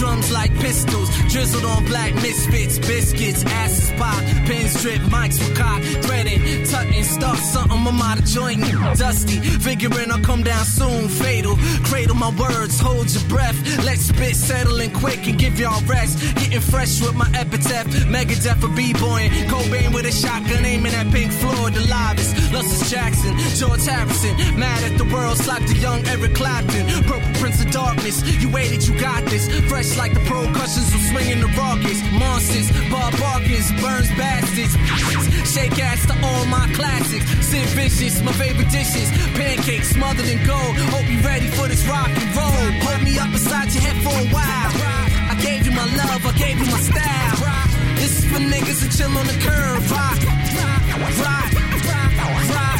drums 0.00 0.32
like 0.32 0.52
pistols, 0.60 1.10
drizzled 1.28 1.64
on 1.64 1.84
black 1.84 2.14
misfits, 2.14 2.78
biscuits, 2.78 3.44
asses 3.44 3.90
pop, 3.98 4.18
pins 4.46 4.80
drip, 4.82 5.00
mics 5.12 5.38
for 5.38 5.54
cock, 5.54 5.82
threading, 6.04 6.40
tutting, 6.64 7.04
start 7.04 7.38
something, 7.38 7.78
I'm 7.86 8.00
out 8.00 8.18
of 8.18 8.24
joint, 8.24 8.60
dusty, 8.96 9.38
figuring 9.40 10.10
I'll 10.10 10.20
come 10.20 10.42
down 10.42 10.64
soon, 10.64 11.08
fatal, 11.08 11.56
cradle 11.84 12.16
my 12.16 12.30
words, 12.30 12.80
hold 12.80 13.12
your 13.12 13.24
breath, 13.28 13.58
let 13.84 13.98
spit 13.98 14.36
settle 14.36 14.80
in 14.80 14.90
quick 14.90 15.26
and 15.26 15.38
give 15.38 15.58
y'all 15.60 15.82
rest, 15.84 16.18
getting 16.36 16.60
fresh 16.60 17.00
with 17.00 17.14
my 17.14 17.30
epitaph, 17.34 17.86
Megadeth 18.08 18.60
for 18.60 18.68
b-boying, 18.68 19.30
Cobain 19.48 19.94
with 19.94 20.06
a 20.06 20.12
shotgun 20.12 20.64
aiming 20.64 20.94
at 20.94 21.10
Pink 21.12 21.32
Floyd, 21.32 21.74
the 21.74 21.80
livest, 21.80 22.52
Luscious 22.52 22.90
Jackson, 22.90 23.36
George 23.56 23.84
Harrison, 23.84 24.34
mad 24.58 24.82
at 24.90 24.96
the 24.98 25.04
world, 25.12 25.36
slapped 25.36 25.66
the 25.68 25.76
young 25.76 26.04
Eric 26.06 26.34
Clapton, 26.34 26.86
Purple 27.04 27.40
Prince 27.40 27.62
of 27.62 27.70
Darkness, 27.70 28.22
you 28.42 28.48
waited, 28.50 28.86
you 28.86 28.98
got 28.98 29.24
this, 29.26 29.39
fresh 29.68 29.96
like 29.96 30.12
the 30.12 30.20
percussions 30.20 30.92
of 30.92 31.00
swinging 31.08 31.40
the 31.40 31.50
rockets, 31.56 32.02
monsters, 32.12 32.68
Bob 32.90 33.16
Barkins, 33.18 33.70
Burns 33.80 34.10
Bastards, 34.18 34.74
shake 35.48 35.78
ass 35.78 36.04
to 36.06 36.14
all 36.24 36.44
my 36.46 36.66
classics, 36.74 37.24
Sid 37.46 37.68
Vicious, 37.76 38.20
my 38.22 38.32
favorite 38.32 38.70
dishes, 38.70 39.10
pancakes 39.38 39.90
smothered 39.90 40.28
in 40.28 40.44
gold, 40.46 40.76
hope 40.92 41.08
you 41.08 41.20
ready 41.20 41.48
for 41.48 41.68
this 41.68 41.86
rock 41.86 42.08
and 42.08 42.30
roll, 42.36 42.66
hold 42.84 43.02
me 43.02 43.18
up 43.18 43.30
beside 43.32 43.72
your 43.72 43.82
head 43.82 43.98
for 44.02 44.12
a 44.12 44.26
while, 44.34 44.70
I 45.32 45.38
gave 45.40 45.64
you 45.66 45.72
my 45.72 45.86
love, 45.96 46.26
I 46.26 46.32
gave 46.36 46.58
you 46.58 46.66
my 46.66 46.80
style, 46.80 47.36
this 47.96 48.18
is 48.18 48.24
for 48.26 48.40
niggas 48.40 48.80
that 48.82 48.92
chill 48.96 49.12
on 49.16 49.26
the 49.26 49.38
curb, 49.40 49.80
rock, 49.90 50.20
rock, 50.58 50.82
rock, 51.24 51.50
rock, 52.54 52.79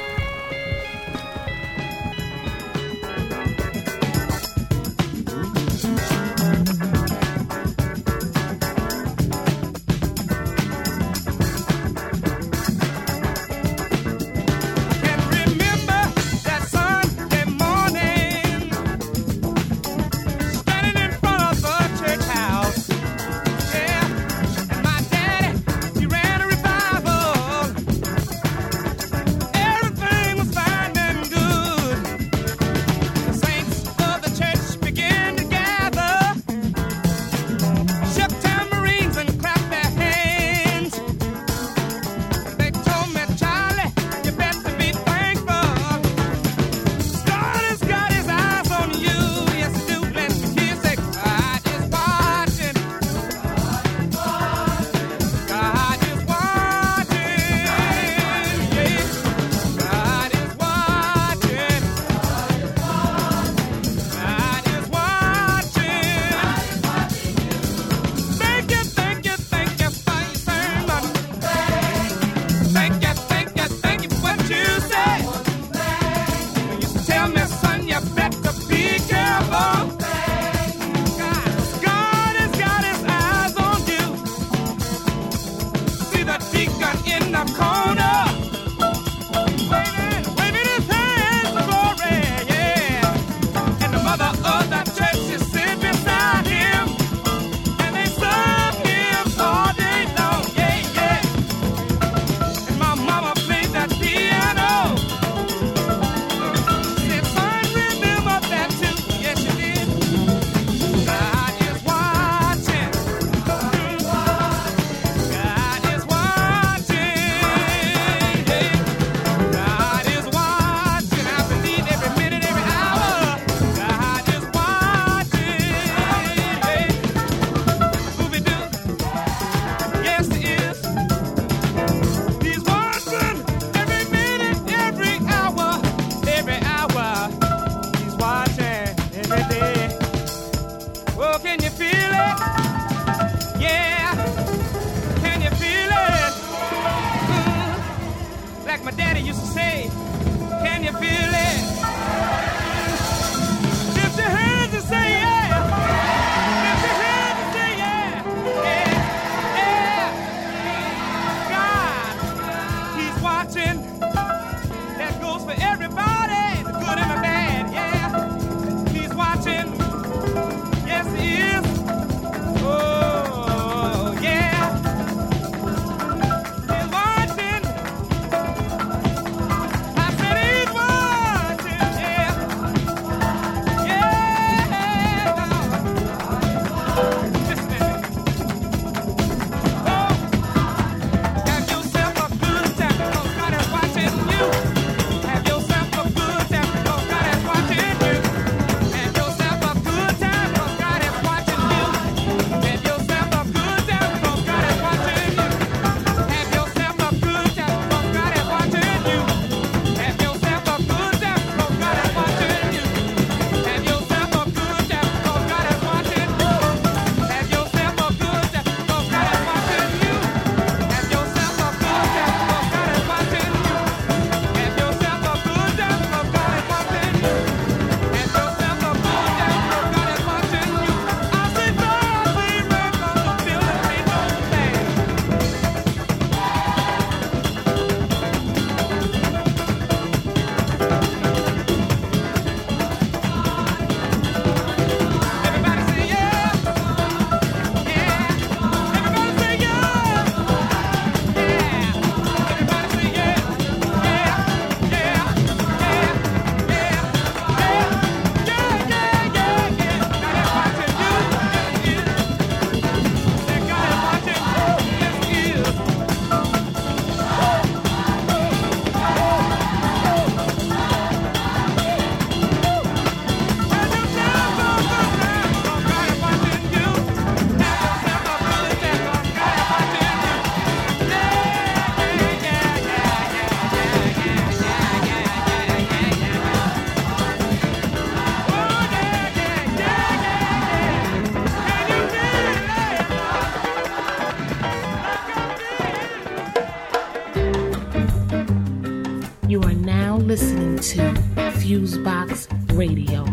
Fusebox 301.71 302.47
Radio. 302.77 303.23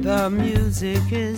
The 0.00 0.30
music 0.30 1.02
is 1.10 1.29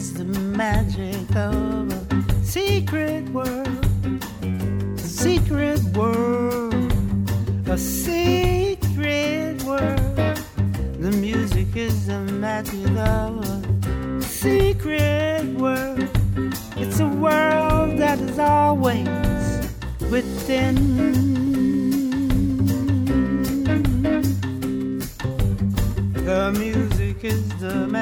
is 27.32 27.48
the 27.60 27.86
man. 27.86 28.01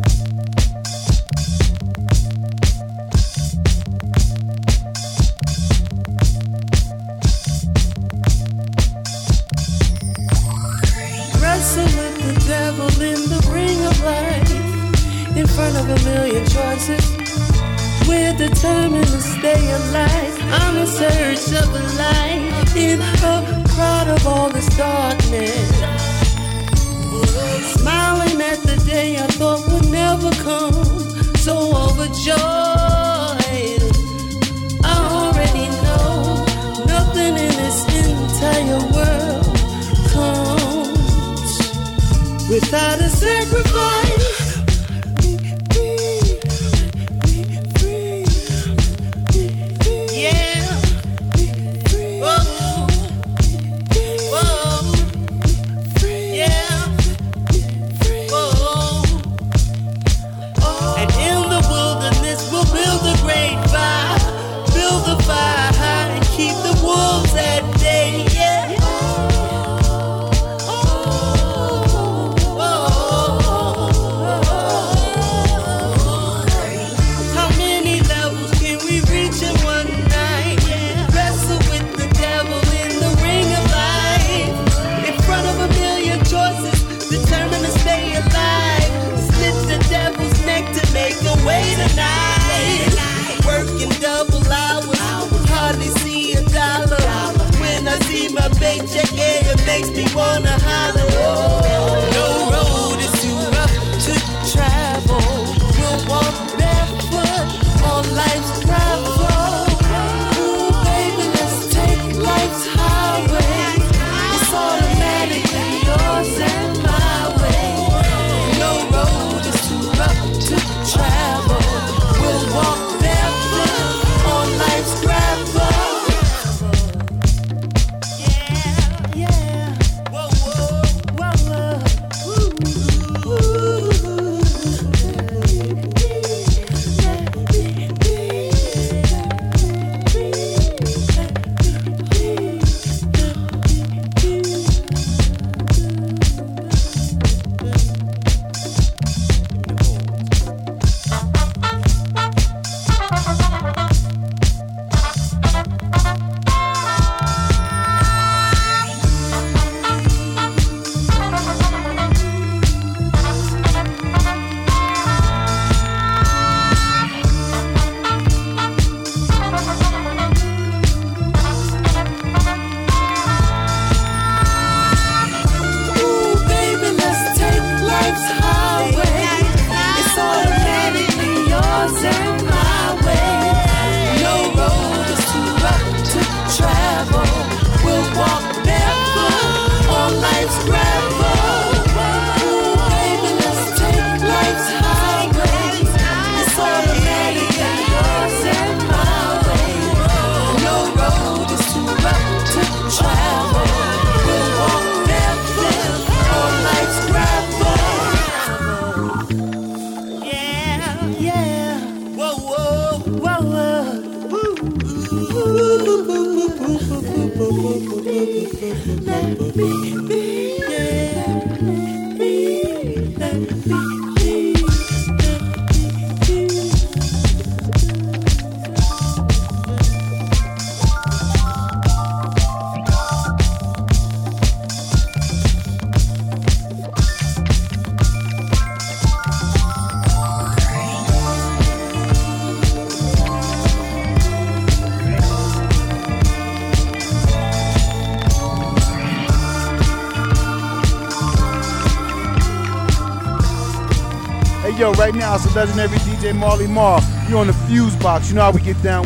now 255.21 255.35
it's 255.35 255.55
legendary 255.55 255.99
DJ 255.99 256.35
Marley 256.35 256.65
Marl. 256.65 256.99
You're 257.29 257.37
on 257.37 257.45
the 257.45 257.53
fuse 257.53 257.95
box. 257.97 258.29
You 258.29 258.35
know 258.35 258.41
how 258.41 258.51
we 258.51 258.59
get 258.59 258.81
down. 258.81 259.05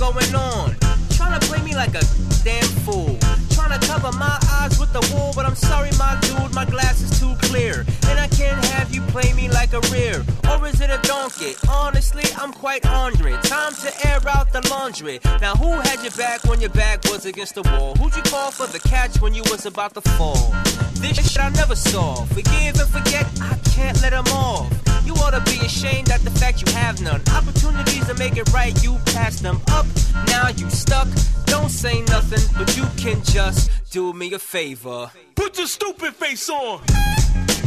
going 0.00 0.34
on. 0.34 0.74
Trying 1.10 1.38
to 1.38 1.46
play 1.46 1.60
me 1.62 1.74
like 1.74 1.94
a 1.94 2.00
damn 2.42 2.64
fool. 2.84 3.18
Trying 3.50 3.78
to 3.78 3.86
cover 3.86 4.10
my 4.16 4.38
eyes 4.50 4.80
with 4.80 4.90
the 4.94 5.06
wool, 5.12 5.32
but 5.36 5.44
I'm 5.44 5.54
sorry, 5.54 5.90
my 5.98 6.18
dude, 6.22 6.54
my 6.54 6.64
glass 6.64 7.02
is 7.02 7.20
too 7.20 7.34
clear. 7.42 7.84
And 8.08 8.18
I 8.18 8.26
can't 8.28 8.64
have 8.72 8.94
you 8.94 9.02
play 9.12 9.34
me 9.34 9.50
like 9.50 9.74
a 9.74 9.80
rear. 9.92 10.24
Or 10.48 10.66
is 10.66 10.80
it 10.80 10.88
a 10.88 10.98
donkey? 11.02 11.52
Honestly, 11.68 12.24
I'm 12.38 12.50
quite 12.50 12.86
Andre. 12.86 13.32
Time 13.42 13.74
to 13.74 14.08
air 14.08 14.20
out 14.26 14.50
the 14.54 14.66
laundry. 14.70 15.20
Now, 15.42 15.54
who 15.54 15.70
had 15.72 16.00
your 16.00 16.12
back 16.12 16.44
when 16.44 16.62
your 16.62 16.70
back 16.70 17.04
was 17.04 17.26
against 17.26 17.56
the 17.56 17.62
wall? 17.62 17.94
Who'd 17.96 18.16
you 18.16 18.22
call 18.22 18.50
for 18.50 18.66
the 18.68 18.80
catch 18.88 19.20
when 19.20 19.34
you 19.34 19.42
was 19.50 19.66
about 19.66 19.92
to 19.94 20.00
fall? 20.00 20.50
This 20.94 21.18
shit 21.30 21.38
I 21.44 21.50
never 21.50 21.76
saw. 21.76 22.24
Forgive 22.24 22.80
and 22.80 22.88
forget, 22.88 23.26
I 23.42 23.54
can't 23.74 24.00
let 24.00 24.10
them 24.10 24.26
off. 24.28 24.89
You 25.04 25.14
ought 25.14 25.30
to 25.30 25.40
be 25.50 25.64
ashamed 25.64 26.10
at 26.10 26.20
the 26.20 26.30
fact 26.30 26.62
you 26.62 26.72
have 26.74 27.00
none. 27.00 27.22
Opportunities 27.34 28.06
to 28.06 28.14
make 28.14 28.36
it 28.36 28.52
right, 28.52 28.74
you 28.82 28.98
pass 29.06 29.40
them 29.40 29.60
up. 29.68 29.86
Now 30.26 30.48
you 30.48 30.68
stuck. 30.70 31.08
Don't 31.46 31.70
say 31.70 32.02
nothing, 32.02 32.44
but 32.56 32.76
you 32.76 32.84
can 32.96 33.22
just 33.24 33.70
do 33.90 34.12
me 34.12 34.32
a 34.34 34.38
favor. 34.38 35.10
Put 35.34 35.58
your 35.58 35.66
stupid 35.66 36.14
face 36.14 36.48
on. 36.48 36.80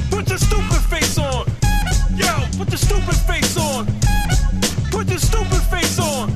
Put 0.10 0.30
your 0.30 0.38
stupid 0.38 0.84
face 0.90 1.18
on. 1.18 1.46
Yo, 2.16 2.32
put 2.58 2.70
your 2.70 2.78
stupid 2.78 3.16
face 3.28 3.58
on. 3.58 3.86
Put 4.92 5.10
your 5.10 5.20
stupid 5.20 5.64
face 5.74 6.00
on. 6.00 6.30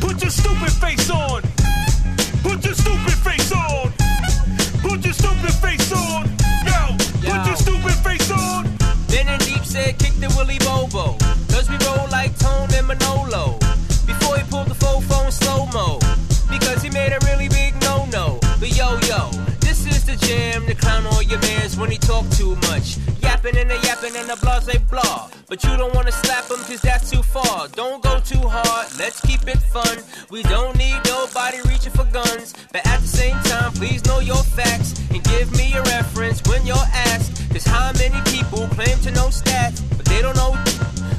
Put 0.00 0.22
your 0.22 0.30
stupid 0.30 0.72
face 0.72 1.10
on. 1.10 1.42
Put 2.42 2.64
your 2.64 2.74
stupid 2.74 3.18
face 3.26 3.52
on. 3.52 3.92
Put 4.82 5.04
your 5.04 5.12
stupid 5.12 5.54
face 5.62 5.77
Bobo. 10.90 11.16
Cause 11.48 11.68
we 11.68 11.76
roll 11.86 12.08
like 12.10 12.36
Tone 12.38 12.68
and 12.72 12.86
Manolo. 12.86 13.58
Before 14.06 14.36
he 14.36 14.44
pulled 14.50 14.68
the 14.68 14.74
fofo 14.74 15.26
in 15.26 15.32
slow 15.32 15.66
mo. 15.66 15.98
Because 16.50 16.82
he 16.82 16.90
made 16.90 17.12
a 17.12 17.18
really 17.26 17.48
big 17.48 17.74
no 17.82 18.06
no. 18.06 18.38
But 18.58 18.76
yo 18.76 18.98
yo, 19.06 19.30
this 19.60 19.86
is 19.86 20.04
the 20.04 20.16
jam 20.16 20.66
the 20.66 20.74
clown 20.74 21.04
mans 21.04 21.17
when 21.78 21.90
he 21.90 21.98
talk 21.98 22.28
too 22.30 22.56
much. 22.68 22.98
Yapping 23.22 23.56
and 23.56 23.70
a 23.70 23.78
yapping 23.82 24.14
and 24.16 24.28
a 24.30 24.36
blah 24.36 24.60
say 24.60 24.78
blah. 24.90 25.30
But 25.48 25.62
you 25.64 25.76
don't 25.76 25.94
wanna 25.94 26.12
slap 26.12 26.50
him 26.50 26.58
cause 26.66 26.80
that's 26.80 27.10
too 27.10 27.22
far. 27.22 27.68
Don't 27.68 28.02
go 28.02 28.20
too 28.20 28.42
hard, 28.42 28.86
let's 28.98 29.20
keep 29.20 29.46
it 29.46 29.58
fun. 29.74 29.98
We 30.30 30.42
don't 30.44 30.76
need 30.76 31.00
nobody 31.06 31.58
reaching 31.68 31.92
for 31.92 32.04
guns. 32.04 32.54
But 32.72 32.86
at 32.86 33.00
the 33.00 33.06
same 33.06 33.38
time, 33.44 33.72
please 33.72 34.04
know 34.06 34.20
your 34.20 34.42
facts 34.42 35.00
and 35.10 35.22
give 35.24 35.50
me 35.56 35.72
a 35.74 35.82
reference 35.82 36.42
when 36.48 36.66
you're 36.66 36.88
asked. 37.10 37.50
Cause 37.50 37.64
how 37.64 37.92
many 37.94 38.20
people 38.30 38.66
claim 38.68 38.98
to 39.00 39.10
know 39.12 39.28
stats, 39.28 39.82
but 39.96 40.06
they 40.06 40.20
don't 40.20 40.36
know 40.36 40.52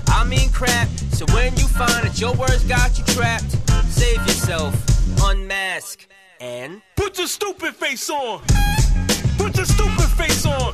I 0.07 0.25
mean 0.25 0.49
crap. 0.51 0.87
So 1.11 1.25
when 1.33 1.55
you 1.57 1.67
find 1.67 2.03
that 2.05 2.19
your 2.19 2.33
words 2.33 2.63
got 2.65 2.97
you 2.97 3.03
trapped, 3.05 3.51
save 3.87 4.19
yourself, 4.27 4.73
unmask, 5.23 6.05
and 6.39 6.81
Put 6.95 7.17
your 7.17 7.27
stupid 7.27 7.75
face 7.75 8.09
on. 8.09 8.41
Put 9.59 9.67
your 9.67 9.75
stupid 9.75 10.09
face 10.11 10.45
on. 10.45 10.73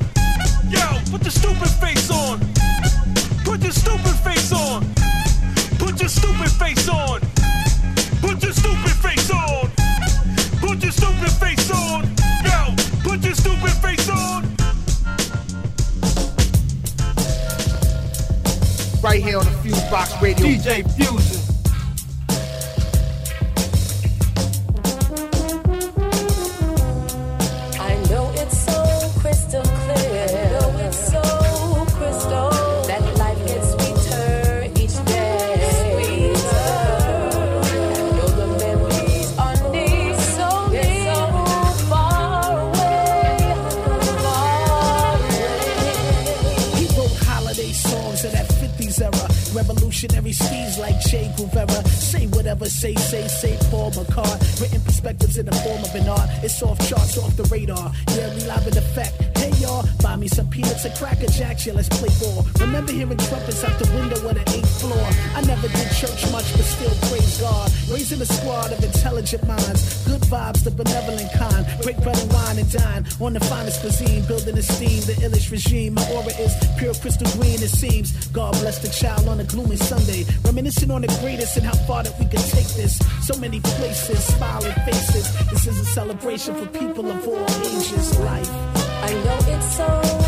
Yo, 0.70 1.02
put 1.10 1.24
your 1.24 1.32
stupid 1.32 1.70
face 1.82 2.12
on. 2.12 2.40
Put 3.44 3.64
your 3.64 3.72
stupid 3.72 4.16
face 4.24 4.52
on. 4.54 4.86
Put 5.80 6.00
your 6.00 6.08
stupid 6.08 6.52
face 6.52 6.88
on. 6.88 7.20
Put 8.22 8.44
your 8.44 8.54
stupid 8.54 8.92
face 9.02 9.32
on. 9.32 9.72
Put 10.60 10.84
your 10.84 10.92
stupid 10.92 11.32
face 11.32 11.72
on. 11.72 12.04
Yo, 12.46 12.76
put 13.02 13.24
your 13.24 13.34
stupid 13.34 13.72
face 13.82 14.08
on. 14.08 14.44
Right 19.02 19.24
here 19.24 19.40
on 19.40 19.46
the 19.46 19.58
Fuse 19.64 19.82
Box 19.90 20.14
Radio. 20.22 20.46
DJ 20.46 20.84
Fusion. 20.96 21.45
Revolutionary 50.06 50.34
steeds 50.34 50.78
like 50.78 51.00
Che 51.02 51.32
Guevara. 51.36 51.88
Say 51.88 52.28
whatever, 52.28 52.66
say, 52.66 52.94
say, 52.96 53.28
say 53.28 53.58
Paul 53.72 53.92
McCart. 53.92 54.62
Written 54.62 54.82
perspectives 54.82 55.38
in 55.38 55.46
the 55.46 55.56
form 55.56 55.82
of 55.84 55.96
an 55.96 56.08
art. 56.08 56.30
It's 56.44 56.62
off 56.62 56.78
charts, 56.88 57.18
off 57.18 57.36
the 57.36 57.44
radar. 57.46 57.92
Yeah, 58.10 58.34
we 58.36 58.42
live 58.46 58.68
in 58.68 58.78
effect. 58.78 59.38
Hey 59.38 59.55
y'all, 59.66 59.84
buy 60.02 60.16
me 60.16 60.28
some 60.28 60.48
peanuts 60.50 60.86
and 60.86 60.96
cracker 60.96 61.28
jacks. 61.28 61.66
Yeah, 61.66 61.74
let's 61.74 61.90
play 61.90 62.10
ball. 62.22 62.46
Remember 62.60 62.92
hearing 62.92 63.18
trumpets 63.18 63.64
out 63.64 63.78
the 63.80 63.90
window 63.98 64.20
on 64.30 64.36
the 64.36 64.46
eighth 64.56 64.82
floor. 64.82 65.06
I 65.36 65.42
never 65.42 65.68
did 65.68 65.90
church 65.98 66.22
much, 66.32 66.48
but 66.54 66.66
still 66.66 66.94
praise 67.10 67.42
God. 67.42 67.72
Raising 67.90 68.22
a 68.22 68.26
squad 68.26 68.72
of 68.72 68.84
intelligent 68.84 69.44
minds. 69.48 69.82
Good 70.06 70.22
vibes, 70.30 70.64
the 70.64 70.72
benevolent 70.72 71.32
kind. 71.34 71.66
Break 71.84 71.98
bread 72.04 72.18
and 72.18 72.32
wine 72.32 72.58
and 72.60 72.72
dine 72.72 73.04
on 73.20 73.34
the 73.34 73.40
finest 73.40 73.82
cuisine. 73.82 74.24
Building 74.26 74.58
esteem, 74.58 75.02
the 75.10 75.16
illish 75.26 75.52
regime. 75.52 75.94
My 75.96 76.06
aura 76.14 76.34
is 76.46 76.54
pure 76.78 76.94
crystal 76.94 77.30
green, 77.38 77.60
it 77.62 77.74
seems. 77.74 78.28
God 78.28 78.54
bless 78.62 78.80
the 78.80 78.90
child 78.90 79.28
on 79.28 79.40
a 79.40 79.44
gloomy 79.44 79.78
Sunday. 79.78 80.26
Reminiscing 80.44 80.92
on 80.92 81.02
the 81.02 81.12
greatest 81.22 81.58
and 81.58 81.66
how 81.66 81.76
far 81.88 82.04
that 82.04 82.18
we 82.20 82.26
could 82.26 82.46
take 82.54 82.70
this. 82.80 83.00
So 83.26 83.38
many 83.40 83.60
places, 83.60 84.24
smiling 84.36 84.78
faces. 84.86 85.26
This 85.50 85.68
is 85.68 85.80
a 85.80 85.86
celebration 85.86 86.54
for 86.56 86.68
people 86.80 87.10
of 87.10 87.28
all 87.28 87.50
ages. 87.66 88.20
Life. 88.20 88.50
I 89.06 89.14
know 89.24 89.55
it's 89.56 89.78
so 89.78 90.25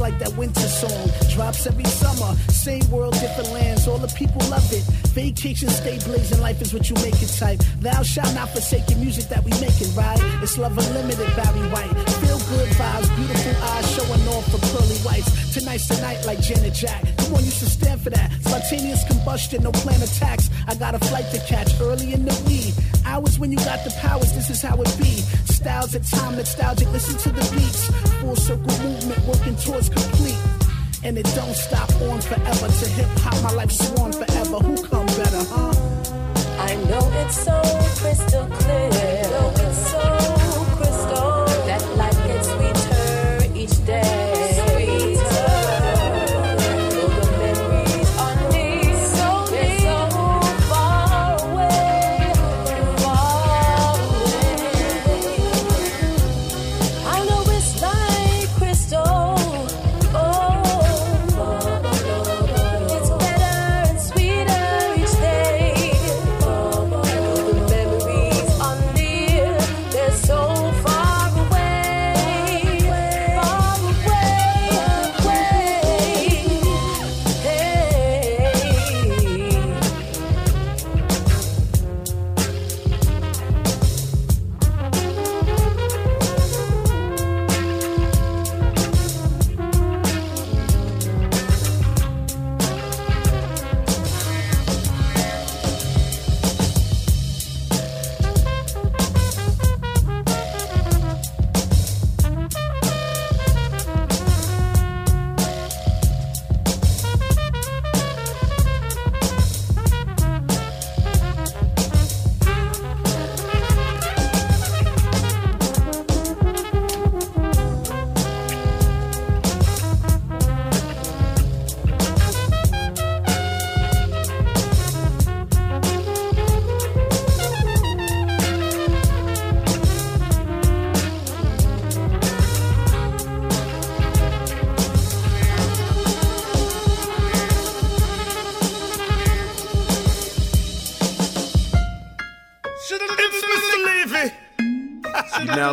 Like 0.00 0.18
that 0.18 0.34
winter 0.34 0.60
song. 0.60 1.10
Drops 1.28 1.66
every 1.66 1.84
summer. 1.84 2.34
Same 2.48 2.88
world, 2.90 3.12
different 3.20 3.52
lands. 3.52 3.86
All 3.86 3.98
the 3.98 4.08
people 4.16 4.40
love 4.48 4.64
it. 4.72 4.82
Vacation 5.12 5.68
stay 5.68 5.98
blazing. 6.06 6.40
Life 6.40 6.62
is 6.62 6.72
what 6.72 6.88
you 6.88 6.96
make 6.96 7.20
it 7.20 7.28
type. 7.38 7.60
Thou 7.80 8.02
shalt 8.02 8.34
not 8.34 8.48
forsake 8.48 8.86
the 8.86 8.96
music 8.96 9.28
that 9.28 9.44
we 9.44 9.50
making, 9.60 9.94
right? 9.94 10.18
It's 10.42 10.56
love 10.56 10.78
unlimited, 10.78 11.28
Barry 11.36 11.68
White. 11.68 11.92
Feel 12.24 12.38
good 12.48 12.68
vibes, 12.80 13.14
beautiful 13.14 13.62
eyes 13.62 13.90
showing 13.92 14.28
off 14.28 14.44
for 14.50 14.58
pearly 14.72 14.96
whites. 15.04 15.52
Tonight's 15.52 15.86
the 15.86 16.00
night 16.00 16.24
like 16.24 16.40
Janet 16.40 16.72
Jack. 16.72 17.19
Come 17.30 17.38
on, 17.38 17.44
you 17.44 17.52
should 17.52 17.68
stand 17.68 18.00
for 18.00 18.10
that. 18.10 18.32
Spontaneous 18.42 19.04
combustion, 19.06 19.62
no 19.62 19.70
plan 19.70 20.02
attacks. 20.02 20.50
I 20.66 20.74
got 20.74 20.96
a 20.96 20.98
flight 20.98 21.30
to 21.30 21.38
catch 21.46 21.80
early 21.80 22.12
in 22.12 22.24
the 22.24 22.34
wee. 22.44 22.74
Hours 23.06 23.38
when 23.38 23.52
you 23.52 23.58
got 23.58 23.84
the 23.84 23.94
powers, 24.00 24.32
this 24.32 24.50
is 24.50 24.60
how 24.60 24.74
it 24.82 24.92
be. 24.98 25.22
Styles 25.46 25.94
at 25.94 26.02
time 26.06 26.34
nostalgic, 26.34 26.90
listen 26.90 27.16
to 27.18 27.30
the 27.30 27.54
beats. 27.54 27.86
Full 28.18 28.34
circle 28.34 28.76
movement 28.82 29.24
working 29.28 29.54
towards 29.54 29.90
complete. 29.90 30.42
And 31.04 31.16
it 31.18 31.26
don't 31.36 31.54
stop 31.54 31.88
on 32.02 32.20
forever. 32.20 32.66
To 32.66 32.88
hip 32.98 33.06
hop, 33.22 33.40
my 33.44 33.52
life 33.52 33.70
sworn 33.70 34.12
forever. 34.12 34.58
Who 34.66 34.82
come 34.88 35.06
better, 35.06 35.44
huh? 35.54 35.72
I 36.58 36.74
know 36.90 37.12
it's 37.22 37.44
so 37.44 37.62
crystal 38.02 38.46
clear. 38.46 38.79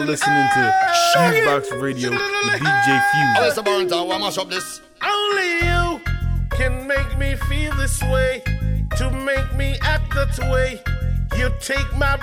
Listening 0.07 0.47
to 0.53 0.73
Fusebox 1.15 1.81
Radio 1.81 2.11
with 2.11 2.19
DJ 2.19 2.87
Oh, 2.87 3.33
Fuse. 3.35 3.47
it's 3.49 3.57
a 3.57 3.63
burn 3.63 3.87
town. 3.89 4.07
Why 4.07 4.17
mash 4.17 4.37
up 4.37 4.49
this? 4.49 4.81
Only 5.01 5.57
you 5.67 6.01
can 6.51 6.87
make 6.87 7.17
me 7.17 7.35
feel 7.49 7.75
this 7.75 8.01
way, 8.03 8.41
to 8.97 9.11
make 9.11 9.53
me 9.55 9.75
act 9.81 10.13
that 10.15 10.39
way. 10.51 10.81
You 11.37 11.51
take 11.59 11.95
my 11.97 12.16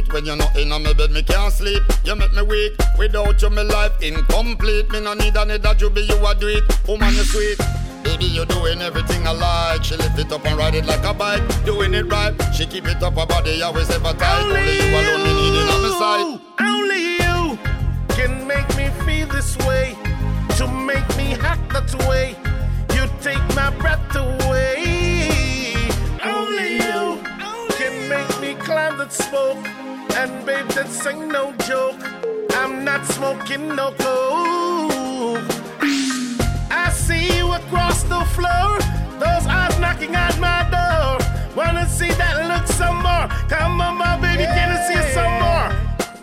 beat 0.00 0.12
When 0.12 0.24
you're 0.24 0.36
not 0.36 0.56
in 0.56 0.72
on 0.72 0.82
my 0.82 0.92
bed, 0.92 1.10
me 1.10 1.22
can't 1.22 1.52
sleep. 1.52 1.82
You 2.04 2.16
make 2.16 2.32
me 2.32 2.42
weak. 2.42 2.72
Without 2.98 3.40
you, 3.40 3.50
my 3.50 3.62
life 3.62 3.92
incomplete. 4.02 4.90
Me 4.90 5.00
no 5.00 5.14
need 5.14 5.36
another 5.36 5.74
juby, 5.74 6.08
you 6.08 6.26
a 6.26 6.34
do 6.34 6.48
it 6.48 6.64
Woman, 6.88 7.14
you 7.14 7.24
sweet. 7.24 7.58
Baby, 8.04 8.26
you're 8.26 8.46
doing 8.46 8.80
everything 8.82 9.26
I 9.26 9.32
like. 9.32 9.84
She 9.84 9.96
lift 9.96 10.18
it 10.18 10.32
up 10.32 10.44
and 10.44 10.56
ride 10.56 10.74
it 10.74 10.86
like 10.86 11.04
a 11.04 11.14
bike. 11.14 11.42
Doing 11.64 11.94
it 11.94 12.06
right. 12.06 12.34
She 12.54 12.66
keep 12.66 12.86
it 12.86 13.02
up, 13.02 13.14
her 13.14 13.26
body 13.26 13.62
always 13.62 13.90
ever 13.90 14.12
tight. 14.12 14.42
Only 14.42 14.76
you 14.76 14.96
alone, 14.98 15.24
me 15.24 15.32
needing 15.40 15.68
on 15.74 15.82
my 15.82 15.92
side 15.98 16.40
Only 16.60 17.02
you 17.22 17.58
can 18.16 18.46
make 18.46 18.68
me 18.76 18.88
feel 19.04 19.28
this 19.28 19.56
way, 19.66 19.96
to 20.56 20.66
make 20.68 21.08
me 21.16 21.34
act 21.34 21.72
that 21.72 22.08
way. 22.08 22.45
That 30.76 31.06
ain't 31.06 31.28
no 31.32 31.52
joke. 31.64 31.96
I'm 32.52 32.84
not 32.84 33.06
smoking 33.06 33.74
no 33.74 33.92
coke. 33.92 35.40
I 36.70 36.90
see 36.92 37.34
you 37.34 37.50
across 37.50 38.02
the 38.02 38.20
floor. 38.36 38.76
Those 39.18 39.46
eyes 39.46 39.80
knocking 39.80 40.14
at 40.14 40.38
my 40.38 40.68
door. 40.68 41.16
Wanna 41.56 41.88
see 41.88 42.10
that 42.20 42.36
look 42.50 42.66
some 42.66 42.96
more? 42.96 43.26
Come 43.48 43.80
on, 43.80 43.96
my 43.96 44.20
baby, 44.20 44.44
can 44.44 44.68
I 44.76 44.86
see 44.86 44.98
it 45.00 45.14
some 45.14 45.32
more? 45.40 45.68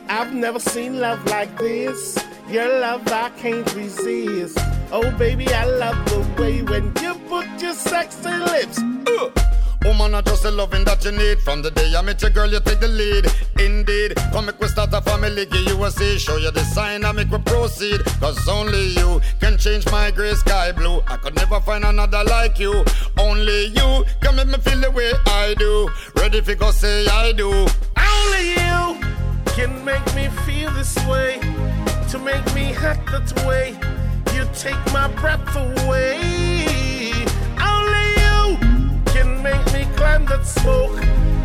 I've 0.07 0.35
never 0.35 0.59
seen 0.59 0.99
love 0.99 1.25
like 1.25 1.57
this. 1.57 2.23
Your 2.47 2.79
love 2.79 3.07
I 3.07 3.31
can't 3.31 3.65
resist. 3.73 4.59
Oh 4.91 5.09
baby, 5.17 5.47
I 5.47 5.65
love 5.65 5.97
the 6.05 6.19
way 6.39 6.61
when 6.61 6.93
you 7.01 7.15
put 7.27 7.47
your 7.59 7.73
sexy 7.73 8.29
lips. 8.29 8.77
Uh. 9.07 9.52
Woman, 9.93 10.15
I 10.15 10.21
just 10.21 10.41
the 10.41 10.49
loving 10.49 10.83
that 10.85 11.05
you 11.05 11.11
need. 11.11 11.39
From 11.41 11.61
the 11.61 11.69
day 11.69 11.93
I 11.95 12.01
met 12.01 12.19
your 12.19 12.31
girl, 12.31 12.49
you 12.49 12.59
take 12.59 12.79
the 12.79 12.87
lead. 12.87 13.27
Indeed, 13.59 14.15
come 14.31 14.47
make 14.47 14.59
we 14.59 14.67
start 14.67 14.91
a 14.91 15.01
family, 15.01 15.45
give 15.45 15.67
you 15.67 15.83
a 15.83 15.91
say. 15.91 16.17
Show 16.17 16.37
you 16.37 16.49
the 16.49 16.63
sign, 16.63 17.05
I 17.05 17.11
make 17.11 17.29
we 17.29 17.37
proceed. 17.37 18.03
Cause 18.19 18.47
only 18.49 18.87
you 18.97 19.21
can 19.39 19.55
change 19.55 19.85
my 19.91 20.09
gray 20.09 20.33
sky 20.33 20.71
blue. 20.71 21.03
I 21.05 21.17
could 21.17 21.35
never 21.35 21.59
find 21.59 21.83
another 21.83 22.23
like 22.23 22.57
you. 22.57 22.83
Only 23.19 23.67
you 23.67 24.03
can 24.19 24.35
make 24.35 24.47
me 24.47 24.57
feel 24.57 24.81
the 24.81 24.89
way 24.89 25.11
I 25.27 25.53
do. 25.59 25.87
Ready 26.15 26.41
for 26.41 26.55
go 26.55 26.71
say 26.71 27.05
I 27.05 27.31
do. 27.31 27.51
Only 27.95 28.49
you 28.49 28.97
can 29.53 29.85
make 29.85 30.05
me 30.15 30.27
feel 30.43 30.71
this 30.71 30.95
way, 31.05 31.37
to 32.09 32.17
make 32.17 32.45
me 32.55 32.73
act 32.73 33.11
that 33.11 33.31
way. 33.45 33.77
You 34.33 34.49
take 34.55 34.83
my 34.91 35.07
breath 35.09 35.55
away. 35.55 36.92
Only 39.43 39.57
you 39.57 39.65
make 39.65 39.73
me 39.73 39.95
climb 39.95 40.25
that 40.27 40.45
smoke. 40.45 40.95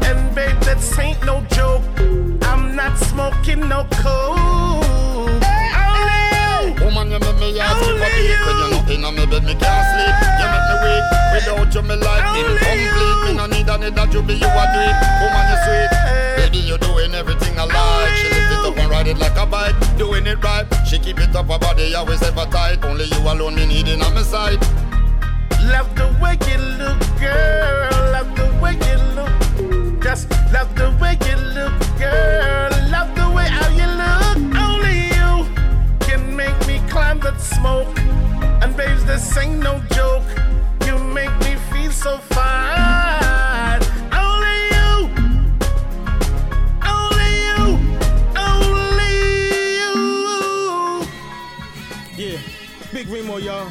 And 0.07 0.35
babe, 0.35 0.55
that 0.63 0.79
ain't 1.01 1.19
no 1.27 1.43
joke. 1.51 1.83
I'm 2.47 2.77
not 2.77 2.97
smoking 2.97 3.67
no 3.69 3.87
coke. 3.91 5.43
Only 5.43 6.23
you. 6.31 6.79
Woman, 6.79 7.11
you 7.11 7.19
make 7.19 7.39
me 7.43 7.59
heart 7.59 7.83
skip 7.83 7.99
a 7.99 8.09
beat 8.15 8.39
When 8.47 8.55
you're 8.55 8.71
not 8.71 8.91
in 8.91 9.05
on 9.05 9.15
me 9.17 9.27
bed, 9.27 9.43
me 9.43 9.55
can't 9.59 9.83
sleep. 9.91 10.15
You 10.39 10.47
make 10.47 10.67
me 10.71 10.77
weak. 10.87 11.05
Without 11.35 11.75
you, 11.75 11.83
my 11.83 11.95
life 11.99 12.27
incomplete. 12.39 13.19
Me 13.27 13.31
no 13.35 13.47
need 13.51 13.67
another 13.67 14.07
juby, 14.07 14.15
you 14.15 14.23
be, 14.23 14.35
you 14.39 14.47
a 14.47 14.65
do 14.71 14.79
it 14.79 14.97
Woman, 15.19 15.45
you 15.51 15.59
sweet. 15.67 15.91
Baby, 16.39 16.59
you 16.71 16.79
doing 16.79 17.15
everything 17.19 17.59
I 17.59 17.67
like. 17.67 18.15
She 18.15 18.31
lift 18.31 18.53
it 18.55 18.63
up 18.63 18.79
and 18.79 18.91
ride 18.91 19.09
it 19.09 19.19
like 19.19 19.37
a 19.37 19.47
bike. 19.47 19.75
Doing 19.99 20.27
it 20.27 20.39
right. 20.45 20.67
She 20.87 21.01
keep 21.01 21.19
it 21.19 21.35
up, 21.35 21.51
her 21.51 21.59
body 21.59 21.95
always 21.97 22.23
ever 22.23 22.47
tight. 22.47 22.85
Only 22.85 23.07
you 23.07 23.19
alone, 23.27 23.57
me 23.57 23.67
needing 23.67 24.03
on 24.03 24.15
my 24.15 24.23
side 24.23 24.63
Love 25.69 25.95
the 25.95 26.09
way 26.21 26.37
you 26.49 26.59
look, 26.79 26.99
girl. 27.21 28.13
Love 28.13 28.35
the 28.37 28.47
way 28.63 28.75
you 28.89 28.97
look. 29.17 30.03
Just 30.03 30.31
love 30.53 30.75
the 30.75 30.91
way 31.01 31.19
you 31.29 31.37
look, 31.57 31.75
girl. 31.99 32.71
Love 32.91 33.15
the 33.15 33.29
way 33.37 33.47
how 33.47 33.69
you 33.81 33.87
look. 34.03 34.39
Only 34.57 35.09
you 35.17 35.47
can 36.01 36.35
make 36.35 36.59
me 36.67 36.81
climb 36.89 37.21
that 37.21 37.41
smoke. 37.41 37.99
And 38.63 38.75
babes, 38.77 39.05
this 39.05 39.37
ain't 39.37 39.61
no 39.63 39.81
joke. 39.93 40.25
You 40.87 40.99
make 40.99 41.37
me 41.41 41.57
feel 41.71 41.93
so 41.93 42.17
fine. 42.19 43.83
Only 44.25 44.59
you. 44.77 45.11
Only 46.95 47.31
you. 47.45 47.61
Only 48.49 49.13
you. 49.81 49.95
Yeah, 52.17 52.39
Big 52.93 53.09
Remo, 53.09 53.37
y'all. 53.37 53.69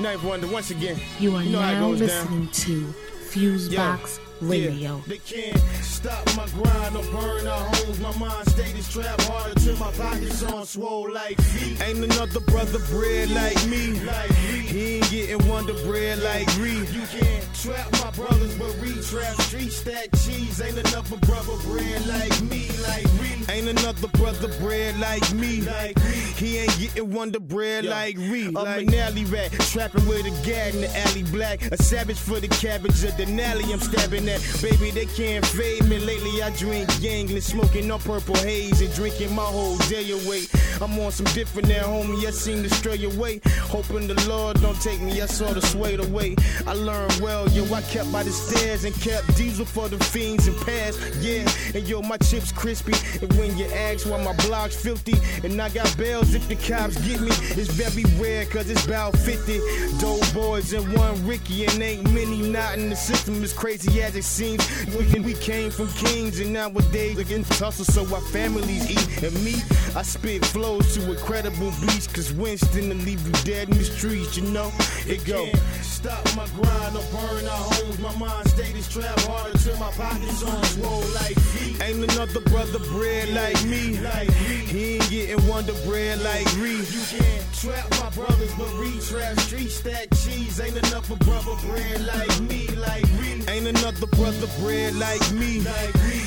Knife 0.00 0.24
Wonder 0.24 0.46
once 0.46 0.70
again. 0.70 0.98
You 1.18 1.36
are 1.36 1.44
know 1.44 1.60
how 1.60 1.72
it 1.72 1.74
now 1.74 1.88
listening 1.88 2.48
to 2.48 2.86
Fusebox 3.30 4.18
Radio. 4.40 5.02
They 5.06 5.18
can't 5.18 5.58
stop 5.82 6.24
my 6.36 6.46
grind 6.48 6.96
or 6.96 7.02
burn 7.12 7.46
our 7.46 7.64
homes. 7.74 8.00
My 8.00 8.16
mind 8.16 8.48
state 8.48 8.76
is 8.76 8.88
trapped 8.88 9.22
harder 9.22 9.54
till 9.60 9.76
my 9.76 9.90
pockets 9.92 10.42
on 10.42 10.64
swole 10.64 11.12
like 11.12 11.40
feet. 11.40 11.80
Ain't 11.82 11.98
another 11.98 12.40
brother 12.40 12.78
bread 12.90 13.30
like 13.30 13.66
me. 13.66 14.00
Like 14.00 14.30
me. 14.30 14.60
He 14.60 14.96
ain't 14.96 15.10
getting 15.10 15.48
wonder 15.48 15.74
bread 15.84 16.20
like 16.20 16.48
me. 16.58 16.78
You 16.78 17.02
can't 17.06 17.54
trap 17.54 17.92
my 17.92 18.10
brothers, 18.12 18.54
but 18.56 18.74
re-trap 18.80 19.40
street 19.42 19.72
stack 19.72 20.08
cheese. 20.24 20.60
Ain't 20.60 20.78
another 20.78 21.16
brother 21.18 21.56
bread 21.64 22.06
like 22.06 22.42
me. 22.42 22.68
Like 22.82 23.12
me. 23.20 23.44
Ain't 23.50 23.68
another 23.68 24.08
brother 24.08 24.48
bread 24.58 24.98
like 24.98 25.32
me. 25.34 25.60
Like 25.62 25.96
me. 25.96 26.12
He 26.36 26.58
ain't 26.58 26.78
getting 26.78 27.12
wonder 27.12 27.40
bread 27.40 27.84
like 27.84 28.16
me. 28.16 28.46
I'm 28.48 28.56
an 28.56 28.94
alley 28.94 29.24
rat, 29.26 29.52
trapping 29.52 30.06
with 30.06 30.24
a 30.24 30.46
gad 30.46 30.74
in 30.74 30.80
the 30.80 30.98
alley 30.98 31.24
black. 31.24 31.60
A 31.70 31.76
savage 31.76 32.18
for 32.18 32.40
the 32.40 32.48
cabbage 32.48 33.04
of 33.04 33.12
Denali. 33.14 33.70
I'm 33.72 33.80
stabbing 33.80 34.28
that. 34.30 34.62
Baby, 34.62 34.90
they 34.90 35.06
can't 35.06 35.44
fade 35.44 35.84
me. 35.86 35.98
Lately, 35.98 36.42
I 36.42 36.50
drink 36.50 36.88
gangling, 37.00 37.40
smoking 37.40 37.90
on 37.90 38.00
purple 38.00 38.36
haze 38.36 38.80
and 38.80 38.92
drinking 38.94 39.34
my 39.34 39.44
whole 39.44 39.76
day 39.88 40.10
away. 40.10 40.42
I'm 40.80 40.98
on 40.98 41.12
some 41.12 41.26
different 41.34 41.68
now, 41.68 41.84
homie. 41.84 42.26
I 42.26 42.30
seem 42.30 42.62
to 42.62 42.70
stray 42.70 43.02
away. 43.04 43.40
Hoping 43.68 44.06
the 44.06 44.18
Lord 44.28 44.60
don't 44.60 44.80
take 44.80 45.00
me. 45.00 45.20
I 45.20 45.26
saw 45.26 45.52
the 45.52 45.60
swayed 45.60 46.00
away. 46.00 46.36
I 46.66 46.74
learned 46.74 47.20
well, 47.20 47.48
yo. 47.50 47.64
I 47.74 47.82
kept 47.82 48.10
by 48.12 48.22
the 48.22 48.30
stairs 48.30 48.84
and 48.84 48.94
kept 49.00 49.36
diesel 49.36 49.64
for 49.64 49.88
the 49.88 50.02
fiends 50.04 50.46
and 50.46 50.56
pass. 50.58 50.98
Yeah, 51.20 51.46
and 51.74 51.86
yo, 51.88 52.02
my 52.02 52.16
chips 52.18 52.52
crispy. 52.52 52.94
And 53.20 53.32
when 53.34 53.56
you 53.56 53.66
ask 53.66 54.08
why 54.08 54.22
my 54.22 54.34
block's 54.46 54.76
filthy, 54.76 55.14
and 55.44 55.60
I 55.60 55.68
got 55.70 55.96
bells 55.96 56.34
if 56.34 56.46
the 56.48 56.56
cops 56.56 56.96
get 57.06 57.20
me, 57.20 57.30
it's 57.30 57.70
very 57.70 58.04
rare, 58.20 58.44
cause 58.46 58.70
it's 58.70 58.86
about 58.86 59.16
50. 59.18 59.60
Dope 59.98 60.32
boys 60.32 60.72
and 60.72 60.86
one 60.96 61.26
Ricky, 61.26 61.64
and 61.66 61.82
ain't 61.82 62.04
many 62.12 62.40
not 62.50 62.78
in 62.78 62.88
the 62.88 62.96
system 62.96 63.42
as 63.42 63.52
crazy 63.52 64.02
as 64.02 64.16
it 64.16 64.19
seems. 64.22 64.66
We, 64.94 65.20
we 65.20 65.34
came 65.34 65.70
from 65.70 65.88
kings, 65.88 66.40
and 66.40 66.52
nowadays 66.52 67.16
we 67.16 67.24
can 67.24 67.44
tussle, 67.44 67.84
so 67.84 68.02
our 68.14 68.20
families 68.20 68.90
eat. 68.90 69.22
And 69.22 69.44
me, 69.44 69.56
I 69.96 70.02
spit 70.02 70.44
flows 70.44 70.94
to 70.94 71.10
incredible 71.10 71.72
beats, 71.80 72.06
cause 72.06 72.32
Winston 72.32 72.88
will 72.88 72.96
leave 72.96 73.24
you 73.26 73.32
dead 73.44 73.68
in 73.68 73.78
the 73.78 73.84
streets, 73.84 74.36
you 74.36 74.44
know? 74.50 74.70
It 75.06 75.24
go. 75.24 75.48
Stop 75.82 76.24
my 76.34 76.46
grind 76.56 76.96
or 76.96 77.04
burn 77.12 77.46
our 77.46 77.64
homes. 77.74 77.98
My 77.98 78.16
mind 78.16 78.48
state 78.48 78.74
is 78.74 78.88
trapped 78.88 79.26
harder 79.26 79.58
till 79.58 79.76
my 79.78 79.90
pockets 79.92 80.42
on 80.42 80.64
swole 80.64 81.04
like 81.12 81.38
feet. 81.38 81.82
Ain't 81.82 82.10
another 82.10 82.40
brother 82.40 82.78
bread 82.90 83.28
like 83.30 83.62
me. 83.64 84.00
Like 84.00 84.28
me. 84.28 84.64
He 84.64 84.94
ain't 84.94 85.10
getting 85.10 85.46
wonder 85.46 85.74
bread 85.84 86.22
like 86.22 86.46
me. 86.56 86.76
You 86.76 87.02
can't 87.08 87.44
trap 87.52 87.90
my 88.00 88.08
brothers, 88.10 88.54
but 88.54 88.72
re-trap 88.78 89.38
street 89.40 89.68
stack 89.68 90.08
cheese. 90.24 90.58
Ain't 90.60 90.78
another 90.78 91.16
brother 91.16 91.54
bread 91.66 92.00
like 92.06 92.40
me. 92.48 92.66
Like 92.68 93.04
me. 93.20 93.44
Ain't 93.48 93.66
another 93.66 94.06
brother 94.12 94.48
bread 94.60 94.94
like 94.96 95.32
me. 95.32 95.64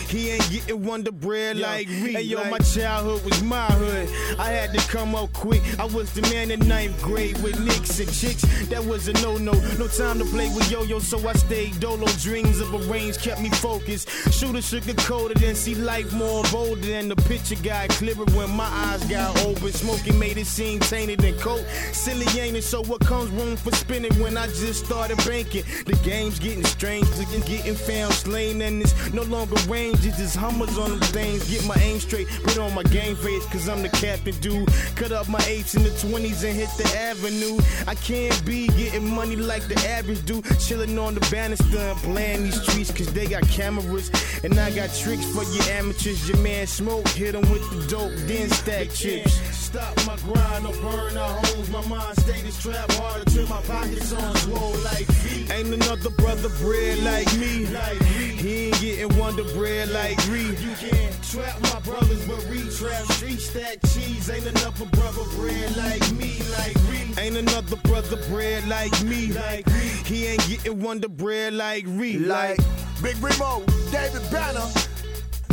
He 0.08 0.30
ain't 0.30 0.50
getting 0.52 0.84
wonder 0.84 1.12
bread 1.12 1.58
like 1.58 1.88
me. 1.88 2.14
Hey 2.14 2.22
yo, 2.22 2.44
my 2.50 2.60
childhood 2.60 3.24
was 3.24 3.42
my 3.42 3.66
hood. 3.66 4.10
I 4.40 4.50
had 4.52 4.74
to 4.74 4.88
come 4.88 5.16
up 5.16 5.34
quick. 5.34 5.62
I 5.80 5.86
was 5.86 6.14
the 6.14 6.22
man 6.34 6.52
in 6.52 6.60
ninth 6.68 7.02
grade 7.02 7.42
with 7.42 7.60
nicks 7.60 8.00
and 8.00 8.12
chicks. 8.12 8.44
That 8.70 8.84
was 8.86 9.08
a 9.08 9.14
no-no 9.14 9.54
No 9.78 9.88
time 9.88 10.20
to 10.20 10.26
play 10.26 10.50
with 10.50 10.70
yo 10.70 10.84
yo, 10.84 11.00
so 11.00 11.18
I 11.28 11.34
stayed 11.34 11.80
dolo. 11.80 12.08
Dreams 12.20 12.60
of 12.60 12.74
a 12.74 12.80
range 12.92 13.18
kept 13.18 13.42
me 13.42 13.50
focused. 13.50 14.10
Shooter 14.32 14.62
sugar 14.62 14.94
coated 14.94 15.42
and 15.42 15.58
see 15.58 15.76
life 15.76 16.12
more 16.14 16.44
bolder 16.52 16.82
than 16.82 17.08
the 17.08 17.16
picture 17.16 17.56
got 17.64 17.90
clearer 17.90 18.26
when 18.36 18.52
my 18.52 18.66
eyes 18.66 19.04
got 19.06 19.38
open. 19.46 19.72
Smoking 19.72 20.20
made 20.20 20.38
it 20.38 20.48
seem 20.48 20.80
tainted 20.80 21.24
and 21.24 21.40
cold. 21.40 21.66
Silly 21.92 22.28
ain't 22.40 22.58
it? 22.58 22.64
So 22.64 22.84
what 22.84 23.02
comes 23.02 23.30
room 23.32 23.56
for 23.56 23.74
spinning 23.76 24.14
when 24.22 24.38
I 24.38 24.48
just 24.48 24.86
started 24.86 25.18
banking? 25.26 25.64
The 25.86 26.00
game's 26.04 26.40
getting 26.40 26.64
strange, 26.66 27.08
again 27.20 27.42
getting 27.42 27.63
found 27.76 28.14
slain, 28.14 28.62
and 28.62 28.82
it's 28.82 29.14
no 29.14 29.24
longer 29.24 29.56
range. 29.68 30.06
It's 30.06 30.18
just 30.18 30.38
hummers 30.38 30.78
on 30.78 30.92
them 30.92 31.00
things. 31.00 31.50
Get 31.50 31.66
my 31.66 31.76
aim 31.82 32.00
straight, 32.00 32.28
put 32.44 32.58
on 32.58 32.74
my 32.74 32.84
game 32.84 33.16
face, 33.18 33.46
cause 33.48 33.68
I'm 33.68 33.82
the 33.82 33.90
captain, 33.90 34.36
dude. 34.40 34.70
Cut 34.96 35.12
up 35.12 35.28
my 35.28 35.44
eights 35.48 35.76
in 35.76 35.84
the 35.84 35.90
20s 35.90 36.44
and 36.44 36.56
hit 36.56 36.70
the 36.78 36.88
avenue. 36.98 37.60
I 37.88 37.96
can't 37.96 38.46
be 38.46 38.68
getting 38.68 39.08
money 39.08 39.36
like 39.36 39.68
the 39.68 39.80
average 39.90 40.24
dude. 40.26 40.46
Chilling 40.60 40.98
on 40.98 41.14
the 41.14 41.28
banister 41.30 41.78
and 41.78 41.98
playing 42.00 42.44
these 42.44 42.62
streets, 42.62 42.92
cause 42.92 43.12
they 43.12 43.28
got 43.28 43.44
cameras. 43.50 44.10
And 44.44 44.58
I 44.58 44.72
got 44.72 44.94
tricks 44.96 45.26
for 45.34 45.44
you 45.44 45.62
amateurs. 45.72 46.28
Your 46.30 46.38
man 46.38 46.68
smoke, 46.68 47.08
hit 47.10 47.34
hit 47.34 47.44
'em 47.44 47.52
with 47.52 47.70
the 47.72 47.88
dope, 47.88 48.12
then 48.28 48.50
stack 48.50 48.92
chips. 48.92 49.34
Stop 49.58 49.96
my 50.06 50.16
grind 50.18 50.66
or 50.68 50.74
burn 50.84 51.18
our 51.18 51.34
homes. 51.46 51.70
My 51.70 51.86
mind 51.88 52.18
state 52.20 52.46
is 52.46 52.62
trapped 52.62 52.94
harder 52.94 53.26
till 53.26 53.48
my 53.48 53.62
pockets 53.62 54.14
on 54.14 54.36
swole 54.38 54.78
like 54.84 55.08
feet. 55.08 55.52
Ain't 55.52 55.74
another 55.74 56.12
brother 56.12 56.50
bread 56.62 57.00
like 57.00 57.32
me. 57.38 57.53
He 57.54 58.66
ain't 58.66 58.82
getting 58.82 59.16
wonder 59.20 59.44
bread 59.54 59.90
like 59.90 60.18
me. 60.28 60.46
You 60.48 60.76
can't 60.80 61.24
trap 61.24 61.62
my 61.62 61.80
brothers, 61.82 62.28
but 62.28 62.40
retrap 62.50 63.12
street 63.12 63.40
stack 63.40 63.78
cheese. 63.94 64.28
Ain't 64.28 64.48
another 64.48 64.86
brother 64.86 65.24
bread 65.36 65.78
like 65.78 66.12
me. 66.14 66.40
Like 66.58 66.76
me. 66.90 67.14
Ain't 67.20 67.38
another 67.38 67.76
brother 67.84 68.18
bread 68.28 68.68
like 68.68 68.92
me. 69.04 69.28
Like 69.34 69.68
me. 69.68 69.90
He 70.04 70.26
ain't 70.28 70.48
getting 70.48 70.82
wonder 70.82 71.10
bread 71.10 71.54
like 71.54 71.86
me. 71.86 72.18
Like 72.18 72.58
Big 73.04 73.18
Remo, 73.22 73.64
David 73.92 74.24
Banner. 74.32 74.68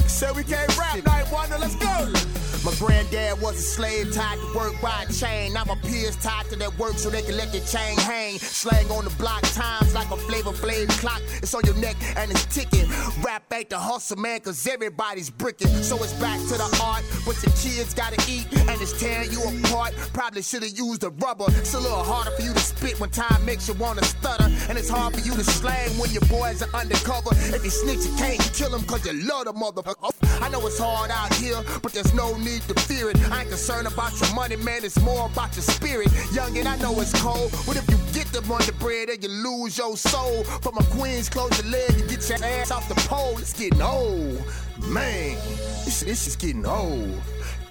Said 0.07 0.35
we 0.37 0.43
can't 0.43 0.75
rap 0.79 1.05
night 1.05 1.31
wonder, 1.31 1.59
let's 1.59 1.77
go. 1.77 2.50
My 2.63 2.75
granddad 2.75 3.41
was 3.41 3.57
a 3.59 3.63
slave 3.63 4.13
tied 4.13 4.39
to 4.39 4.55
work 4.55 4.79
by 4.83 5.07
a 5.09 5.13
chain. 5.13 5.55
Now 5.55 5.65
my 5.65 5.77
peers 5.77 6.15
tied 6.17 6.45
to 6.51 6.57
that 6.57 6.79
work 6.79 6.99
so 6.99 7.09
they 7.09 7.23
can 7.23 7.39
let 7.39 7.53
their 7.53 7.63
chain 7.63 7.97
hang. 7.97 8.39
Slang 8.39 8.91
on 8.91 9.05
the 9.05 9.11
block, 9.17 9.41
times 9.55 9.95
like 9.95 10.11
a 10.11 10.17
flavor 10.17 10.53
flame 10.53 10.89
clock. 10.89 11.23
It's 11.43 11.55
on 11.55 11.63
your 11.65 11.77
neck 11.77 11.97
and 12.19 12.31
it's 12.31 12.45
ticking. 12.45 12.87
Rap 13.23 13.45
ain't 13.51 13.71
the 13.71 13.79
hustle, 13.79 14.19
man, 14.19 14.41
cause 14.41 14.67
everybody's 14.67 15.31
bricking. 15.31 15.69
So 15.83 15.97
it's 16.05 16.13
back 16.15 16.39
to 16.39 16.59
the 16.59 16.81
art, 16.83 17.03
but 17.25 17.43
your 17.43 17.53
kids 17.57 17.95
gotta 17.95 18.21
eat 18.29 18.47
and 18.53 18.79
it's 18.83 18.93
tearing 19.01 19.33
you 19.33 19.41
apart. 19.41 19.95
Probably 20.13 20.43
should've 20.43 20.79
used 20.79 21.03
a 21.03 21.09
rubber. 21.09 21.47
It's 21.49 21.73
a 21.73 21.81
little 21.81 22.05
harder 22.05 22.31
for 22.33 22.43
you 22.43 22.53
to 22.53 22.61
spit 22.61 23.01
when 23.01 23.09
time 23.09 23.43
makes 23.47 23.69
you 23.69 23.75
wanna 23.75 24.05
stutter. 24.05 24.51
And 24.69 24.77
it's 24.77 24.91
hard 24.91 25.15
for 25.15 25.21
you 25.21 25.33
to 25.33 25.45
slang 25.45 25.97
when 25.99 26.11
your 26.11 26.27
boys 26.29 26.61
are 26.63 26.79
undercover. 26.79 27.31
If 27.57 27.65
you 27.65 27.71
snitch, 27.71 28.05
you 28.05 28.15
can't 28.19 28.41
kill 28.53 28.71
them 28.71 28.85
cause 28.85 29.07
you 29.07 29.15
love 29.15 29.47
the 29.47 29.55
motherfucker. 29.55 30.13
I 30.43 30.49
know 30.51 30.67
it's 30.67 30.79
hard 30.79 31.11
out 31.11 31.33
here, 31.35 31.57
but 31.83 31.93
there's 31.93 32.13
no 32.13 32.37
need 32.37 32.50
to 32.59 32.75
fear 32.75 33.11
it. 33.11 33.17
I 33.31 33.41
ain't 33.41 33.49
concerned 33.49 33.87
about 33.87 34.19
your 34.21 34.35
money, 34.35 34.57
man, 34.57 34.85
it's 34.85 35.01
more 35.01 35.27
about 35.27 35.55
your 35.55 35.63
spirit. 35.63 36.09
Young 36.33 36.57
and 36.59 36.67
I 36.67 36.77
know 36.79 36.99
it's 37.01 37.15
cold. 37.23 37.53
What 37.67 37.77
if 37.77 37.89
you 37.89 37.97
get 38.13 38.27
the 38.33 38.43
money 38.43 38.67
bread 38.79 39.09
and 39.09 39.23
you 39.23 39.29
lose 39.29 39.79
your 39.79 39.97
soul? 39.97 40.45
From 40.45 40.77
a 40.79 40.85
queen's 40.97 41.29
close 41.29 41.63
your 41.63 41.71
leg 41.71 41.91
and 41.91 42.09
get 42.09 42.29
your 42.29 42.43
ass 42.45 42.71
off 42.71 42.89
the 42.89 42.97
pole. 43.09 43.39
It's 43.39 43.53
getting 43.53 43.81
old. 43.81 44.43
Man, 44.89 45.37
this, 45.85 46.01
this 46.01 46.27
is 46.27 46.37
getting 46.37 46.67
old. 46.67 47.21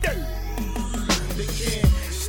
Can't 0.01 0.39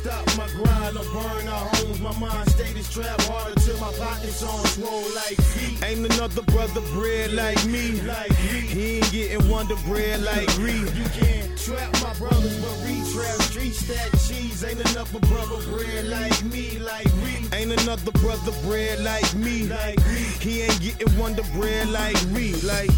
stop 0.01 0.25
my 0.37 0.47
grind 0.57 0.97
or 0.97 1.05
burn 1.13 1.47
our 1.47 1.65
homes. 1.75 1.99
My 2.01 2.17
mind 2.19 2.49
state 2.51 2.75
is 2.75 2.89
trapped 2.89 3.23
harder 3.27 3.59
till 3.59 3.79
my 3.79 3.91
pockets 3.93 4.41
on 4.43 4.65
swole 4.73 5.09
like 5.15 5.37
feet. 5.53 5.83
Ain't 5.83 6.05
another 6.13 6.41
brother 6.53 6.81
bread 6.93 7.33
like 7.33 7.63
me. 7.65 8.01
Like 8.01 8.31
me. 8.51 8.61
He 8.75 8.97
ain't 8.97 9.11
getting 9.11 9.49
wonder 9.49 9.75
bread 9.85 10.21
like 10.21 10.51
me. 10.57 10.73
You 10.99 11.07
can't 11.21 11.57
trap 11.57 11.91
my 12.01 12.13
brothers, 12.15 12.57
but 12.63 12.75
retrap 12.85 13.41
street 13.49 13.75
stack 13.75 14.11
cheese. 14.25 14.63
Ain't 14.63 14.81
another 14.91 15.19
brother 15.19 15.59
bread 15.69 16.05
like 16.07 16.43
me. 16.45 16.79
Like 16.79 17.11
me. 17.23 17.33
Ain't 17.53 17.71
another 17.81 18.11
brother 18.23 18.53
bread 18.63 18.99
like 19.01 19.29
me. 19.35 19.67
Like 19.67 19.99
me. 20.07 20.23
He 20.41 20.61
ain't 20.63 20.81
getting 20.81 21.17
wonder 21.17 21.43
bread 21.53 21.89
like 21.89 22.19
me. 22.29 22.53
Like 22.61 22.89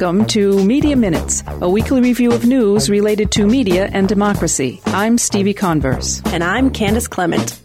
Welcome 0.00 0.24
to 0.28 0.64
Media 0.64 0.96
Minutes, 0.96 1.42
a 1.60 1.68
weekly 1.68 2.00
review 2.00 2.32
of 2.32 2.46
news 2.46 2.88
related 2.88 3.30
to 3.32 3.46
media 3.46 3.90
and 3.92 4.08
democracy. 4.08 4.80
I'm 4.86 5.18
Stevie 5.18 5.52
Converse. 5.52 6.22
And 6.32 6.42
I'm 6.42 6.70
Candace 6.70 7.06
Clement. 7.06 7.60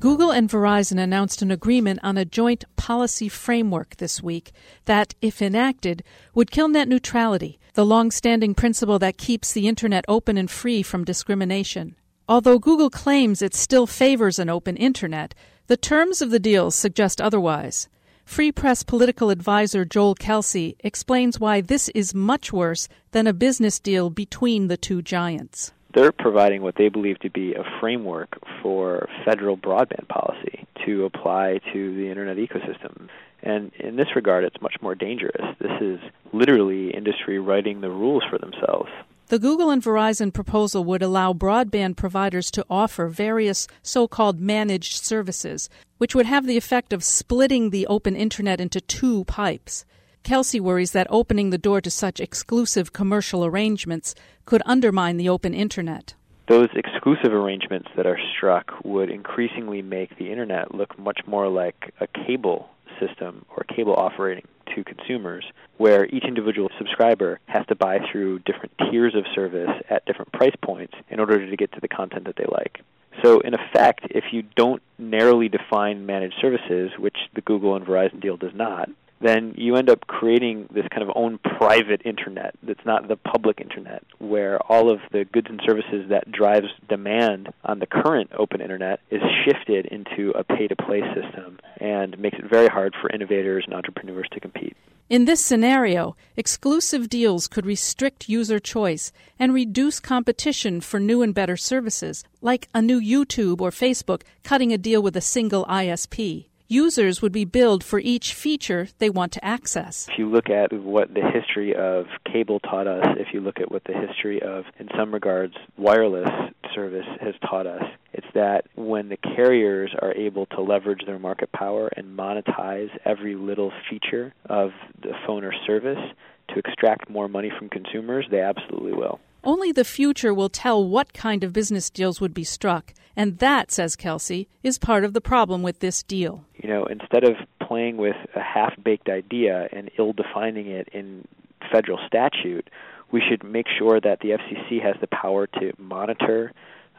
Google 0.00 0.32
and 0.32 0.50
Verizon 0.50 0.98
announced 0.98 1.40
an 1.40 1.52
agreement 1.52 2.00
on 2.02 2.18
a 2.18 2.24
joint 2.24 2.64
policy 2.74 3.28
framework 3.28 3.94
this 3.98 4.20
week 4.20 4.50
that, 4.86 5.14
if 5.22 5.40
enacted, 5.40 6.02
would 6.34 6.50
kill 6.50 6.66
net 6.66 6.88
neutrality, 6.88 7.60
the 7.74 7.86
long 7.86 8.10
standing 8.10 8.52
principle 8.52 8.98
that 8.98 9.18
keeps 9.18 9.52
the 9.52 9.68
Internet 9.68 10.04
open 10.08 10.36
and 10.36 10.50
free 10.50 10.82
from 10.82 11.04
discrimination. 11.04 11.94
Although 12.28 12.58
Google 12.58 12.90
claims 12.90 13.40
it 13.40 13.54
still 13.54 13.86
favors 13.86 14.40
an 14.40 14.50
open 14.50 14.76
Internet, 14.76 15.32
the 15.68 15.76
terms 15.76 16.20
of 16.20 16.32
the 16.32 16.40
deal 16.40 16.72
suggest 16.72 17.20
otherwise. 17.20 17.88
Free 18.28 18.52
Press 18.52 18.82
political 18.82 19.30
advisor 19.30 19.86
Joel 19.86 20.14
Kelsey 20.14 20.76
explains 20.80 21.40
why 21.40 21.62
this 21.62 21.88
is 21.88 22.14
much 22.14 22.52
worse 22.52 22.86
than 23.12 23.26
a 23.26 23.32
business 23.32 23.80
deal 23.80 24.10
between 24.10 24.68
the 24.68 24.76
two 24.76 25.00
giants. 25.00 25.72
They're 25.94 26.12
providing 26.12 26.60
what 26.60 26.74
they 26.76 26.90
believe 26.90 27.18
to 27.20 27.30
be 27.30 27.54
a 27.54 27.64
framework 27.80 28.38
for 28.62 29.08
federal 29.24 29.56
broadband 29.56 30.08
policy 30.08 30.66
to 30.84 31.06
apply 31.06 31.60
to 31.72 31.96
the 31.96 32.10
internet 32.10 32.36
ecosystem. 32.36 33.08
And 33.42 33.72
in 33.80 33.96
this 33.96 34.14
regard, 34.14 34.44
it's 34.44 34.60
much 34.60 34.76
more 34.82 34.94
dangerous. 34.94 35.56
This 35.58 35.80
is 35.80 35.98
literally 36.34 36.90
industry 36.94 37.40
writing 37.40 37.80
the 37.80 37.90
rules 37.90 38.24
for 38.28 38.38
themselves. 38.38 38.90
The 39.28 39.38
Google 39.38 39.68
and 39.68 39.82
Verizon 39.82 40.32
proposal 40.32 40.84
would 40.84 41.02
allow 41.02 41.34
broadband 41.34 41.96
providers 41.96 42.50
to 42.52 42.64
offer 42.70 43.08
various 43.08 43.68
so 43.82 44.08
called 44.08 44.40
managed 44.40 45.04
services, 45.04 45.68
which 45.98 46.14
would 46.14 46.24
have 46.24 46.46
the 46.46 46.56
effect 46.56 46.94
of 46.94 47.04
splitting 47.04 47.68
the 47.68 47.86
open 47.88 48.16
internet 48.16 48.58
into 48.58 48.80
two 48.80 49.24
pipes. 49.24 49.84
Kelsey 50.22 50.60
worries 50.60 50.92
that 50.92 51.06
opening 51.10 51.50
the 51.50 51.58
door 51.58 51.82
to 51.82 51.90
such 51.90 52.20
exclusive 52.20 52.94
commercial 52.94 53.44
arrangements 53.44 54.14
could 54.46 54.62
undermine 54.64 55.18
the 55.18 55.28
open 55.28 55.52
internet. 55.52 56.14
Those 56.48 56.70
exclusive 56.74 57.34
arrangements 57.34 57.88
that 57.98 58.06
are 58.06 58.18
struck 58.34 58.82
would 58.82 59.10
increasingly 59.10 59.82
make 59.82 60.16
the 60.16 60.30
internet 60.30 60.74
look 60.74 60.98
much 60.98 61.20
more 61.26 61.50
like 61.50 61.92
a 62.00 62.06
cable 62.06 62.70
system 62.98 63.44
or 63.54 63.64
cable 63.64 63.94
offering 63.94 64.42
to 64.74 64.84
consumers 64.84 65.44
where 65.78 66.06
each 66.06 66.24
individual 66.24 66.68
subscriber 66.76 67.40
has 67.46 67.64
to 67.66 67.74
buy 67.74 67.98
through 68.10 68.40
different 68.40 68.72
tiers 68.90 69.14
of 69.14 69.24
service 69.34 69.70
at 69.88 70.04
different 70.04 70.32
price 70.32 70.54
points 70.62 70.94
in 71.08 71.20
order 71.20 71.48
to 71.48 71.56
get 71.56 71.72
to 71.72 71.80
the 71.80 71.88
content 71.88 72.24
that 72.26 72.36
they 72.36 72.46
like. 72.50 72.80
So, 73.24 73.40
in 73.40 73.54
effect, 73.54 74.06
if 74.10 74.24
you 74.32 74.42
don't 74.54 74.82
narrowly 74.98 75.48
define 75.48 76.06
managed 76.06 76.36
services, 76.40 76.92
which 76.98 77.16
the 77.34 77.40
Google 77.40 77.74
and 77.74 77.84
Verizon 77.84 78.20
deal 78.20 78.36
does 78.36 78.54
not, 78.54 78.88
then 79.20 79.54
you 79.56 79.74
end 79.74 79.90
up 79.90 80.06
creating 80.06 80.68
this 80.72 80.86
kind 80.90 81.02
of 81.02 81.10
own 81.16 81.38
private 81.38 82.02
internet 82.04 82.54
that's 82.62 82.84
not 82.84 83.08
the 83.08 83.16
public 83.16 83.60
internet, 83.60 84.04
where 84.18 84.60
all 84.70 84.90
of 84.90 85.00
the 85.10 85.24
goods 85.24 85.48
and 85.50 85.60
services 85.66 86.08
that 86.10 86.30
drives 86.30 86.68
demand 86.88 87.48
on 87.64 87.80
the 87.80 87.86
current 87.86 88.30
open 88.38 88.60
internet 88.60 89.00
is 89.10 89.22
shifted 89.44 89.86
into 89.86 90.30
a 90.30 90.44
pay 90.44 90.68
to 90.68 90.76
play 90.76 91.02
system 91.14 91.58
and 91.80 92.18
makes 92.18 92.38
it 92.38 92.48
very 92.48 92.68
hard 92.68 92.94
for 93.00 93.10
innovators 93.10 93.64
and 93.66 93.74
entrepreneurs 93.74 94.28
to 94.32 94.40
compete. 94.40 94.76
In 95.08 95.24
this 95.24 95.42
scenario, 95.42 96.16
exclusive 96.36 97.08
deals 97.08 97.48
could 97.48 97.64
restrict 97.64 98.28
user 98.28 98.58
choice 98.58 99.10
and 99.38 99.54
reduce 99.54 100.00
competition 100.00 100.82
for 100.82 101.00
new 101.00 101.22
and 101.22 101.34
better 101.34 101.56
services, 101.56 102.24
like 102.42 102.68
a 102.74 102.82
new 102.82 103.00
YouTube 103.00 103.62
or 103.62 103.70
Facebook 103.70 104.20
cutting 104.44 104.70
a 104.70 104.76
deal 104.76 105.02
with 105.02 105.16
a 105.16 105.22
single 105.22 105.64
ISP. 105.64 106.47
Users 106.70 107.22
would 107.22 107.32
be 107.32 107.46
billed 107.46 107.82
for 107.82 107.98
each 107.98 108.34
feature 108.34 108.88
they 108.98 109.08
want 109.08 109.32
to 109.32 109.42
access. 109.42 110.06
If 110.12 110.18
you 110.18 110.28
look 110.28 110.50
at 110.50 110.70
what 110.70 111.14
the 111.14 111.22
history 111.22 111.74
of 111.74 112.04
cable 112.30 112.60
taught 112.60 112.86
us, 112.86 113.16
if 113.18 113.28
you 113.32 113.40
look 113.40 113.58
at 113.58 113.72
what 113.72 113.84
the 113.84 113.94
history 113.94 114.42
of, 114.42 114.66
in 114.78 114.86
some 114.94 115.14
regards, 115.14 115.54
wireless 115.78 116.28
service 116.74 117.06
has 117.22 117.34
taught 117.48 117.66
us, 117.66 117.84
it's 118.12 118.26
that 118.34 118.66
when 118.76 119.08
the 119.08 119.16
carriers 119.16 119.92
are 120.02 120.12
able 120.12 120.44
to 120.44 120.60
leverage 120.60 121.06
their 121.06 121.18
market 121.18 121.50
power 121.52 121.88
and 121.96 122.18
monetize 122.18 122.90
every 123.06 123.34
little 123.34 123.72
feature 123.88 124.34
of 124.44 124.72
the 125.00 125.14
phone 125.26 125.44
or 125.44 125.54
service 125.66 126.12
to 126.48 126.58
extract 126.58 127.08
more 127.08 127.28
money 127.28 127.50
from 127.58 127.70
consumers, 127.70 128.26
they 128.30 128.42
absolutely 128.42 128.92
will. 128.92 129.20
Only 129.48 129.72
the 129.72 129.82
future 129.82 130.34
will 130.34 130.50
tell 130.50 130.86
what 130.86 131.14
kind 131.14 131.42
of 131.42 131.54
business 131.54 131.88
deals 131.88 132.20
would 132.20 132.34
be 132.34 132.44
struck, 132.44 132.92
and 133.16 133.38
that, 133.38 133.72
says 133.72 133.96
Kelsey, 133.96 134.46
is 134.62 134.78
part 134.78 135.04
of 135.04 135.14
the 135.14 135.22
problem 135.22 135.62
with 135.62 135.78
this 135.78 136.02
deal. 136.02 136.44
You 136.56 136.68
know, 136.68 136.84
instead 136.84 137.24
of 137.24 137.34
playing 137.66 137.96
with 137.96 138.16
a 138.36 138.42
half 138.42 138.74
baked 138.84 139.08
idea 139.08 139.66
and 139.72 139.90
ill 139.96 140.12
defining 140.12 140.66
it 140.66 140.90
in 140.92 141.26
federal 141.72 141.98
statute, 142.06 142.68
we 143.10 143.22
should 143.26 143.42
make 143.42 143.68
sure 143.78 143.98
that 143.98 144.20
the 144.20 144.32
FCC 144.32 144.82
has 144.82 144.96
the 145.00 145.06
power 145.06 145.46
to 145.46 145.72
monitor 145.78 146.52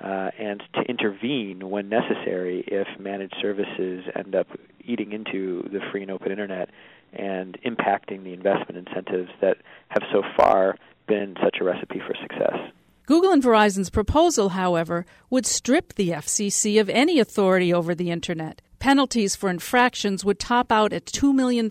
uh, 0.03 0.31
and 0.39 0.63
to 0.73 0.81
intervene 0.89 1.69
when 1.69 1.87
necessary 1.87 2.63
if 2.65 2.87
managed 2.99 3.35
services 3.39 4.05
end 4.15 4.33
up 4.33 4.47
eating 4.83 5.11
into 5.11 5.69
the 5.71 5.81
free 5.91 6.01
and 6.01 6.09
open 6.09 6.31
internet 6.31 6.71
and 7.13 7.59
impacting 7.63 8.23
the 8.23 8.33
investment 8.33 8.87
incentives 8.87 9.29
that 9.39 9.57
have 9.89 10.01
so 10.11 10.23
far 10.35 10.77
been 11.09 11.35
such 11.43 11.57
a 11.59 11.65
recipe 11.65 11.99
for 11.99 12.15
success. 12.21 12.71
Google 13.05 13.31
and 13.31 13.43
Verizon's 13.43 13.89
proposal, 13.89 14.49
however, 14.49 15.05
would 15.31 15.45
strip 15.45 15.95
the 15.95 16.09
FCC 16.09 16.79
of 16.79 16.89
any 16.89 17.19
authority 17.19 17.73
over 17.73 17.95
the 17.95 18.11
Internet. 18.11 18.61
Penalties 18.77 19.35
for 19.35 19.49
infractions 19.49 20.23
would 20.23 20.39
top 20.39 20.71
out 20.71 20.93
at 20.93 21.05
$2 21.05 21.33
million, 21.33 21.67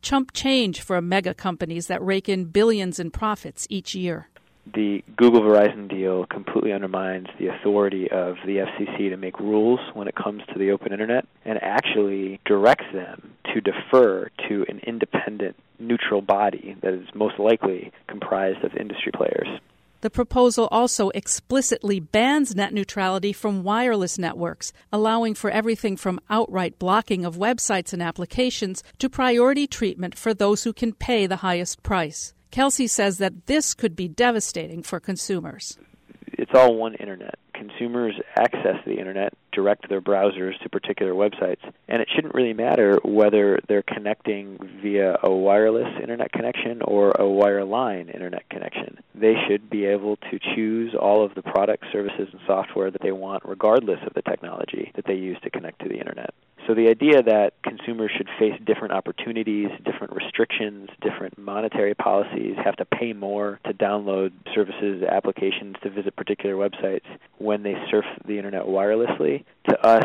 chump 0.00 0.32
change 0.32 0.80
for 0.80 1.00
mega 1.02 1.34
companies 1.34 1.86
that 1.88 2.02
rake 2.02 2.28
in 2.28 2.46
billions 2.46 2.98
in 2.98 3.10
profits 3.10 3.66
each 3.68 3.94
year. 3.94 4.30
The 4.72 5.04
Google 5.16 5.42
Verizon 5.42 5.88
deal 5.88 6.24
completely 6.26 6.72
undermines 6.72 7.28
the 7.38 7.48
authority 7.48 8.10
of 8.10 8.36
the 8.46 8.58
FCC 8.58 9.10
to 9.10 9.16
make 9.16 9.38
rules 9.38 9.80
when 9.92 10.08
it 10.08 10.14
comes 10.14 10.42
to 10.52 10.58
the 10.58 10.70
open 10.70 10.92
internet 10.92 11.26
and 11.44 11.62
actually 11.62 12.40
directs 12.46 12.86
them 12.92 13.34
to 13.52 13.60
defer 13.60 14.30
to 14.48 14.64
an 14.68 14.80
independent, 14.86 15.56
neutral 15.78 16.22
body 16.22 16.76
that 16.80 16.94
is 16.94 17.06
most 17.14 17.38
likely 17.38 17.92
comprised 18.08 18.64
of 18.64 18.74
industry 18.74 19.12
players. 19.12 19.48
The 20.00 20.10
proposal 20.10 20.68
also 20.70 21.08
explicitly 21.10 21.98
bans 21.98 22.54
net 22.54 22.74
neutrality 22.74 23.32
from 23.32 23.62
wireless 23.62 24.18
networks, 24.18 24.72
allowing 24.92 25.34
for 25.34 25.50
everything 25.50 25.96
from 25.96 26.20
outright 26.28 26.78
blocking 26.78 27.24
of 27.24 27.36
websites 27.36 27.92
and 27.92 28.02
applications 28.02 28.82
to 28.98 29.08
priority 29.08 29.66
treatment 29.66 30.18
for 30.18 30.34
those 30.34 30.64
who 30.64 30.72
can 30.74 30.92
pay 30.92 31.26
the 31.26 31.36
highest 31.36 31.82
price. 31.82 32.34
Kelsey 32.54 32.86
says 32.86 33.18
that 33.18 33.46
this 33.46 33.74
could 33.74 33.96
be 33.96 34.06
devastating 34.06 34.84
for 34.84 35.00
consumers. 35.00 35.76
It's 36.34 36.52
all 36.54 36.76
one 36.76 36.94
internet. 36.94 37.36
Consumers 37.54 38.14
access 38.36 38.76
the 38.84 38.98
internet, 38.98 39.32
direct 39.52 39.88
their 39.88 40.00
browsers 40.00 40.58
to 40.62 40.68
particular 40.68 41.12
websites, 41.12 41.62
and 41.88 42.02
it 42.02 42.08
shouldn't 42.12 42.34
really 42.34 42.52
matter 42.52 42.98
whether 43.04 43.60
they're 43.68 43.82
connecting 43.82 44.58
via 44.82 45.16
a 45.22 45.32
wireless 45.32 45.88
internet 46.02 46.32
connection 46.32 46.82
or 46.82 47.10
a 47.10 47.22
wireline 47.22 48.12
internet 48.12 48.48
connection. 48.50 48.98
They 49.14 49.34
should 49.46 49.70
be 49.70 49.86
able 49.86 50.16
to 50.16 50.38
choose 50.54 50.94
all 51.00 51.24
of 51.24 51.34
the 51.36 51.42
products, 51.42 51.86
services, 51.92 52.28
and 52.32 52.40
software 52.46 52.90
that 52.90 53.02
they 53.02 53.12
want, 53.12 53.44
regardless 53.44 54.00
of 54.04 54.14
the 54.14 54.22
technology 54.22 54.90
that 54.96 55.06
they 55.06 55.14
use 55.14 55.38
to 55.44 55.50
connect 55.50 55.80
to 55.82 55.88
the 55.88 55.98
internet. 55.98 56.34
So 56.66 56.74
the 56.74 56.88
idea 56.88 57.22
that 57.22 57.52
consumers 57.62 58.10
should 58.16 58.28
face 58.38 58.58
different 58.64 58.94
opportunities, 58.94 59.68
different 59.84 60.14
restrictions, 60.14 60.88
different 61.02 61.36
monetary 61.36 61.94
policies, 61.94 62.56
have 62.64 62.76
to 62.76 62.86
pay 62.86 63.12
more 63.12 63.60
to 63.66 63.74
download 63.74 64.32
services, 64.54 65.02
applications, 65.02 65.76
to 65.82 65.90
visit 65.90 66.16
particular 66.16 66.54
websites 66.54 67.04
when 67.44 67.62
they 67.62 67.74
surf 67.90 68.04
the 68.26 68.38
internet 68.38 68.62
wirelessly, 68.62 69.44
to 69.68 69.86
us 69.86 70.04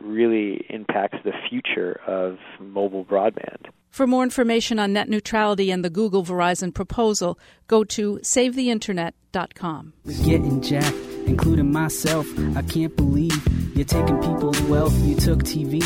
really 0.00 0.64
impacts 0.68 1.18
the 1.24 1.32
future 1.48 2.00
of 2.06 2.38
mobile 2.60 3.04
broadband. 3.04 3.66
For 3.90 4.06
more 4.06 4.22
information 4.22 4.78
on 4.78 4.92
net 4.92 5.08
neutrality 5.08 5.70
and 5.70 5.82
the 5.82 5.88
Google 5.88 6.22
Verizon 6.22 6.74
proposal, 6.74 7.38
go 7.66 7.82
to 7.84 8.18
savetheinternet.com. 8.22 9.92
Getting 10.24 10.60
jacked, 10.60 10.94
including 11.24 11.72
myself. 11.72 12.26
I 12.54 12.62
can't 12.62 12.94
believe 12.94 13.32
you're 13.74 13.86
taking 13.86 14.18
people's 14.18 14.60
wealth. 14.62 14.94
You 14.98 15.16
took 15.16 15.44
TV, 15.44 15.80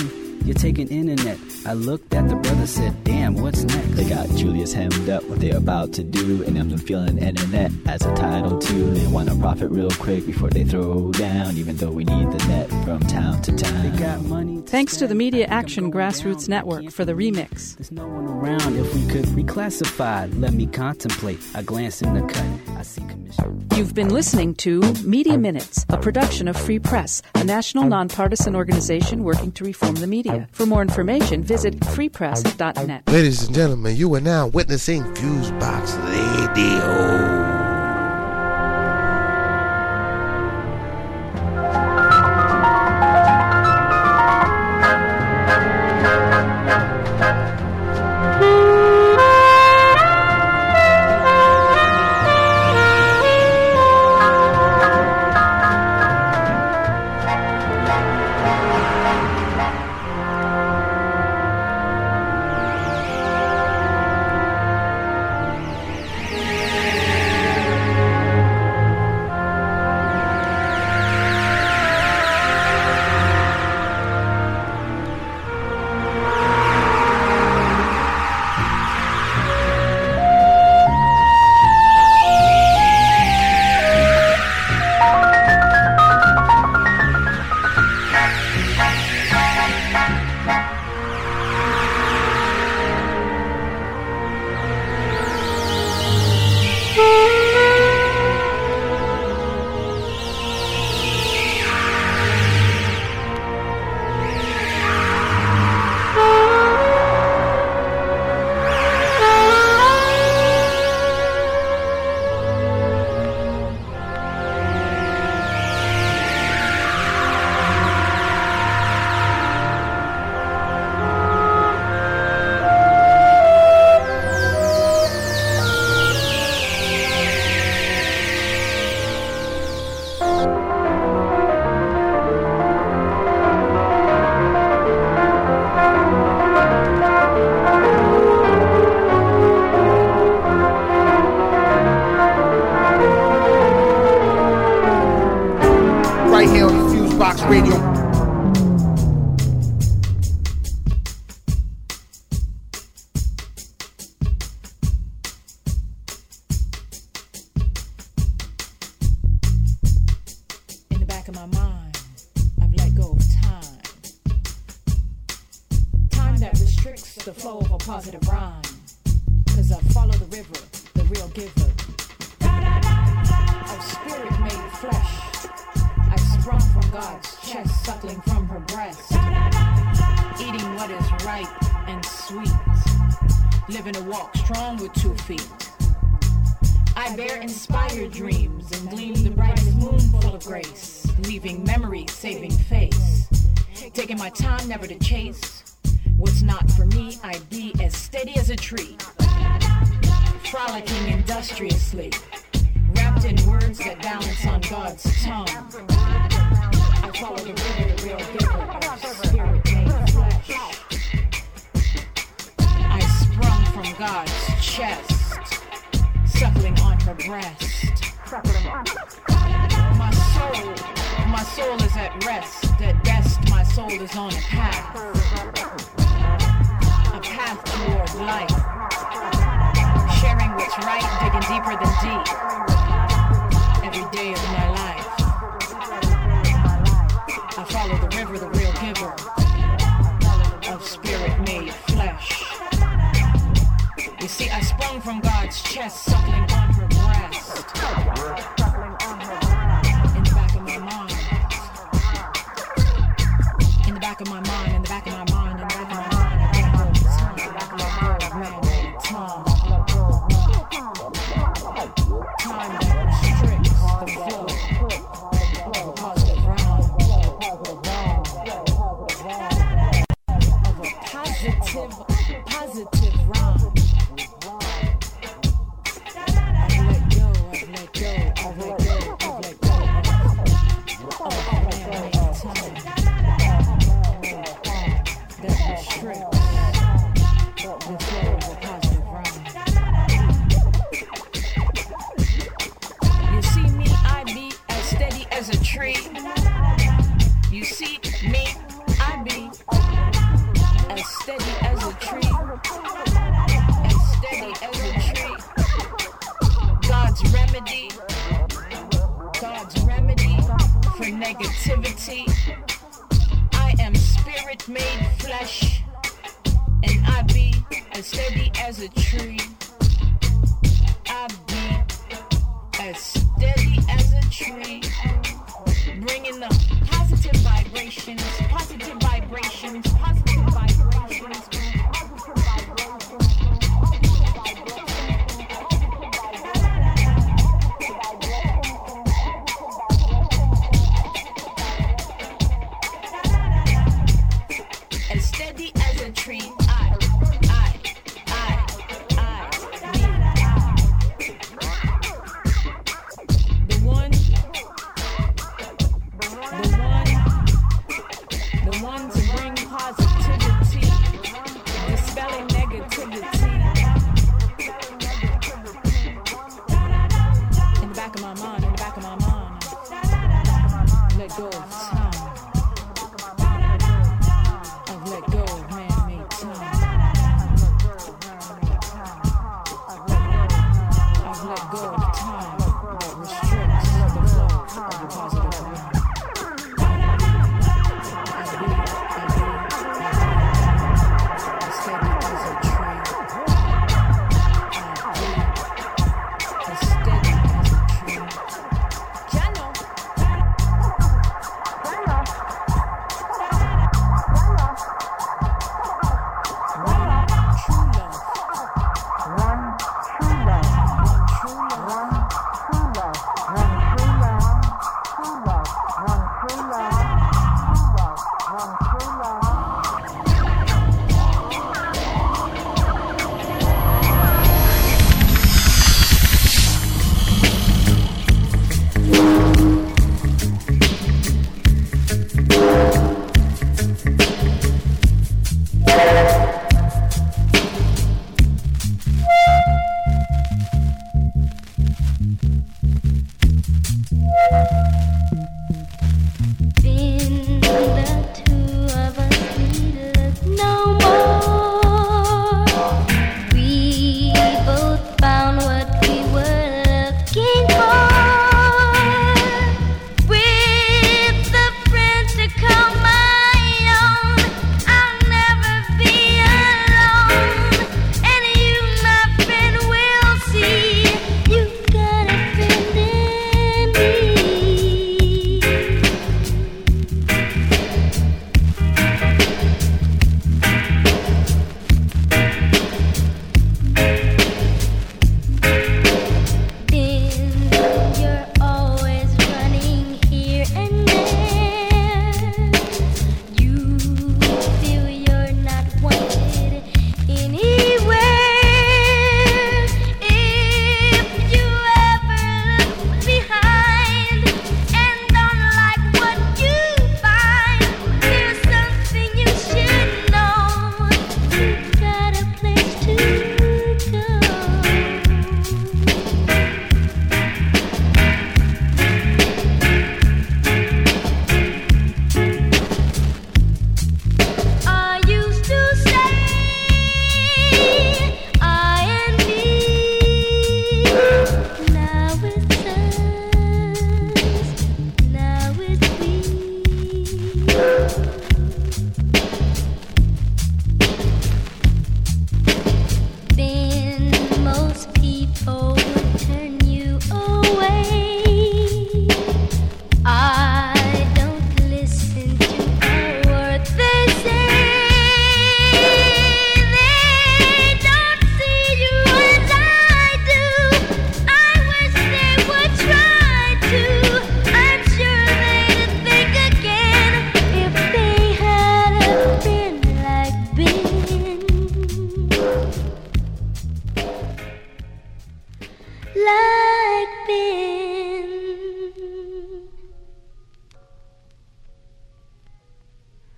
you're 0.44 0.54
taking 0.54 0.88
internet. 0.88 1.38
I 1.66 1.74
looked 1.74 2.14
at 2.14 2.28
the 2.28 2.36
brother, 2.36 2.66
said, 2.66 3.04
"Damn, 3.04 3.34
what's 3.34 3.64
next?" 3.64 3.96
They 3.96 4.08
got 4.08 4.28
Julius 4.36 4.72
hemmed 4.72 5.08
up 5.08 5.22
what 5.24 5.40
they're 5.40 5.56
about 5.56 5.92
to 5.94 6.02
do, 6.02 6.42
and 6.44 6.56
I'm 6.58 6.76
feeling 6.78 7.18
internet 7.18 7.70
as 7.86 8.02
a 8.02 8.14
title 8.14 8.58
too. 8.58 8.90
They 8.92 9.06
want 9.06 9.28
to 9.28 9.36
profit 9.36 9.70
real 9.70 9.90
quick 9.90 10.26
before 10.26 10.50
they 10.50 10.64
throw 10.64 11.12
down, 11.12 11.56
even 11.56 11.76
though 11.76 11.90
we 11.90 12.04
need 12.04 12.30
the 12.30 12.48
net 12.48 12.68
from 12.84 13.00
town 13.00 13.42
to 13.42 13.52
town. 13.52 13.90
They 13.90 13.98
got 13.98 14.22
money. 14.24 14.62
Thanks 14.66 14.96
to 14.98 15.06
the 15.06 15.14
Media 15.14 15.46
Action 15.46 15.92
Grassroots 15.92 16.48
Network 16.48 16.90
for 16.90 17.04
the 17.04 17.12
remix. 17.12 17.76
There's 17.76 17.92
no 17.92 18.06
one 18.06 18.26
around. 18.26 18.76
If 18.76 18.94
we 18.94 19.06
could 19.08 19.24
reclassify, 19.26 20.40
let 20.40 20.52
me 20.52 20.66
contemplate. 20.66 21.40
I 21.54 21.62
glance 21.62 22.02
in 22.02 22.14
the 22.14 22.22
cut. 22.22 22.46
I 22.76 22.82
see 22.82 23.02
commission. 23.02 23.68
You've 23.76 23.94
been 23.94 24.10
listening 24.10 24.54
to 24.56 24.80
Media 25.04 25.38
Minutes, 25.38 25.84
a 25.88 25.98
production 25.98 26.48
of 26.48 26.56
Free 26.56 26.78
Press, 26.78 27.22
a 27.34 27.44
national 27.44 27.84
nonpartisan 27.84 28.54
organization 28.54 29.24
working 29.24 29.52
to 29.52 29.64
reform 29.64 29.96
the 29.96 30.06
media. 30.06 30.29
For 30.52 30.66
more 30.66 30.82
information, 30.82 31.42
visit 31.42 31.78
freepress.net. 31.80 33.08
Ladies 33.08 33.46
and 33.46 33.54
gentlemen, 33.54 33.96
you 33.96 34.14
are 34.14 34.20
now 34.20 34.46
witnessing 34.46 35.02
Fusebox 35.14 35.96
Radio. 36.06 37.39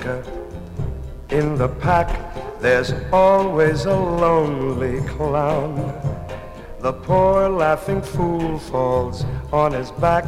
In 0.00 1.56
the 1.56 1.68
pack, 1.68 2.08
there's 2.60 2.94
always 3.12 3.84
a 3.84 3.94
lonely 3.94 5.06
clown. 5.08 5.76
The 6.80 6.94
poor 6.94 7.50
laughing 7.50 8.00
fool 8.00 8.58
falls 8.58 9.26
on 9.52 9.72
his 9.72 9.90
back, 9.90 10.24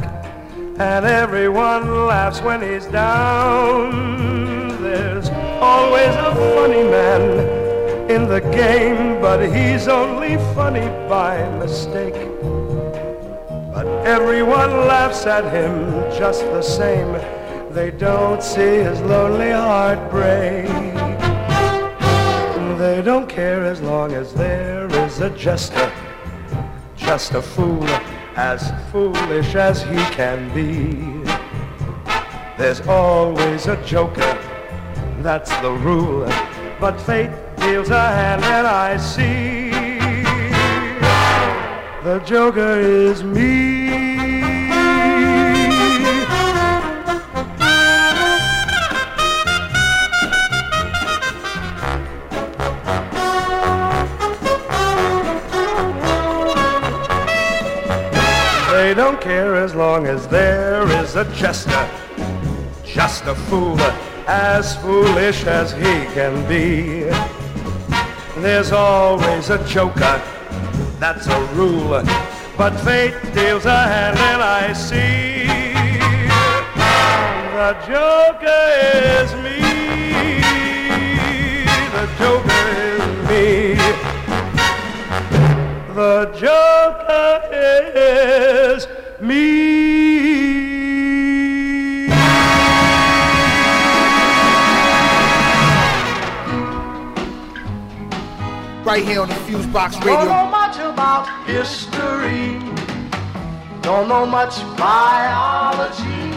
and 0.77 1.05
everyone 1.05 2.05
laughs 2.05 2.39
when 2.41 2.61
he's 2.61 2.85
down. 2.85 4.79
There's 4.83 5.29
always 5.59 6.15
a 6.17 6.35
funny 6.55 6.83
man 6.83 8.11
in 8.11 8.27
the 8.27 8.41
game, 8.41 9.19
but 9.19 9.39
he's 9.41 9.87
only 9.87 10.37
funny 10.53 10.87
by 11.09 11.49
mistake. 11.57 12.13
But 13.73 13.87
everyone 14.05 14.85
laughs 14.85 15.25
at 15.25 15.51
him 15.51 15.89
just 16.15 16.41
the 16.41 16.61
same. 16.61 17.42
They 17.73 17.89
don't 17.89 18.43
see 18.43 18.83
his 18.83 19.01
lonely 19.01 19.49
heart 19.49 20.11
break. 20.11 20.67
They 22.77 23.01
don't 23.01 23.27
care 23.27 23.65
as 23.65 23.81
long 23.81 24.13
as 24.13 24.31
there 24.31 24.85
is 25.03 25.19
a 25.21 25.31
jester, 25.31 25.91
just 26.95 27.33
a 27.33 27.41
fool, 27.41 27.83
as 28.35 28.71
foolish 28.91 29.55
as 29.55 29.81
he 29.81 29.97
can 30.13 30.53
be. 30.53 31.27
There's 32.59 32.81
always 32.87 33.65
a 33.65 33.83
joker, 33.83 34.37
that's 35.23 35.49
the 35.61 35.71
rule. 35.71 36.27
But 36.79 37.01
fate 37.01 37.31
deals 37.57 37.89
a 37.89 37.99
hand 37.99 38.43
and 38.43 38.67
I 38.67 38.97
see 38.97 39.71
the 42.03 42.19
joker 42.19 42.79
is 42.79 43.23
me. 43.23 43.72
Don't 59.03 59.19
care 59.19 59.55
as 59.55 59.75
long 59.75 60.07
as 60.07 60.29
there 60.29 60.87
is 61.03 61.17
a 61.17 61.25
jester, 61.35 61.85
just 62.85 63.25
a 63.25 63.35
fool, 63.35 63.77
as 64.27 64.77
foolish 64.77 65.43
as 65.43 65.73
he 65.73 65.95
can 66.15 66.33
be. 66.47 67.11
There's 68.41 68.71
always 68.71 69.49
a 69.49 69.61
joker, 69.67 70.21
that's 70.99 71.27
a 71.27 71.41
rule, 71.53 72.01
but 72.57 72.73
fate 72.85 73.19
deals 73.33 73.65
a 73.65 73.81
hand 73.93 74.17
and 74.17 74.41
I 74.41 74.71
see 74.71 75.47
the 77.59 77.73
joker 77.91 78.63
is 79.19 79.29
me. 79.43 79.59
The 81.95 82.05
joker 82.19 82.65
is 82.93 83.03
me. 83.27 83.75
The 85.93 86.31
joker 86.39 87.32
Right 98.93 99.03
here 99.03 99.21
on 99.21 99.27
the 99.27 99.33
Fusebox 99.33 99.99
Don't 100.03 100.27
know 100.27 100.45
much 100.51 100.77
about 100.77 101.25
history. 101.47 102.59
Don't 103.81 104.07
know 104.07 104.23
much 104.23 104.61
biology. 104.77 106.29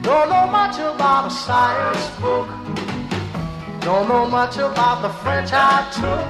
Don't 0.00 0.30
know 0.30 0.46
much 0.46 0.78
about 0.78 1.26
a 1.26 1.30
science 1.30 2.08
book. 2.22 2.48
Don't 3.80 4.08
know 4.08 4.24
much 4.26 4.56
about 4.56 5.02
the 5.02 5.10
French 5.20 5.50
I 5.52 5.84
took. 5.92 6.26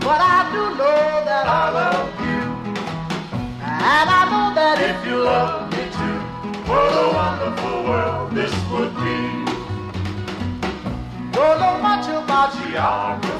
But 0.00 0.20
I 0.20 0.38
do 0.52 0.62
know 0.76 1.24
that 1.24 1.46
I 1.46 1.70
love 1.70 2.10
you. 2.20 2.42
And 3.64 4.06
I 4.20 4.22
know 4.30 4.54
that 4.60 4.76
if 4.90 5.06
you 5.06 5.22
love 5.22 5.72
me 5.72 5.84
too, 5.96 6.18
what 6.68 6.92
a 6.92 7.06
wonderful 7.16 7.84
world 7.84 8.32
this 8.32 8.52
would 8.72 8.94
be. 8.96 9.20
Don't 11.32 11.58
know 11.58 11.78
much 11.80 12.06
about 12.08 12.52
geography. 12.52 13.39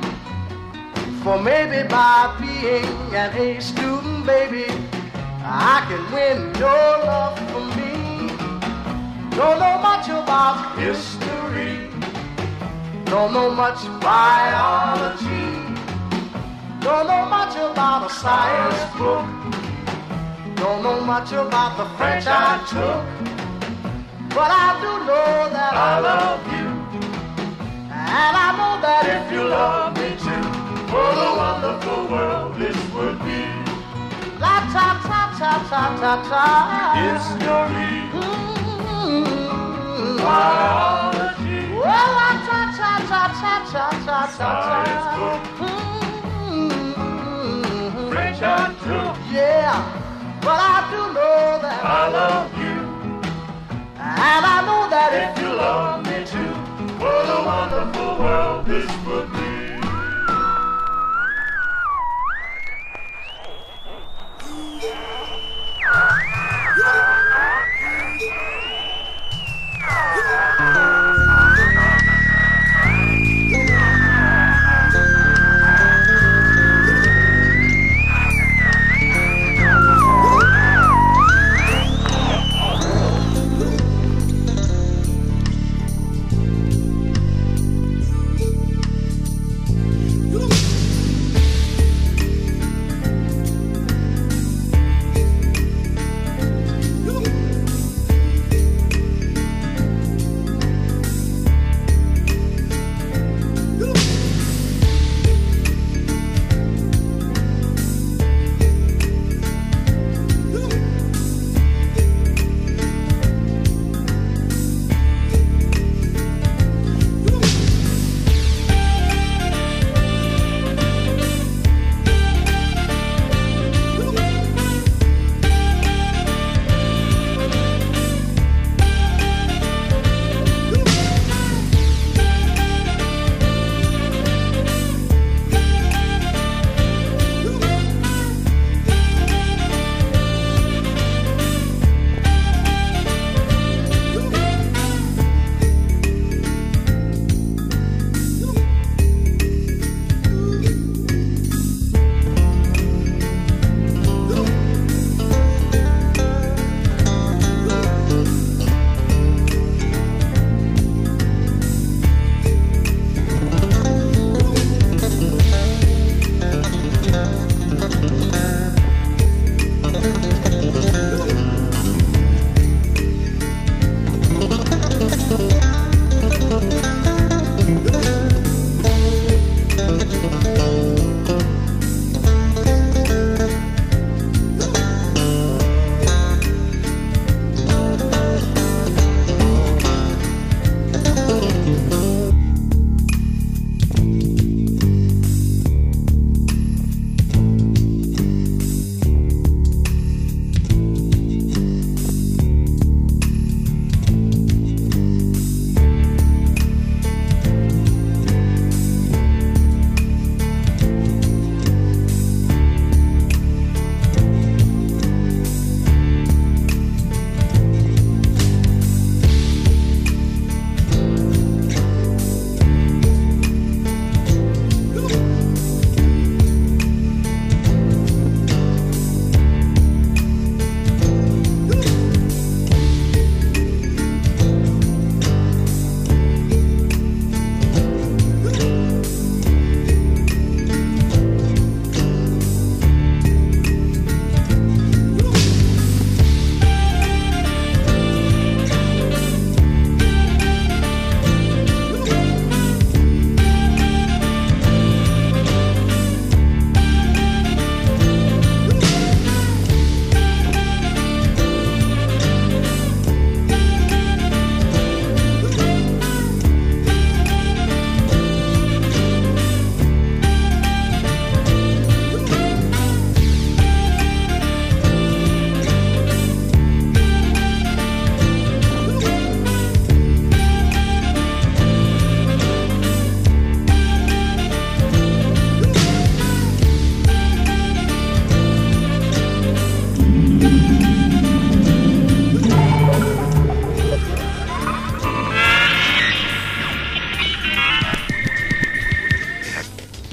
For 1.23 1.39
maybe 1.39 1.87
by 1.87 2.35
being 2.41 3.13
an 3.13 3.37
A 3.37 3.61
student, 3.61 4.25
baby, 4.25 4.65
I 5.43 5.85
can 5.87 6.01
win 6.11 6.53
your 6.55 6.91
love 7.05 7.37
for 7.51 7.61
me. 7.77 8.27
Don't 9.37 9.59
know 9.59 9.77
much 9.77 10.09
about 10.09 10.79
history, 10.79 11.89
don't 13.05 13.33
know 13.33 13.51
much 13.51 13.85
biology, 14.01 15.45
don't 16.79 17.05
know 17.05 17.25
much 17.29 17.55
about 17.55 18.09
a 18.09 18.13
science 18.15 18.81
book, 18.97 19.27
don't 20.55 20.81
know 20.81 21.01
much 21.01 21.31
about 21.33 21.77
the 21.77 21.85
French 21.97 22.25
I 22.25 22.57
took, 22.67 23.05
but 24.29 24.49
I 24.49 24.79
do 24.81 25.05
know 25.05 25.49
that 25.53 25.73
I 25.75 25.99
love 25.99 26.43
you, 26.47 26.67
and 27.91 28.33
I 28.35 28.49
know 28.57 28.81
that 28.81 29.03
if 29.05 29.31
you 29.31 29.43
love 29.43 29.95
me 29.97 30.09
too, 30.17 30.60
what 30.91 31.17
a 31.17 31.29
wonderful 31.41 32.01
world 32.11 32.55
this 32.59 32.77
would 32.93 33.17
be. 33.23 33.41
La 34.39 34.55
ta 34.73 34.87
ta 35.07 35.21
ta 35.39 35.51
ta 35.69 35.83
ta 36.01 36.13
ta. 36.29 36.45
History. 36.99 37.93
Mm-hmm. 38.11 39.25
Biology. 40.17 41.61
Well, 41.79 42.09
la 42.19 42.29
ta 42.47 42.59
ta 42.77 42.91
ta 43.09 43.23
ta 43.41 43.53
ta 43.71 43.85
ta 44.05 44.19
ta 44.37 44.49
ta. 44.65 44.79
Mm-hmm. 45.59 46.91
French 48.11 48.41
I 48.41 48.45
took. 48.83 49.15
Yeah, 49.31 49.75
but 50.41 50.59
I 50.59 50.77
do 50.91 51.01
know 51.15 51.41
that 51.63 51.79
I 51.85 52.01
love 52.17 52.51
you, 52.63 52.77
and 53.95 54.43
I 54.55 54.57
know 54.67 54.83
that 54.93 55.09
if 55.23 55.31
you 55.41 55.49
love 55.55 55.99
me 56.03 56.17
too, 56.25 56.53
what 56.99 57.25
a 57.37 57.39
wonderful 57.51 58.11
world 58.19 58.59
this 58.65 58.89
would 59.05 59.27
be. 59.31 59.60
Yeah! 64.81 65.21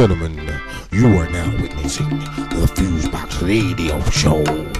Gentlemen, 0.00 0.34
you 0.92 1.08
are 1.18 1.28
now 1.28 1.50
witnessing 1.60 2.08
the 2.08 2.66
Fusebox 2.74 3.46
Radio 3.46 4.00
Show. 4.08 4.79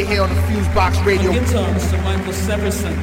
Right 0.00 0.08
here 0.08 0.22
on 0.22 0.30
the 0.30 0.40
Fusebox 0.42 1.04
Radio. 1.04 1.28
On 1.28 1.34
guitar, 1.34 1.68
Mr. 1.74 2.02
Michael 2.02 2.32
Severson. 2.32 2.96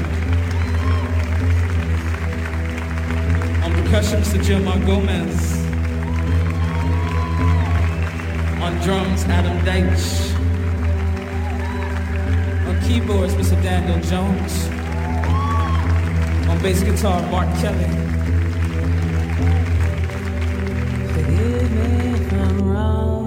On 3.63 3.71
percussion, 3.83 4.21
Mr. 4.21 4.39
Gilmar 4.43 4.83
Gomez. 4.83 5.57
On 8.63 8.73
drums, 8.81 9.23
Adam 9.25 9.57
Deitch. 9.63 10.33
On 12.67 12.81
keyboards, 12.87 13.35
Mr. 13.35 13.61
Daniel 13.61 13.99
Jones. 14.01 14.67
On 16.49 16.57
bass 16.63 16.81
guitar, 16.81 17.21
Mark 17.29 17.47
Kelly. 17.59 17.85
Forgive 21.13 21.71
me 21.71 22.13
if 22.13 22.33
I'm 22.33 22.67
wrong, 22.67 23.26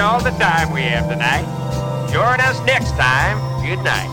All 0.00 0.20
the 0.22 0.30
time 0.30 0.72
we 0.72 0.82
have 0.82 1.08
tonight. 1.08 1.44
Join 2.10 2.40
us 2.40 2.58
next 2.64 2.92
time. 2.92 3.38
Good 3.62 3.84
night. 3.84 4.09